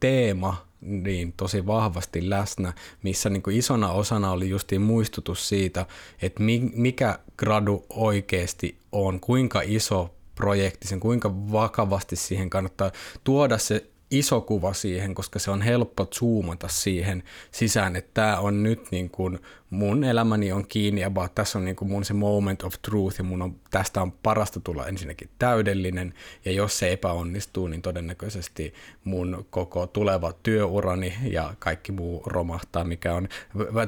[0.00, 2.72] teema niin tosi vahvasti läsnä,
[3.02, 5.86] missä niin isona osana oli justiin muistutus siitä,
[6.22, 6.42] että
[6.74, 12.90] mikä gradu oikeasti on, kuinka iso projekti, sen kuinka vakavasti siihen kannattaa
[13.24, 18.62] tuoda se iso kuva siihen, koska se on helppo zoomata siihen sisään, että tämä on
[18.62, 19.38] nyt niin kuin
[19.70, 23.24] mun elämäni on kiinni ja tässä on niin kuin mun se moment of truth ja
[23.24, 26.14] mun on, tästä on parasta tulla ensinnäkin täydellinen
[26.44, 28.74] ja jos se epäonnistuu, niin todennäköisesti
[29.04, 33.28] mun koko tuleva työurani ja kaikki muu romahtaa, mikä on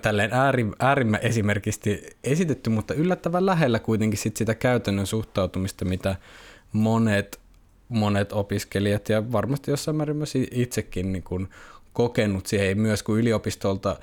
[0.03, 6.17] tälleen ääri, äärimmä esimerkiksi esitetty, mutta yllättävän lähellä kuitenkin sit sitä käytännön suhtautumista, mitä
[6.73, 7.41] monet
[7.91, 11.49] monet opiskelijat ja varmasti jossain määrin myös itsekin niin kuin
[11.93, 13.97] kokenut siihen, myös kuin yliopistolta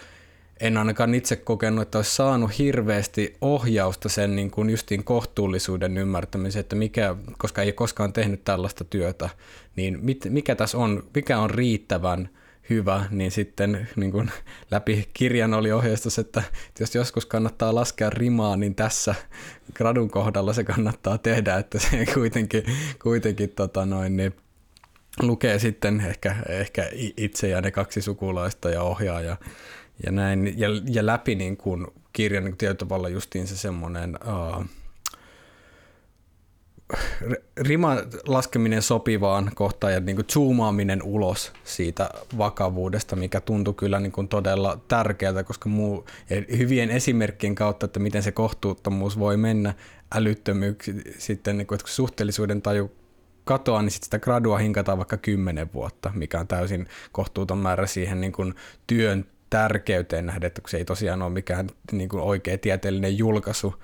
[0.60, 6.60] en ainakaan itse kokenut, että olisi saanut hirveästi ohjausta sen niin kuin justiin kohtuullisuuden ymmärtämiseen,
[6.60, 9.30] että mikä, koska ei koskaan tehnyt tällaista työtä,
[9.76, 12.30] niin mit, mikä tässä on, mikä on riittävän
[12.70, 14.32] hyvä, niin sitten niin kuin
[14.72, 16.44] läpi kirjan oli ohjeistus, että
[16.80, 19.16] jos joskus kannattaa laskea rimaa, niin tässä
[19.74, 22.64] gradun kohdalla se kannattaa tehdä, että se kuitenkin,
[23.04, 24.34] kuitenkin tota noin, niin
[25.22, 29.38] lukee sitten ehkä, ehkä itse ja ne kaksi sukulaista ja ohjaa ja,
[30.06, 30.60] ja näin.
[30.60, 34.66] Ja, ja läpi niin kuin kirjan niin tietyllä tavalla justiin se semmoinen uh,
[37.58, 37.98] riman
[38.28, 44.28] laskeminen sopivaan kohtaan ja niin kuin zoomaaminen ulos siitä vakavuudesta, mikä tuntui kyllä niin kuin
[44.28, 46.06] todella tärkeältä, koska muu,
[46.58, 49.74] hyvien esimerkkien kautta, että miten se kohtuuttomuus voi mennä
[50.16, 52.92] älyttömyyksi sitten, niin kuin, että suhteellisuuden taju
[53.44, 58.22] katoaa, niin sitten sitä gradua hinkataan vaikka kymmenen vuotta, mikä on täysin kohtuuton määrä siihen
[58.22, 58.56] niin kuin
[58.88, 63.76] työn tärkeyteen nähden, että kun se ei tosiaan ole mikään niin kuin oikea tieteellinen julkaisu,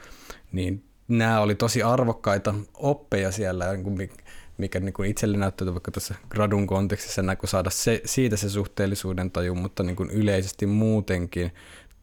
[0.52, 4.10] niin nämä oli tosi arvokkaita oppeja siellä, niin
[4.58, 9.32] mikä niin kuin itselle näyttää vaikka tässä gradun kontekstissa näkö saada se, siitä se suhteellisuuden
[9.32, 11.52] taju, mutta niin kuin yleisesti muutenkin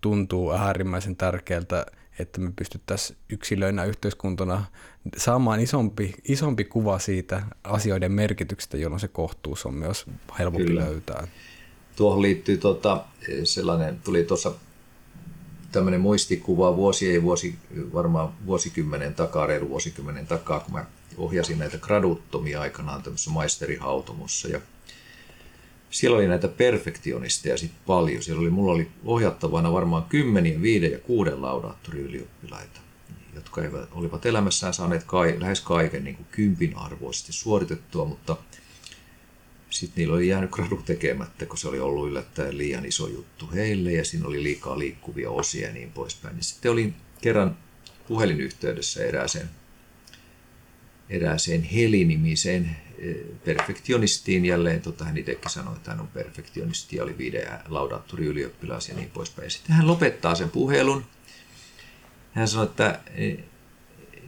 [0.00, 1.86] tuntuu äärimmäisen tärkeältä,
[2.18, 4.64] että me pystyttäisiin yksilöinä yhteiskuntana
[5.16, 10.06] saamaan isompi, isompi kuva siitä asioiden merkityksestä, jolloin se kohtuus on myös
[10.38, 10.84] helpompi Kyllä.
[10.84, 11.28] löytää.
[11.96, 13.04] Tuohon liittyy tota,
[13.44, 14.52] sellainen, tuli tuossa
[15.72, 17.54] tämmöinen muistikuva vuosi ei vuosi,
[17.92, 20.84] varmaan vuosikymmenen takaa, reilu vuosikymmenen takaa, kun mä
[21.16, 24.60] ohjasin näitä graduttomia aikanaan tämmöisessä maisterihautomossa ja
[25.90, 28.22] siellä oli näitä perfektionisteja sitten paljon.
[28.22, 32.80] Siellä oli, mulla oli ohjattavana varmaan kymmeniä, viiden ja kuuden laudaattoriylioppilaita,
[33.34, 33.60] jotka
[33.92, 38.36] olivat elämässään saaneet kai, lähes kaiken niin kuin kympin arvoisesti suoritettua, mutta–
[39.70, 43.92] sitten niillä oli jäänyt gradu tekemättä, kun se oli ollut yllättäen liian iso juttu heille
[43.92, 46.34] ja siinä oli liikaa liikkuvia osia ja niin poispäin.
[46.34, 47.56] Niin sitten olin kerran
[48.08, 49.50] puhelinyhteydessä erääseen,
[51.10, 57.18] erääseen Heli-nimiseen eh, perfektionistiin jälleen, tota, hän itsekin sanoi, että hän on perfektionisti ja oli
[57.18, 59.46] viiden laudaattori ylioppilas ja niin poispäin.
[59.46, 61.04] Ja sitten hän lopettaa sen puhelun.
[62.32, 63.38] Hän sanoi, että eh,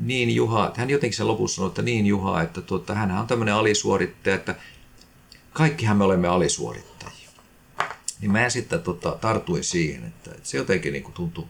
[0.00, 3.54] niin Juha, hän jotenkin sen lopussa sanoi, että niin Juha, että tuota, hän on tämmöinen
[3.54, 4.54] alisuorittaja, että
[5.52, 7.30] kaikkihan me olemme alisuorittajia.
[8.20, 11.44] Niin mä sitten tota, tartuin siihen, että, se jotenkin niin tuntui,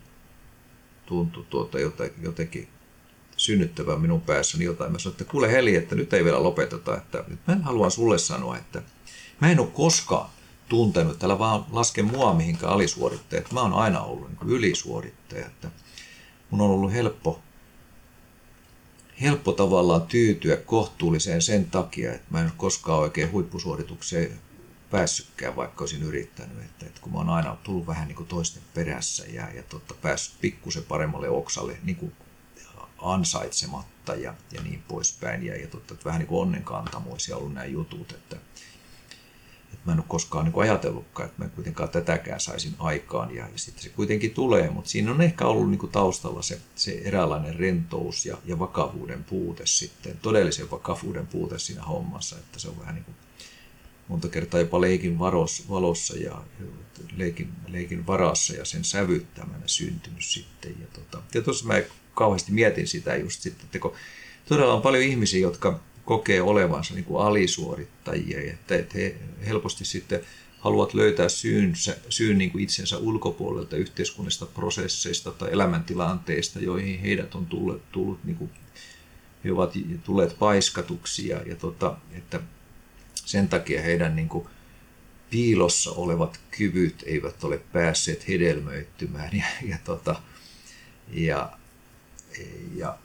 [1.06, 1.78] tuntui tuota,
[2.22, 2.68] jotenkin
[3.36, 4.92] synnyttävän minun päässäni jotain.
[4.92, 6.96] Mä sanoin, että kuule Heli, että nyt ei vielä lopeteta.
[6.96, 8.82] Että, että mä haluan sulle sanoa, että
[9.40, 10.30] mä en ole koskaan
[10.68, 13.42] tuntenut, täällä vaan laske mua mihinkään alisuorittaja.
[13.52, 15.46] Mä oon aina ollut niin ylisuorittaja.
[15.46, 15.70] Että
[16.50, 17.40] mun on ollut helppo
[19.20, 24.40] helppo tavallaan tyytyä kohtuulliseen sen takia, että mä en ole koskaan oikein huippusuoritukseen
[24.90, 26.58] päässytkään, vaikka olisin yrittänyt.
[26.64, 29.94] Että, että kun mä oon aina tullut vähän niin kuin toisten perässä ja, ja totta,
[29.94, 32.12] päässyt pikkusen paremmalle oksalle niin kuin
[32.98, 35.46] ansaitsematta ja, ja niin poispäin.
[35.46, 38.36] Ja, ja totta, että vähän niin kuin onnenkantamoisia ollut nämä jutut, että,
[39.72, 43.48] että mä en ole koskaan niin ajatellutkaan, että mä en kuitenkaan tätäkään saisin aikaan ja,
[43.56, 47.56] sitten se kuitenkin tulee, mutta siinä on ehkä ollut niin kuin taustalla se, se eräänlainen
[47.56, 52.94] rentous ja, ja vakavuuden puute sitten, todellisen vakavuuden puute siinä hommassa, että se on vähän
[52.94, 53.14] niin kuin
[54.08, 56.42] monta kertaa jopa leikin varos, valossa ja
[57.16, 60.74] leikin, leikin varassa ja sen sävyttämänä syntynyt sitten.
[60.80, 61.22] Ja, tota,
[61.64, 61.82] mä
[62.14, 63.92] kauheasti mietin sitä just sitten, että kun
[64.48, 69.16] todella on paljon ihmisiä, jotka kokee olevansa niin kuin alisuorittajia, että, he
[69.46, 70.20] helposti sitten
[70.58, 71.72] haluavat löytää syyn,
[72.08, 78.36] syyn niin kuin itsensä ulkopuolelta yhteiskunnasta, prosesseista tai elämäntilanteista, joihin heidät on tullut, tullut niin
[78.36, 78.50] kuin,
[79.44, 79.72] he ovat
[80.04, 82.40] tulleet paiskatuksi ja, ja tota, että
[83.14, 84.46] sen takia heidän niin kuin,
[85.30, 90.22] piilossa olevat kyvyt eivät ole päässeet hedelmöittymään ja, ja, tota,
[91.12, 91.52] ja,
[92.74, 92.98] ja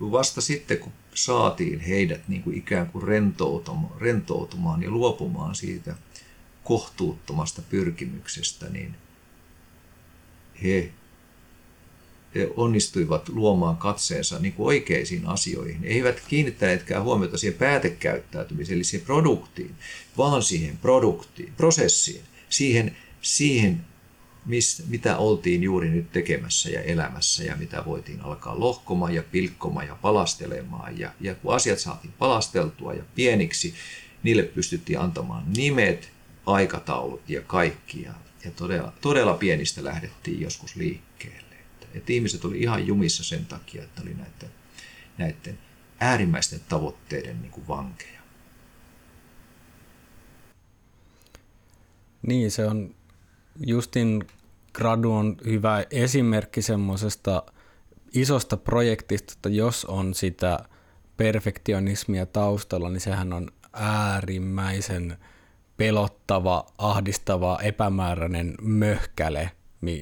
[0.00, 5.94] vasta sitten, kun saatiin heidät niin kuin ikään kuin rentoutumaan, rentoutumaan ja luopumaan siitä
[6.64, 8.94] kohtuuttomasta pyrkimyksestä, niin
[10.62, 10.92] he,
[12.34, 15.80] he onnistuivat luomaan katseensa niin kuin oikeisiin asioihin.
[15.80, 19.74] He eivät kiinnittäneetkään huomiota siihen päätekäyttäytymiseen, eli siihen produktiin,
[20.18, 23.84] vaan siihen produktiin, prosessiin, siihen, siihen
[24.46, 29.86] mis, mitä oltiin juuri nyt tekemässä ja elämässä ja mitä voitiin alkaa lohkomaan ja pilkkomaan
[29.86, 30.98] ja palastelemaan.
[30.98, 33.74] Ja, ja kun asiat saatiin palasteltua ja pieniksi,
[34.22, 36.12] niille pystyttiin antamaan nimet,
[36.46, 38.02] aikataulut ja kaikki.
[38.02, 38.14] Ja,
[38.44, 41.54] ja todella, todella pienistä lähdettiin joskus liikkeelle.
[41.54, 44.50] Että, että ihmiset oli ihan jumissa sen takia, että oli näiden,
[45.18, 45.58] näiden
[46.00, 48.20] äärimmäisten tavoitteiden niin kuin vankeja.
[52.26, 52.94] Niin, se on
[53.66, 54.24] Justin
[54.72, 57.42] gradu on hyvä esimerkki semmoisesta
[58.14, 60.58] isosta projektista, että jos on sitä
[61.16, 65.18] perfektionismia taustalla, niin sehän on äärimmäisen
[65.76, 69.50] pelottava, ahdistava, epämääräinen möhkäle,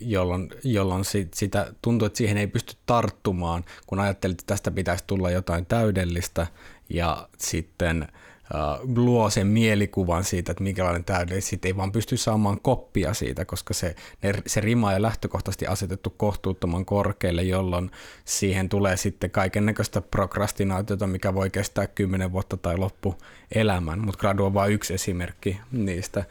[0.02, 5.04] jolloin, jolloin sit, sitä tuntuu, että siihen ei pysty tarttumaan, kun ajattelit, että tästä pitäisi
[5.06, 6.46] tulla jotain täydellistä,
[6.88, 8.08] ja sitten
[8.54, 13.44] uh, luo sen mielikuvan siitä, että minkälainen täydellinen, sitten ei vaan pysty saamaan koppia siitä,
[13.44, 17.90] koska se, ne, se rima on lähtökohtaisesti asetettu kohtuuttoman korkealle, jolloin
[18.24, 23.14] siihen tulee sitten kaiken näköistä prokrastinaatiota, mikä voi kestää kymmenen vuotta tai loppu
[23.54, 26.24] elämän, mutta gradu on vain yksi esimerkki niistä,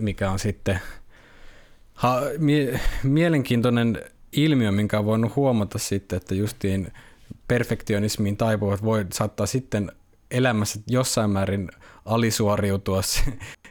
[0.00, 0.80] mikä on sitten
[1.94, 4.02] ha, mie, mielenkiintoinen
[4.32, 6.92] ilmiö, minkä on voinut huomata sitten, että justiin
[7.48, 9.92] perfektionismiin taipuvat voi saattaa sitten
[10.32, 11.68] elämässä jossain määrin
[12.04, 13.00] alisuoriutua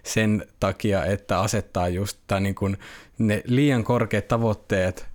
[0.04, 2.78] sen takia, että asettaa just tai niin kuin
[3.18, 5.11] ne liian korkeat tavoitteet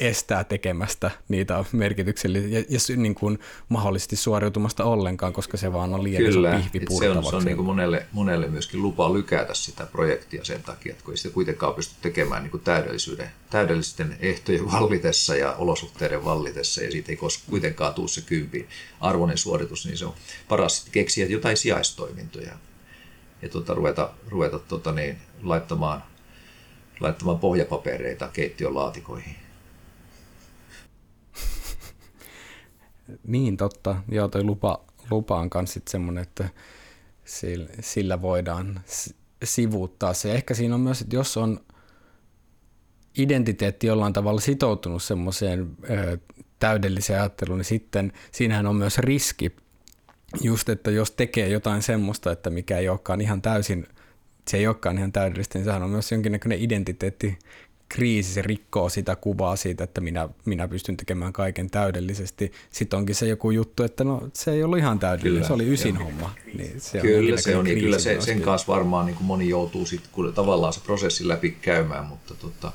[0.00, 6.04] estää tekemästä niitä merkityksellisiä ja, ja niin kuin mahdollisesti suoriutumasta ollenkaan, koska se vaan on
[6.04, 9.54] liian Kyllä, iso pihvi se on, se on niin kuin monelle, monelle myöskin lupa lykätä
[9.54, 14.16] sitä projektia sen takia, että kun ei sitä kuitenkaan pysty tekemään niin kuin täydellisyyden, täydellisten
[14.20, 17.18] ehtojen vallitessa ja olosuhteiden vallitessa ja siitä ei
[17.50, 18.68] kuitenkaan tule se kympin
[19.00, 20.14] arvoinen suoritus, niin se on
[20.48, 22.52] paras keksiä jotain sijaistoimintoja.
[23.42, 26.02] Ja tuota, ruveta, ruveta tuota, niin, laittamaan,
[27.00, 29.36] laittamaan pohjapapereita keittiön laatikoihin.
[33.26, 33.96] Niin, totta.
[34.08, 36.48] Joo, toi lupa, lupa on myös semmoinen, että
[37.80, 38.80] sillä voidaan
[39.44, 40.32] sivuuttaa se.
[40.32, 41.60] Ehkä siinä on myös, että jos on
[43.18, 45.76] identiteetti jollain tavalla sitoutunut semmoiseen
[46.58, 49.56] täydelliseen ajatteluun, niin sitten siinähän on myös riski,
[50.40, 53.86] just että jos tekee jotain semmoista, että mikä ei olekaan ihan täysin,
[54.48, 57.38] se ei olekaan ihan täydellistä, niin sehän on myös jonkinnäköinen identiteetti
[57.94, 62.52] kriisi, se rikkoo sitä kuvaa siitä, että minä, minä pystyn tekemään kaiken täydellisesti.
[62.70, 65.72] Sitten onkin se joku juttu, että no se ei ollut ihan täydellinen, kyllä, se oli
[65.72, 66.04] ysin joo.
[66.04, 66.34] homma.
[66.54, 69.86] Niin se kyllä on se on, kyllä se, sen kanssa varmaan niin kuin moni joutuu
[69.86, 72.72] sitten kun tavallaan se prosessi läpi käymään, mutta tota,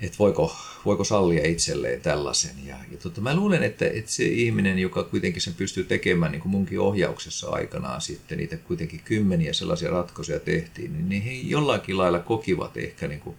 [0.00, 2.66] että voiko, voiko sallia itselleen tällaisen.
[2.66, 6.42] Ja, ja tota, mä luulen, että, että se ihminen, joka kuitenkin sen pystyy tekemään, niin
[6.42, 11.98] kuin munkin ohjauksessa aikanaan sitten, niitä kuitenkin kymmeniä sellaisia ratkaisuja tehtiin, niin, niin he jollakin
[11.98, 13.36] lailla kokivat ehkä niin kuin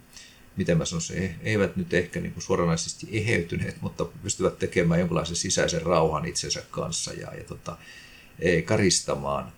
[0.56, 5.82] miten mä sanoisin, eivät nyt ehkä niin kuin suoranaisesti eheytyneet, mutta pystyvät tekemään jonkinlaisen sisäisen
[5.82, 7.76] rauhan itsensä kanssa ja, ja tota,
[8.64, 9.52] karistamaan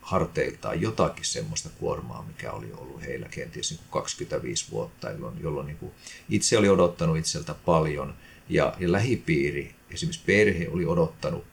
[0.00, 5.66] harteiltaan jotakin semmoista kuormaa, mikä oli ollut heillä kenties niin kuin 25 vuotta, jolloin, jolloin
[5.66, 5.92] niin kuin
[6.28, 8.14] itse oli odottanut itseltä paljon
[8.48, 11.44] ja, ja lähipiiri, esimerkiksi perhe oli odottanut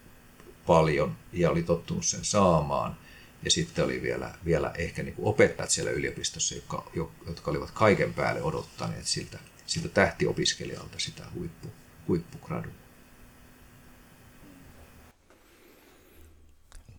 [0.68, 2.96] paljon ja oli tottunut sen saamaan–
[3.44, 6.92] ja sitten oli vielä, vielä ehkä niin kuin opettajat siellä yliopistossa, jotka,
[7.28, 11.68] jotka olivat kaiken päälle odottaneet siltä, siltä tähtiopiskelijalta sitä huippu,
[12.08, 12.72] huippugradua.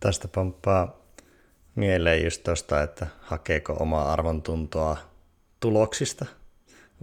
[0.01, 1.02] Tästä pomppaa
[1.75, 4.97] mieleen just tuosta, että hakeeko omaa arvontuntoa
[5.61, 6.27] tuloksista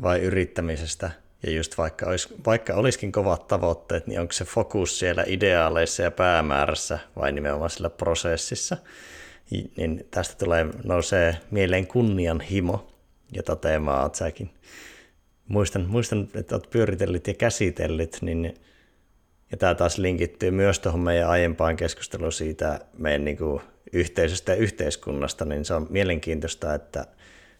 [0.02, 1.12] vai yrittämisestä.
[1.44, 6.12] Ja just vaikka, olisi, vaikka olisikin kovat tavoitteet, niin onko se fokus siellä ideaaleissa ja
[6.12, 8.78] päämäärässä vai nimenomaan sillä prosessissa
[9.52, 12.92] niin tästä tulee, nousee mieleen kunnianhimo,
[13.32, 14.50] jota teemaa olet säkin.
[15.48, 18.56] Muistan, muistan, että olet pyöritellyt ja käsitellyt, niin,
[19.52, 23.62] ja tämä taas linkittyy myös tuohon meidän aiempaan keskusteluun siitä meidän niin kuin
[23.94, 27.06] yhteisöstä ja yhteiskunnasta, niin se on mielenkiintoista, että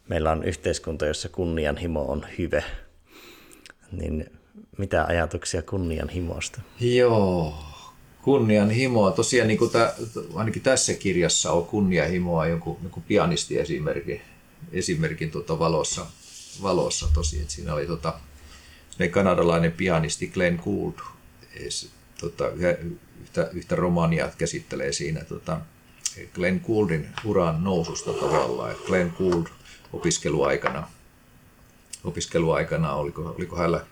[0.10, 2.64] meillä on yhteiskunta, jossa kunnianhimo on hyve.
[3.92, 4.40] Niin
[4.78, 6.62] mitä ajatuksia kunnianhimosta?
[6.80, 7.54] Joo,
[8.22, 9.12] kunnianhimoa.
[9.12, 9.94] Tosiaan niin kuin tä,
[10.36, 14.22] ainakin tässä kirjassa on kunnianhimoa joku, joku pianisti esimerkin,
[14.72, 16.06] esimerkin tuota valossa,
[16.62, 17.40] valossa tosi.
[17.40, 18.14] Että siinä oli tota,
[19.12, 20.94] kanadalainen pianisti Glenn Gould,
[22.20, 22.48] tota,
[23.22, 25.62] yhtä, yhtä romania käsittelee siinä tota,
[26.34, 28.72] Glenn Gouldin uran noususta tavallaan.
[28.72, 29.48] Että Glenn Gould
[29.94, 30.88] opiskeluaikana,
[32.04, 33.86] opiskeluaikana oliko, oliko hänellä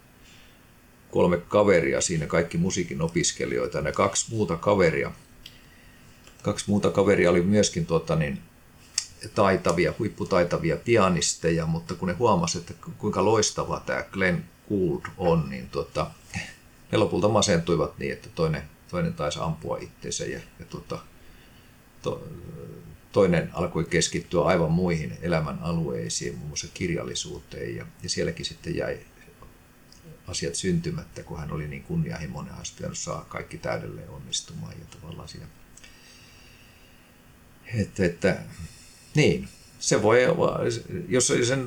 [1.11, 3.81] kolme kaveria siinä, kaikki musiikin opiskelijoita.
[3.81, 5.11] Ne kaksi muuta kaveria,
[6.43, 8.39] kaksi muuta kaveria oli myöskin tuota, niin,
[9.35, 15.69] taitavia, huipputaitavia pianisteja, mutta kun ne huomasivat, että kuinka loistava tämä Glenn Gould on, niin
[15.69, 16.11] tuota,
[16.91, 20.99] ne lopulta masentuivat niin, että toinen, toinen taisi ampua itseensä ja, ja tuota,
[22.01, 22.27] to,
[23.11, 28.99] toinen alkoi keskittyä aivan muihin elämän alueisiin, muun muassa kirjallisuuteen ja, ja sielläkin sitten jäi
[30.27, 35.27] asiat syntymättä, kun hän oli niin kunnianhimoinen, hän olisi saa kaikki täydelleen onnistumaan ja tavallaan
[35.27, 35.45] siinä.
[37.73, 38.39] Että, että,
[39.15, 39.49] niin,
[39.79, 40.19] se voi,
[41.09, 41.65] jos sen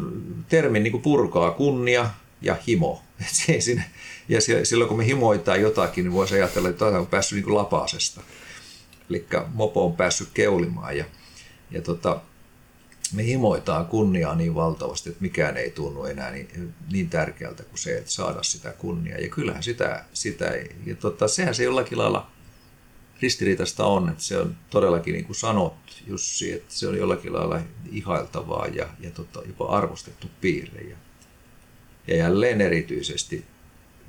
[0.49, 2.11] termin niin purkaa, kunnia
[2.43, 3.03] ja himo.
[3.33, 3.83] Se siinä,
[4.31, 8.21] ja silloin kun me himoitaan jotakin, niin voisi ajatella, että on päässyt niin lapasesta.
[9.11, 11.05] Eli mopo on päässyt keulimaan ja,
[11.71, 12.21] ja tota,
[13.13, 17.99] me himoitaan kunniaa niin valtavasti, että mikään ei tunnu enää niin, niin tärkeältä kuin se,
[17.99, 19.19] että saada sitä kunniaa.
[19.19, 20.53] Ja kyllähän sitä, sitä
[20.87, 22.31] ja tota, sehän se jollakin lailla
[23.23, 25.75] ristiriitaista on, että se on todellakin niin kuin sanot
[26.07, 27.61] Jussi, että se on jollakin lailla
[27.93, 30.81] ihailtavaa ja, ja tota, jopa arvostettu piirre.
[30.81, 30.97] Ja,
[32.07, 33.45] ja jälleen erityisesti,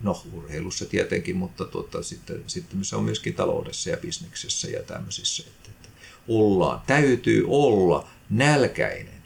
[0.04, 5.44] no urheilussa tietenkin, mutta tota, sitten, sitten se on myöskin taloudessa ja bisneksessä ja tämmöisissä.
[5.48, 5.90] Että, että
[6.28, 9.22] ollaan, täytyy olla nälkäinen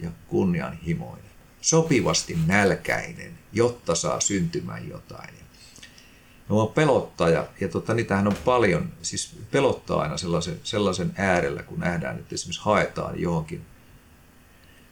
[0.00, 1.30] ja kunnianhimoinen,
[1.60, 5.34] sopivasti nälkäinen, jotta saa syntymään jotain.
[6.48, 11.80] No pelottaa ja, ja tota, niitähän on paljon, siis pelottaa aina sellaisen, sellaisen äärellä, kun
[11.80, 13.64] nähdään, että esimerkiksi haetaan johonkin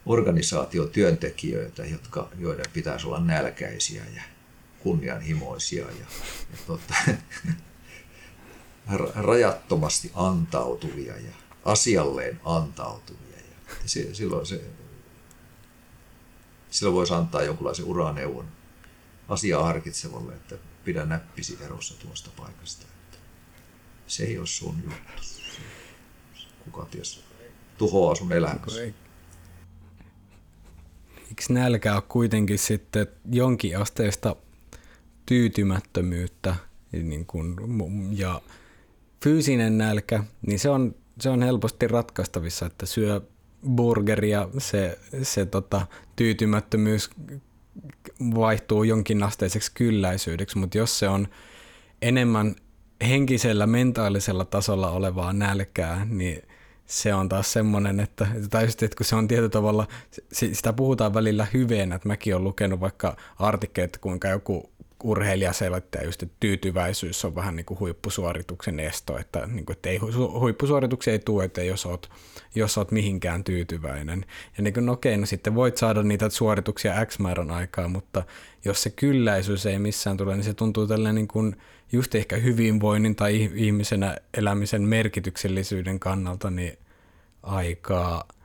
[0.06, 4.22] organisaatiotyöntekijöitä, jotka, joiden pitäisi olla nälkäisiä ja
[4.82, 6.06] kunnianhimoisia ja,
[6.52, 6.94] ja tota,
[9.14, 11.32] rajattomasti antautuvia ja
[11.64, 13.36] asialleen antautuvia.
[13.36, 14.64] Ja se, silloin, se,
[16.70, 18.48] silloin voisi antaa jonkunlaisen uraneuvon
[19.28, 22.86] asiaa harkitsevalle, että pidä näppisi erossa tuosta paikasta.
[22.86, 23.18] Että
[24.06, 25.22] se ei ole sun juttu.
[26.64, 27.24] Kuka ties
[27.78, 28.82] tuhoaa sun elämässä.
[31.22, 34.36] Eikö nälkä ole kuitenkin sitten jonkin asteista
[35.32, 36.54] tyytymättömyyttä
[36.92, 37.56] niin kuin,
[38.10, 38.40] ja
[39.24, 43.20] fyysinen nälkä, niin se on, se on helposti ratkaistavissa, että syö
[43.76, 45.86] burgeria, se, se tota,
[46.16, 47.10] tyytymättömyys
[48.34, 51.28] vaihtuu jonkinasteiseksi kylläisyydeksi, mutta jos se on
[52.02, 52.54] enemmän
[53.08, 56.42] henkisellä, mentaalisella tasolla olevaa nälkää, niin
[56.86, 59.86] se on taas semmoinen, että, tai just, että kun se on tietyllä tavalla,
[60.32, 64.71] sitä puhutaan välillä hyveenä, että mäkin olen lukenut vaikka artikkeleita, kuinka joku
[65.02, 69.88] urheilija selittää just, että tyytyväisyys on vähän niin kuin huippusuorituksen esto, että, niin kuin, että
[69.88, 69.98] ei,
[70.40, 72.10] huippusuorituksia ei tule, että jos oot,
[72.54, 74.26] jos oot mihinkään tyytyväinen.
[74.56, 78.22] Ja niin kuin, no okei, no sitten voit saada niitä suorituksia X määrän aikaa, mutta
[78.64, 81.56] jos se kylläisyys ei missään tule, niin se tuntuu tällainen niin kuin
[81.92, 86.78] just ehkä hyvinvoinnin tai ihmisenä elämisen merkityksellisyyden kannalta niin
[87.42, 88.24] aikaa–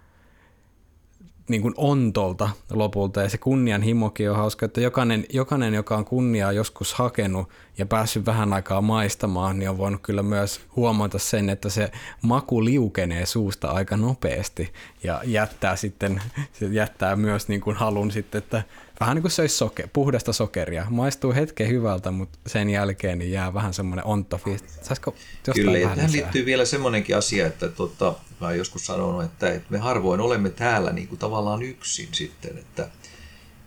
[1.48, 3.22] niin kuin ontolta lopulta.
[3.22, 8.26] Ja se kunnianhimokin on hauska, että jokainen, jokainen, joka on kunniaa joskus hakenut ja päässyt
[8.26, 11.92] vähän aikaa maistamaan, niin on voinut kyllä myös huomata sen, että se
[12.22, 16.22] maku liukenee suusta aika nopeasti ja jättää sitten,
[16.54, 18.64] se jättää myös niin kuin halun sitten, että
[19.00, 20.86] vähän niin kuin se olisi soke, puhdasta sokeria.
[20.90, 24.40] Maistuu hetken hyvältä, mutta sen jälkeen niin jää vähän semmoinen ontto
[24.82, 25.16] Saisiko
[25.54, 29.78] Kyllä, ja tähän liittyy vielä semmoinenkin asia, että tota, mä joskus sanonut, että, että me
[29.78, 32.90] harvoin olemme täällä niin kuin tavallaan yksin sitten, että,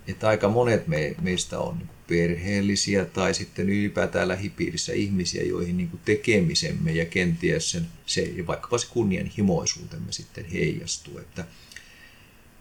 [0.09, 5.89] että aika monet me, meistä on niin perheellisiä tai sitten ylipäätään lähipiirissä ihmisiä, joihin niin
[5.89, 11.19] kuin tekemisemme ja kenties sen, se, vaikkapa se kunnianhimoisuutemme sitten heijastuu.
[11.19, 11.45] Että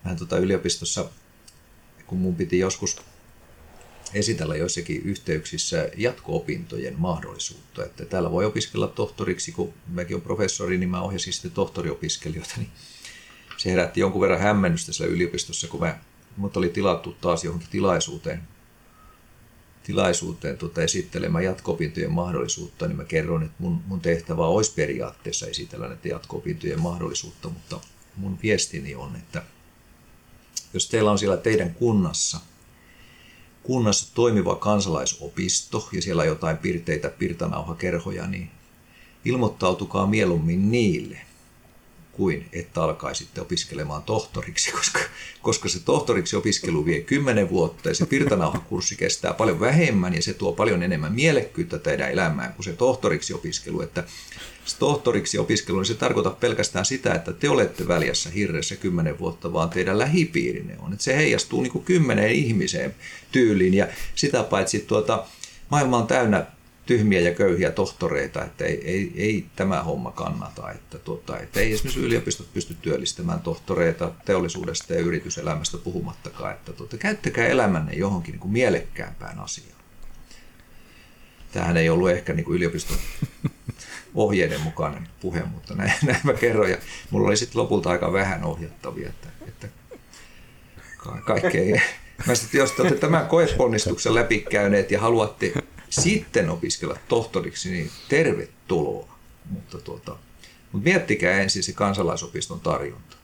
[0.05, 1.09] mä tota yliopistossa,
[2.09, 2.97] kun mun piti joskus
[4.13, 7.85] esitellä joissakin yhteyksissä jatko-opintojen mahdollisuutta.
[7.85, 12.69] Että täällä voi opiskella tohtoriksi, kun mäkin olen professori, niin mä ohjasin sitten tohtoriopiskelijoita, niin
[13.57, 15.99] se herätti jonkun verran hämmennystä siellä yliopistossa, kun mä,
[16.37, 18.41] mut oli tilattu taas johonkin tilaisuuteen,
[19.83, 25.87] tilaisuuteen tuota, esittelemään jatko-opintojen mahdollisuutta, niin mä kerron, että mun, mun tehtävä olisi periaatteessa esitellä
[25.87, 27.79] näitä jatko-opintojen mahdollisuutta, mutta
[28.15, 29.43] mun viestini on, että
[30.73, 32.39] jos teillä on siellä teidän kunnassa–
[33.69, 38.51] kunnassa toimiva kansalaisopisto ja siellä on jotain pirteitä pirtanauhakerhoja, niin
[39.25, 41.21] ilmoittautukaa mieluummin niille
[42.11, 44.99] kuin että alkaisitte opiskelemaan tohtoriksi, koska,
[45.41, 50.33] koska se tohtoriksi opiskelu vie 10 vuotta ja se pirtanauhakurssi kestää paljon vähemmän ja se
[50.33, 53.81] tuo paljon enemmän mielekkyyttä teidän elämään kuin se tohtoriksi opiskelu.
[53.81, 54.03] Että
[54.75, 59.69] tohtoriksi opiskelu, niin se tarkoittaa pelkästään sitä, että te olette väljässä hirressä 10 vuotta, vaan
[59.69, 60.93] teidän lähipiirinne on.
[60.93, 62.95] Että se heijastuu niin kuin kymmenen ihmiseen
[63.31, 65.25] tyyliin ja sitä paitsi tuota,
[65.69, 66.45] maailma on täynnä
[66.89, 70.71] tyhmiä ja köyhiä tohtoreita, että ei, ei, ei tämä homma kannata.
[70.71, 76.53] Että, tuota, että ei esimerkiksi yliopistot pysty työllistämään tohtoreita teollisuudesta ja yrityselämästä puhumattakaan.
[76.53, 79.79] Että tuota, käyttäkää elämänne johonkin niin kuin mielekkäämpään asiaan.
[81.51, 82.97] Tämähän ei ollut ehkä niin kuin yliopiston
[84.15, 86.69] ohjeiden mukainen puhe, mutta näin, näin mä kerron.
[86.69, 86.77] Ja
[87.09, 89.67] mulla oli sitten lopulta aika vähän ohjattavia, että, että
[91.25, 91.81] kaikkea
[92.27, 95.53] Mä sitten, jos te olette tämän koeponnistuksen läpikäyneet ja haluatte
[95.89, 99.17] sitten opiskella tohtoriksi, niin tervetuloa.
[99.49, 100.17] Mutta, tuota,
[100.71, 103.17] mutta miettikää ensin se kansalaisopiston tarjonta.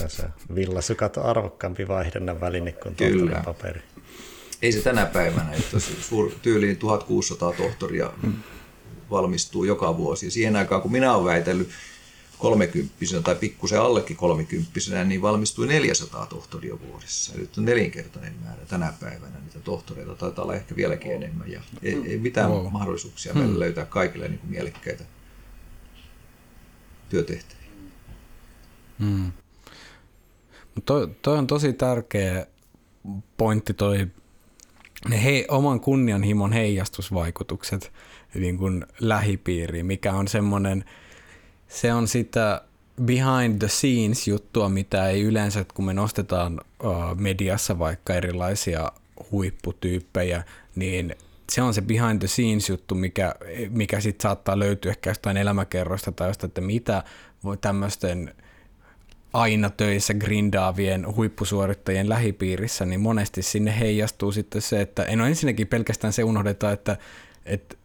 [0.00, 3.42] Tässä villasukat on arvokkaampi vaihdannan väline kuin Kyllä.
[3.44, 3.82] paperi.
[4.62, 8.12] Ei se tänä päivänä, että suur, tyyliin 1600 tohtoria
[9.10, 10.26] valmistuu joka vuosi.
[10.26, 11.68] Ja siihen aikaan, kun minä olen väitellyt
[12.38, 17.38] kolmekymppisenä tai pikkusen allekin kolmekymppisenä, niin valmistui 400 tohtoria vuodessa.
[17.38, 21.50] Nyt on nelinkertainen määrä tänä päivänä niitä tohtoreita, taitaa olla ehkä vieläkin enemmän.
[21.50, 22.72] Ja ei, ei mitään wow.
[22.72, 25.04] mahdollisuuksia meillä löytää kaikille niin kuin mielekkäitä
[27.08, 27.62] työtehtäviä.
[28.98, 29.32] Hmm.
[30.84, 32.46] Toi, toi on tosi tärkeä
[33.36, 34.06] pointti toi
[35.08, 37.92] ne hei, oman kunnianhimon heijastusvaikutukset
[38.34, 40.84] niin kuin lähipiiriin, mikä on semmoinen,
[41.68, 42.62] se on sitä
[43.02, 48.92] behind the scenes juttua, mitä ei yleensä, kun me nostetaan uh, mediassa vaikka erilaisia
[49.32, 51.14] huipputyyppejä, niin
[51.50, 53.34] se on se behind the scenes juttu, mikä,
[53.70, 57.02] mikä sitten saattaa löytyä ehkä jostain elämäkerrosta tai jostain, että mitä
[57.60, 58.34] tämmöisten
[59.32, 65.66] aina töissä grindaavien huippusuorittajien lähipiirissä, niin monesti sinne heijastuu sitten se, että en ole ensinnäkin
[65.66, 66.96] pelkästään se unohdeta, että,
[67.44, 67.76] että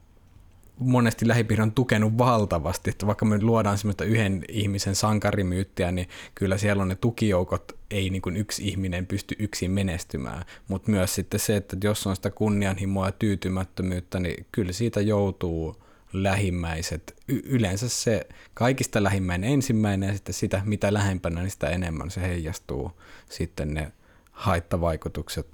[0.79, 6.57] monesti lähipiiri on tukenut valtavasti, että vaikka me luodaan semmoista yhden ihmisen sankarimyyttiä, niin kyllä
[6.57, 11.39] siellä on ne tukijoukot, ei niin kuin yksi ihminen pysty yksin menestymään, mutta myös sitten
[11.39, 17.15] se, että jos on sitä kunnianhimoa ja tyytymättömyyttä, niin kyllä siitä joutuu lähimmäiset.
[17.27, 22.21] Y- yleensä se kaikista lähimmäinen ensimmäinen ja sitten sitä, mitä lähempänä, niin sitä enemmän se
[22.21, 22.91] heijastuu
[23.29, 23.91] sitten ne
[24.31, 25.47] haittavaikutukset.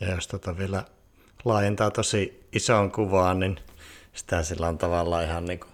[0.00, 0.84] Ja jos tota vielä
[1.44, 3.56] laajentaa tosi isoon kuvaan, niin
[4.12, 5.70] sitä sillä on tavallaan ihan niin kuin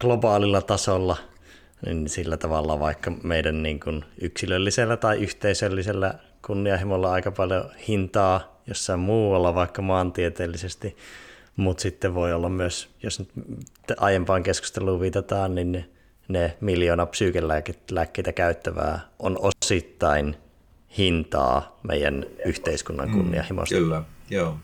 [0.00, 1.16] globaalilla tasolla,
[1.86, 6.14] niin sillä tavalla vaikka meidän niin kuin yksilöllisellä tai yhteisöllisellä
[6.46, 10.96] kunnianhimolla aika paljon hintaa jossain muualla, vaikka maantieteellisesti,
[11.56, 13.30] mutta sitten voi olla myös, jos nyt
[13.96, 15.88] aiempaan keskusteluun viitataan, niin ne,
[16.28, 20.36] ne miljoona psyykelääkkeitä käyttävää on osittain
[20.98, 23.74] hintaa meidän yhteiskunnan mm, kunnianhimosta.
[23.74, 24.58] Mm, kyllä, joo.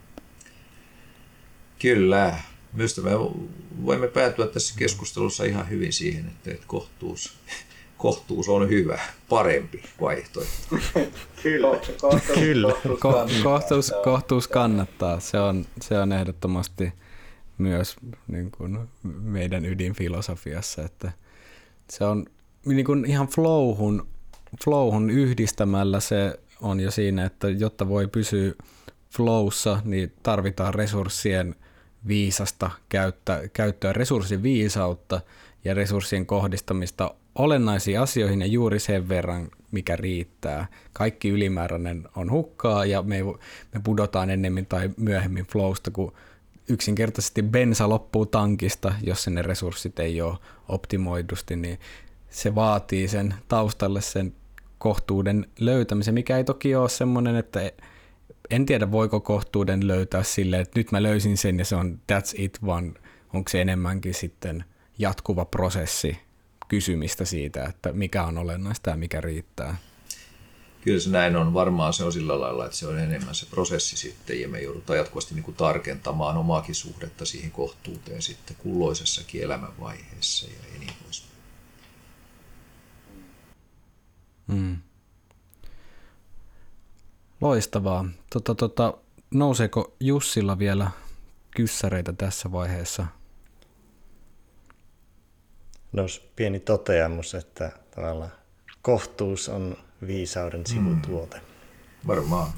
[1.78, 2.38] Kyllä.
[2.72, 3.10] Myös me
[3.84, 7.34] voimme päätyä tässä keskustelussa ihan hyvin siihen, että kohtuus,
[8.02, 8.98] kohtuus on hyvä,
[9.28, 10.76] parempi vaihtoehto.
[11.42, 11.68] Kyllä,
[12.00, 12.72] kohtuus, Kyllä.
[13.00, 15.20] Kohtuus, kohtuus, kohtuus kannattaa.
[15.20, 16.92] Se on, se on ehdottomasti
[17.58, 17.96] myös
[18.28, 18.78] niin kuin
[19.22, 21.12] meidän ydinfilosofiassa, että
[21.90, 22.26] se on
[22.66, 24.06] niin kuin ihan flowhun,
[24.64, 28.52] flowhun yhdistämällä se on jo siinä, että jotta voi pysyä
[29.10, 31.54] flowssa, niin tarvitaan resurssien
[32.06, 35.20] viisasta käyttöä, käyttöä resurssin viisautta
[35.64, 40.66] ja resurssien kohdistamista olennaisiin asioihin ja juuri sen verran, mikä riittää.
[40.92, 43.24] Kaikki ylimääräinen on hukkaa ja me,
[43.74, 46.12] me pudotaan ennemmin tai myöhemmin flowsta, kun
[46.68, 51.78] yksinkertaisesti bensa loppuu tankista, jos ne resurssit ei ole optimoidusti, niin
[52.30, 54.34] se vaatii sen taustalle sen
[54.78, 57.72] kohtuuden löytämisen, mikä ei toki ole semmoinen, että
[58.50, 62.34] en tiedä voiko kohtuuden löytää sille, että nyt mä löysin sen ja se on that's
[62.36, 62.94] it, vaan
[63.34, 64.64] onko se enemmänkin sitten
[65.02, 66.18] jatkuva prosessi
[66.68, 69.76] kysymistä siitä, että mikä on olennaista ja mikä riittää.
[70.80, 71.54] Kyllä se näin on.
[71.54, 74.98] Varmaan se on sillä lailla, että se on enemmän se prosessi sitten ja me joudutaan
[74.98, 81.32] jatkuvasti niin kuin tarkentamaan omaakin suhdetta siihen kohtuuteen sitten kulloisessakin elämänvaiheessa ja niin poispäin.
[84.46, 84.76] Mm.
[87.40, 88.04] Loistavaa.
[88.32, 88.94] Tota, tota,
[89.30, 90.90] nouseeko Jussilla vielä
[91.50, 93.06] kyssäreitä tässä vaiheessa?
[95.92, 96.02] No
[96.36, 98.32] pieni toteamus, että tavallaan
[98.82, 101.36] kohtuus on viisauden sivutuote.
[101.36, 101.42] Mm.
[102.06, 102.52] Varmaan,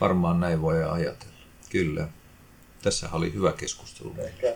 [0.00, 1.34] varmaan näin voi ajatella.
[1.70, 2.08] Kyllä.
[2.82, 4.14] Tässä oli hyvä keskustelu.
[4.18, 4.54] Ehkä.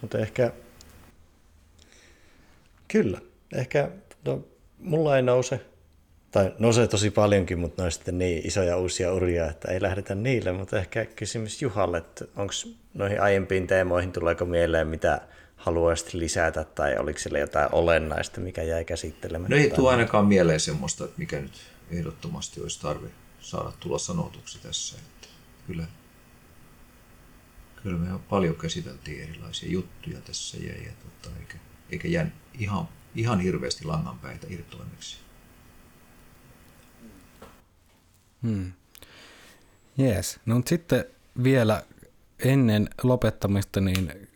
[0.00, 0.52] Mutta ehkä,
[2.88, 3.20] kyllä,
[3.54, 3.90] ehkä
[4.24, 4.44] no,
[4.78, 5.60] mulla ei nouse
[6.32, 10.14] tai nousee tosi paljonkin, mutta ne on sitten niin isoja uusia uria, että ei lähdetä
[10.14, 12.52] niille, mutta ehkä kysymys Juhalle, että onko
[12.94, 15.20] noihin aiempiin teemoihin, tuleeko mieleen, mitä
[15.62, 19.54] haluaisit lisätä, tai oliko siellä jotain olennaista, mikä jäi käsittelemättä?
[19.54, 21.52] No ei tule ainakaan mieleen semmoista, että mikä nyt
[21.90, 23.08] ehdottomasti olisi tarve
[23.40, 24.96] saada tulla sanotuksi tässä.
[24.98, 25.28] Että
[25.66, 25.86] kyllä,
[27.82, 31.58] kyllä me paljon käsiteltiin erilaisia juttuja tässä, ja, ja tota, eikä,
[31.90, 35.16] eikä jää ihan, ihan hirveästi langanpäitä irtoimeksi.
[38.42, 38.72] Hmm.
[39.98, 40.40] Yes.
[40.46, 41.04] No sitten
[41.42, 41.82] vielä
[42.38, 44.28] ennen lopettamista niin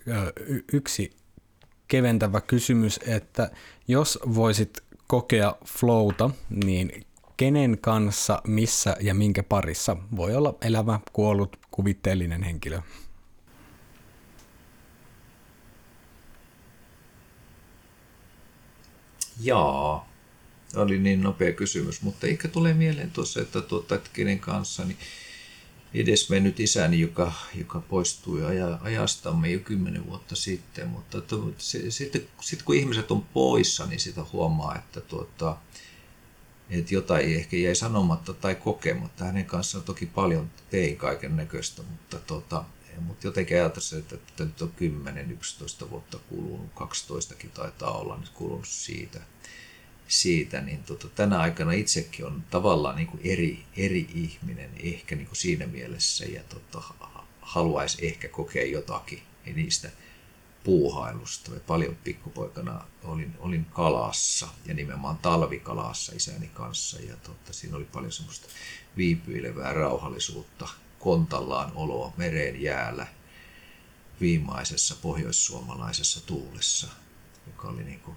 [0.72, 1.16] yksi
[1.88, 3.50] keventävä kysymys, että
[3.88, 6.30] jos voisit kokea flowta,
[6.64, 7.06] niin
[7.36, 12.80] kenen kanssa, missä ja minkä parissa voi olla elävä, kuollut, kuvitteellinen henkilö?
[19.40, 20.08] Jaa,
[20.76, 24.98] oli niin nopea kysymys, mutta eikä tule mieleen tuossa, että, tuota, kenen kanssa, niin
[26.00, 32.28] edesmennyt isäni, joka, joka poistui aja, ajastamme jo kymmenen vuotta sitten, mutta to, se, sitten,
[32.40, 35.56] sitten kun ihmiset on poissa, niin sitä huomaa, että, tuota,
[36.70, 39.24] että jotain ehkä jäi sanomatta tai kokematta.
[39.24, 42.64] Hänen kanssaan toki paljon tein kaiken näköistä, mutta, tuota,
[43.00, 44.72] mutta jotenkin ajattelin, että, että nyt on
[45.84, 49.20] 10-11 vuotta kulunut, 12kin taitaa olla nyt kulunut siitä–
[50.08, 55.26] siitä, niin tota, tänä aikana itsekin on tavallaan niin kuin eri, eri ihminen ehkä niin
[55.26, 56.82] kuin siinä mielessä ja tota,
[57.40, 59.22] haluaisi ehkä kokea jotakin
[59.54, 59.90] niistä
[60.64, 61.50] puuhailusta.
[61.50, 67.84] Me paljon pikkupoikana olin, olin kalassa ja nimenomaan talvikalassa isäni kanssa ja tota, siinä oli
[67.84, 68.48] paljon semmoista
[68.96, 70.68] viipyilevää rauhallisuutta,
[70.98, 73.06] kontallaan oloa mereen jäällä
[74.20, 76.88] viimaisessa pohjoissuomalaisessa tuulessa,
[77.46, 78.16] joka oli niin kuin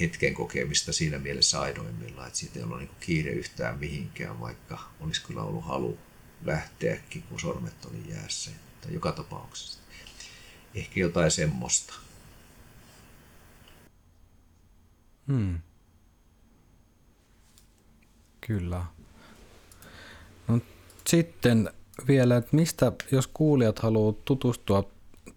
[0.00, 5.22] hetken kokemista siinä mielessä aidoimmillaan, että siitä ei ollut niin kiire yhtään mihinkään, vaikka olisi
[5.26, 5.98] kyllä ollut halu
[6.44, 8.50] lähteäkin, kun sormet oli jäässä.
[8.80, 9.78] Tai joka tapauksessa.
[10.74, 11.94] Ehkä jotain semmoista.
[15.26, 15.58] Hmm.
[18.46, 18.84] Kyllä.
[20.48, 20.60] No,
[21.06, 21.70] sitten
[22.08, 24.90] vielä, että mistä, jos kuulijat haluaa tutustua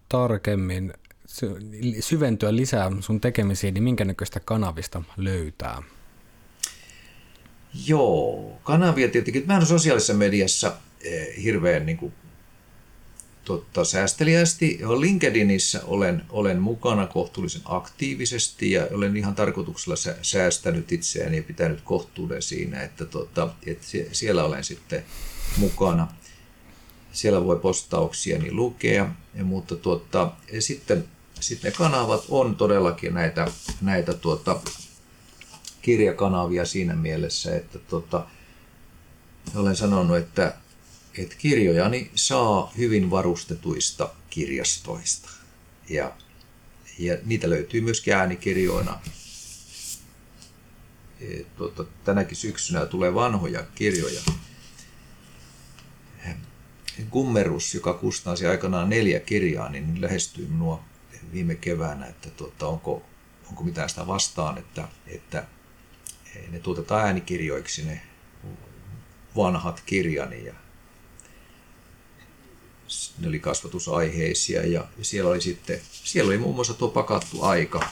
[0.08, 0.94] tarkemmin
[2.00, 5.82] syventyä lisää sun tekemisiin, niin minkä näköistä kanavista löytää?
[7.86, 9.44] Joo, kanavia tietenkin.
[9.46, 12.12] Mä en sosiaalisessa mediassa eh, hirveän niin kuin,
[13.44, 14.78] totta, säästeliästi.
[15.00, 22.42] LinkedInissä olen, olen mukana kohtuullisen aktiivisesti ja olen ihan tarkoituksella säästänyt itseäni ja pitänyt kohtuuden
[22.42, 25.04] siinä, että, tota, että siellä olen sitten
[25.56, 26.08] mukana.
[27.12, 29.74] Siellä voi postauksiani lukea, ja, mutta
[30.52, 31.04] ja sitten
[31.42, 33.46] sitten ne kanavat on todellakin näitä,
[33.80, 34.60] näitä tuota,
[35.82, 38.26] kirjakanavia siinä mielessä, että tuota,
[39.54, 40.54] olen sanonut, että,
[41.18, 45.30] että kirjojani saa hyvin varustetuista kirjastoista.
[45.88, 46.12] Ja,
[46.98, 49.00] ja niitä löytyy myöskin äänikirjoina.
[51.20, 54.20] E, tuota, tänäkin syksynä tulee vanhoja kirjoja.
[57.10, 60.84] Gummerus, joka kustansi aikanaan neljä kirjaa, niin lähestyy minua
[61.32, 63.02] viime keväänä, että tuota, onko,
[63.48, 65.44] onko mitään sitä vastaan, että, että
[66.50, 68.00] ne tuotetaan äänikirjoiksi ne
[69.36, 70.54] vanhat kirjani ja
[73.18, 77.88] ne oli kasvatusaiheisia ja siellä oli sitten, siellä oli muun muassa tuo pakattu aika,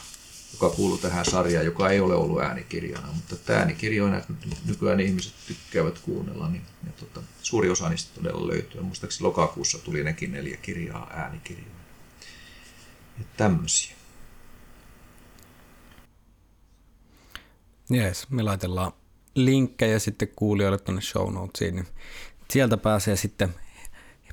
[0.53, 4.21] joka kuuluu tähän sarjaan, joka ei ole ollut äänikirjana, mutta tämä äänikirjoina
[4.65, 8.81] nykyään ihmiset tykkäävät kuunnella, niin ja tota, suuri osa niistä todella löytyy.
[8.81, 11.80] Muistaakseni lokakuussa tuli nekin neljä kirjaa äänikirjoina
[13.21, 13.95] ja tämmöisiä.
[17.89, 18.91] Jees, me laitellaan
[19.35, 21.87] linkkejä sitten kuulijoille tuonne show notesiin, niin
[22.49, 23.55] sieltä pääsee sitten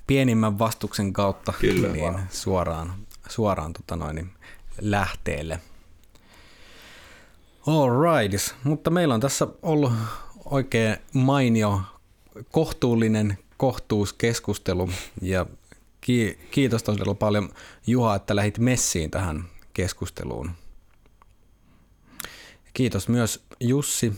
[0.07, 2.29] pienimmän vastuksen kautta Kyllä niin vaan.
[2.31, 2.95] suoraan,
[3.29, 4.31] suoraan tota noin, niin
[4.81, 5.61] lähteelle.
[7.67, 9.93] All right, mutta meillä on tässä ollut
[10.45, 11.81] oikein mainio,
[12.51, 14.91] kohtuullinen kohtuuskeskustelu
[15.23, 15.47] ja
[16.51, 17.55] kiitos todella paljon
[17.87, 19.45] Juha, että lähit messiin tähän
[19.75, 20.51] keskusteluun.
[22.75, 24.13] Kiitos myös Jussi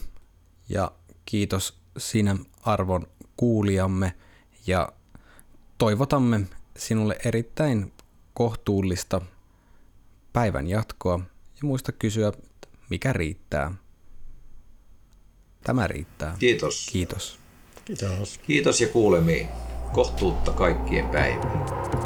[0.68, 0.92] ja
[1.24, 3.06] kiitos sinä arvon
[3.36, 4.14] kuulijamme
[4.66, 4.92] ja
[5.78, 6.40] toivotamme
[6.78, 7.92] sinulle erittäin
[8.34, 9.20] kohtuullista
[10.32, 11.20] päivän jatkoa
[11.54, 12.32] ja muista kysyä,
[12.90, 13.74] mikä riittää.
[15.64, 16.36] Tämä riittää.
[16.38, 16.88] Kiitos.
[16.92, 17.38] Kiitos.
[17.84, 18.40] Kiitos.
[18.46, 19.48] Kiitos ja kuulemiin
[19.92, 21.99] kohtuutta kaikkien päivään.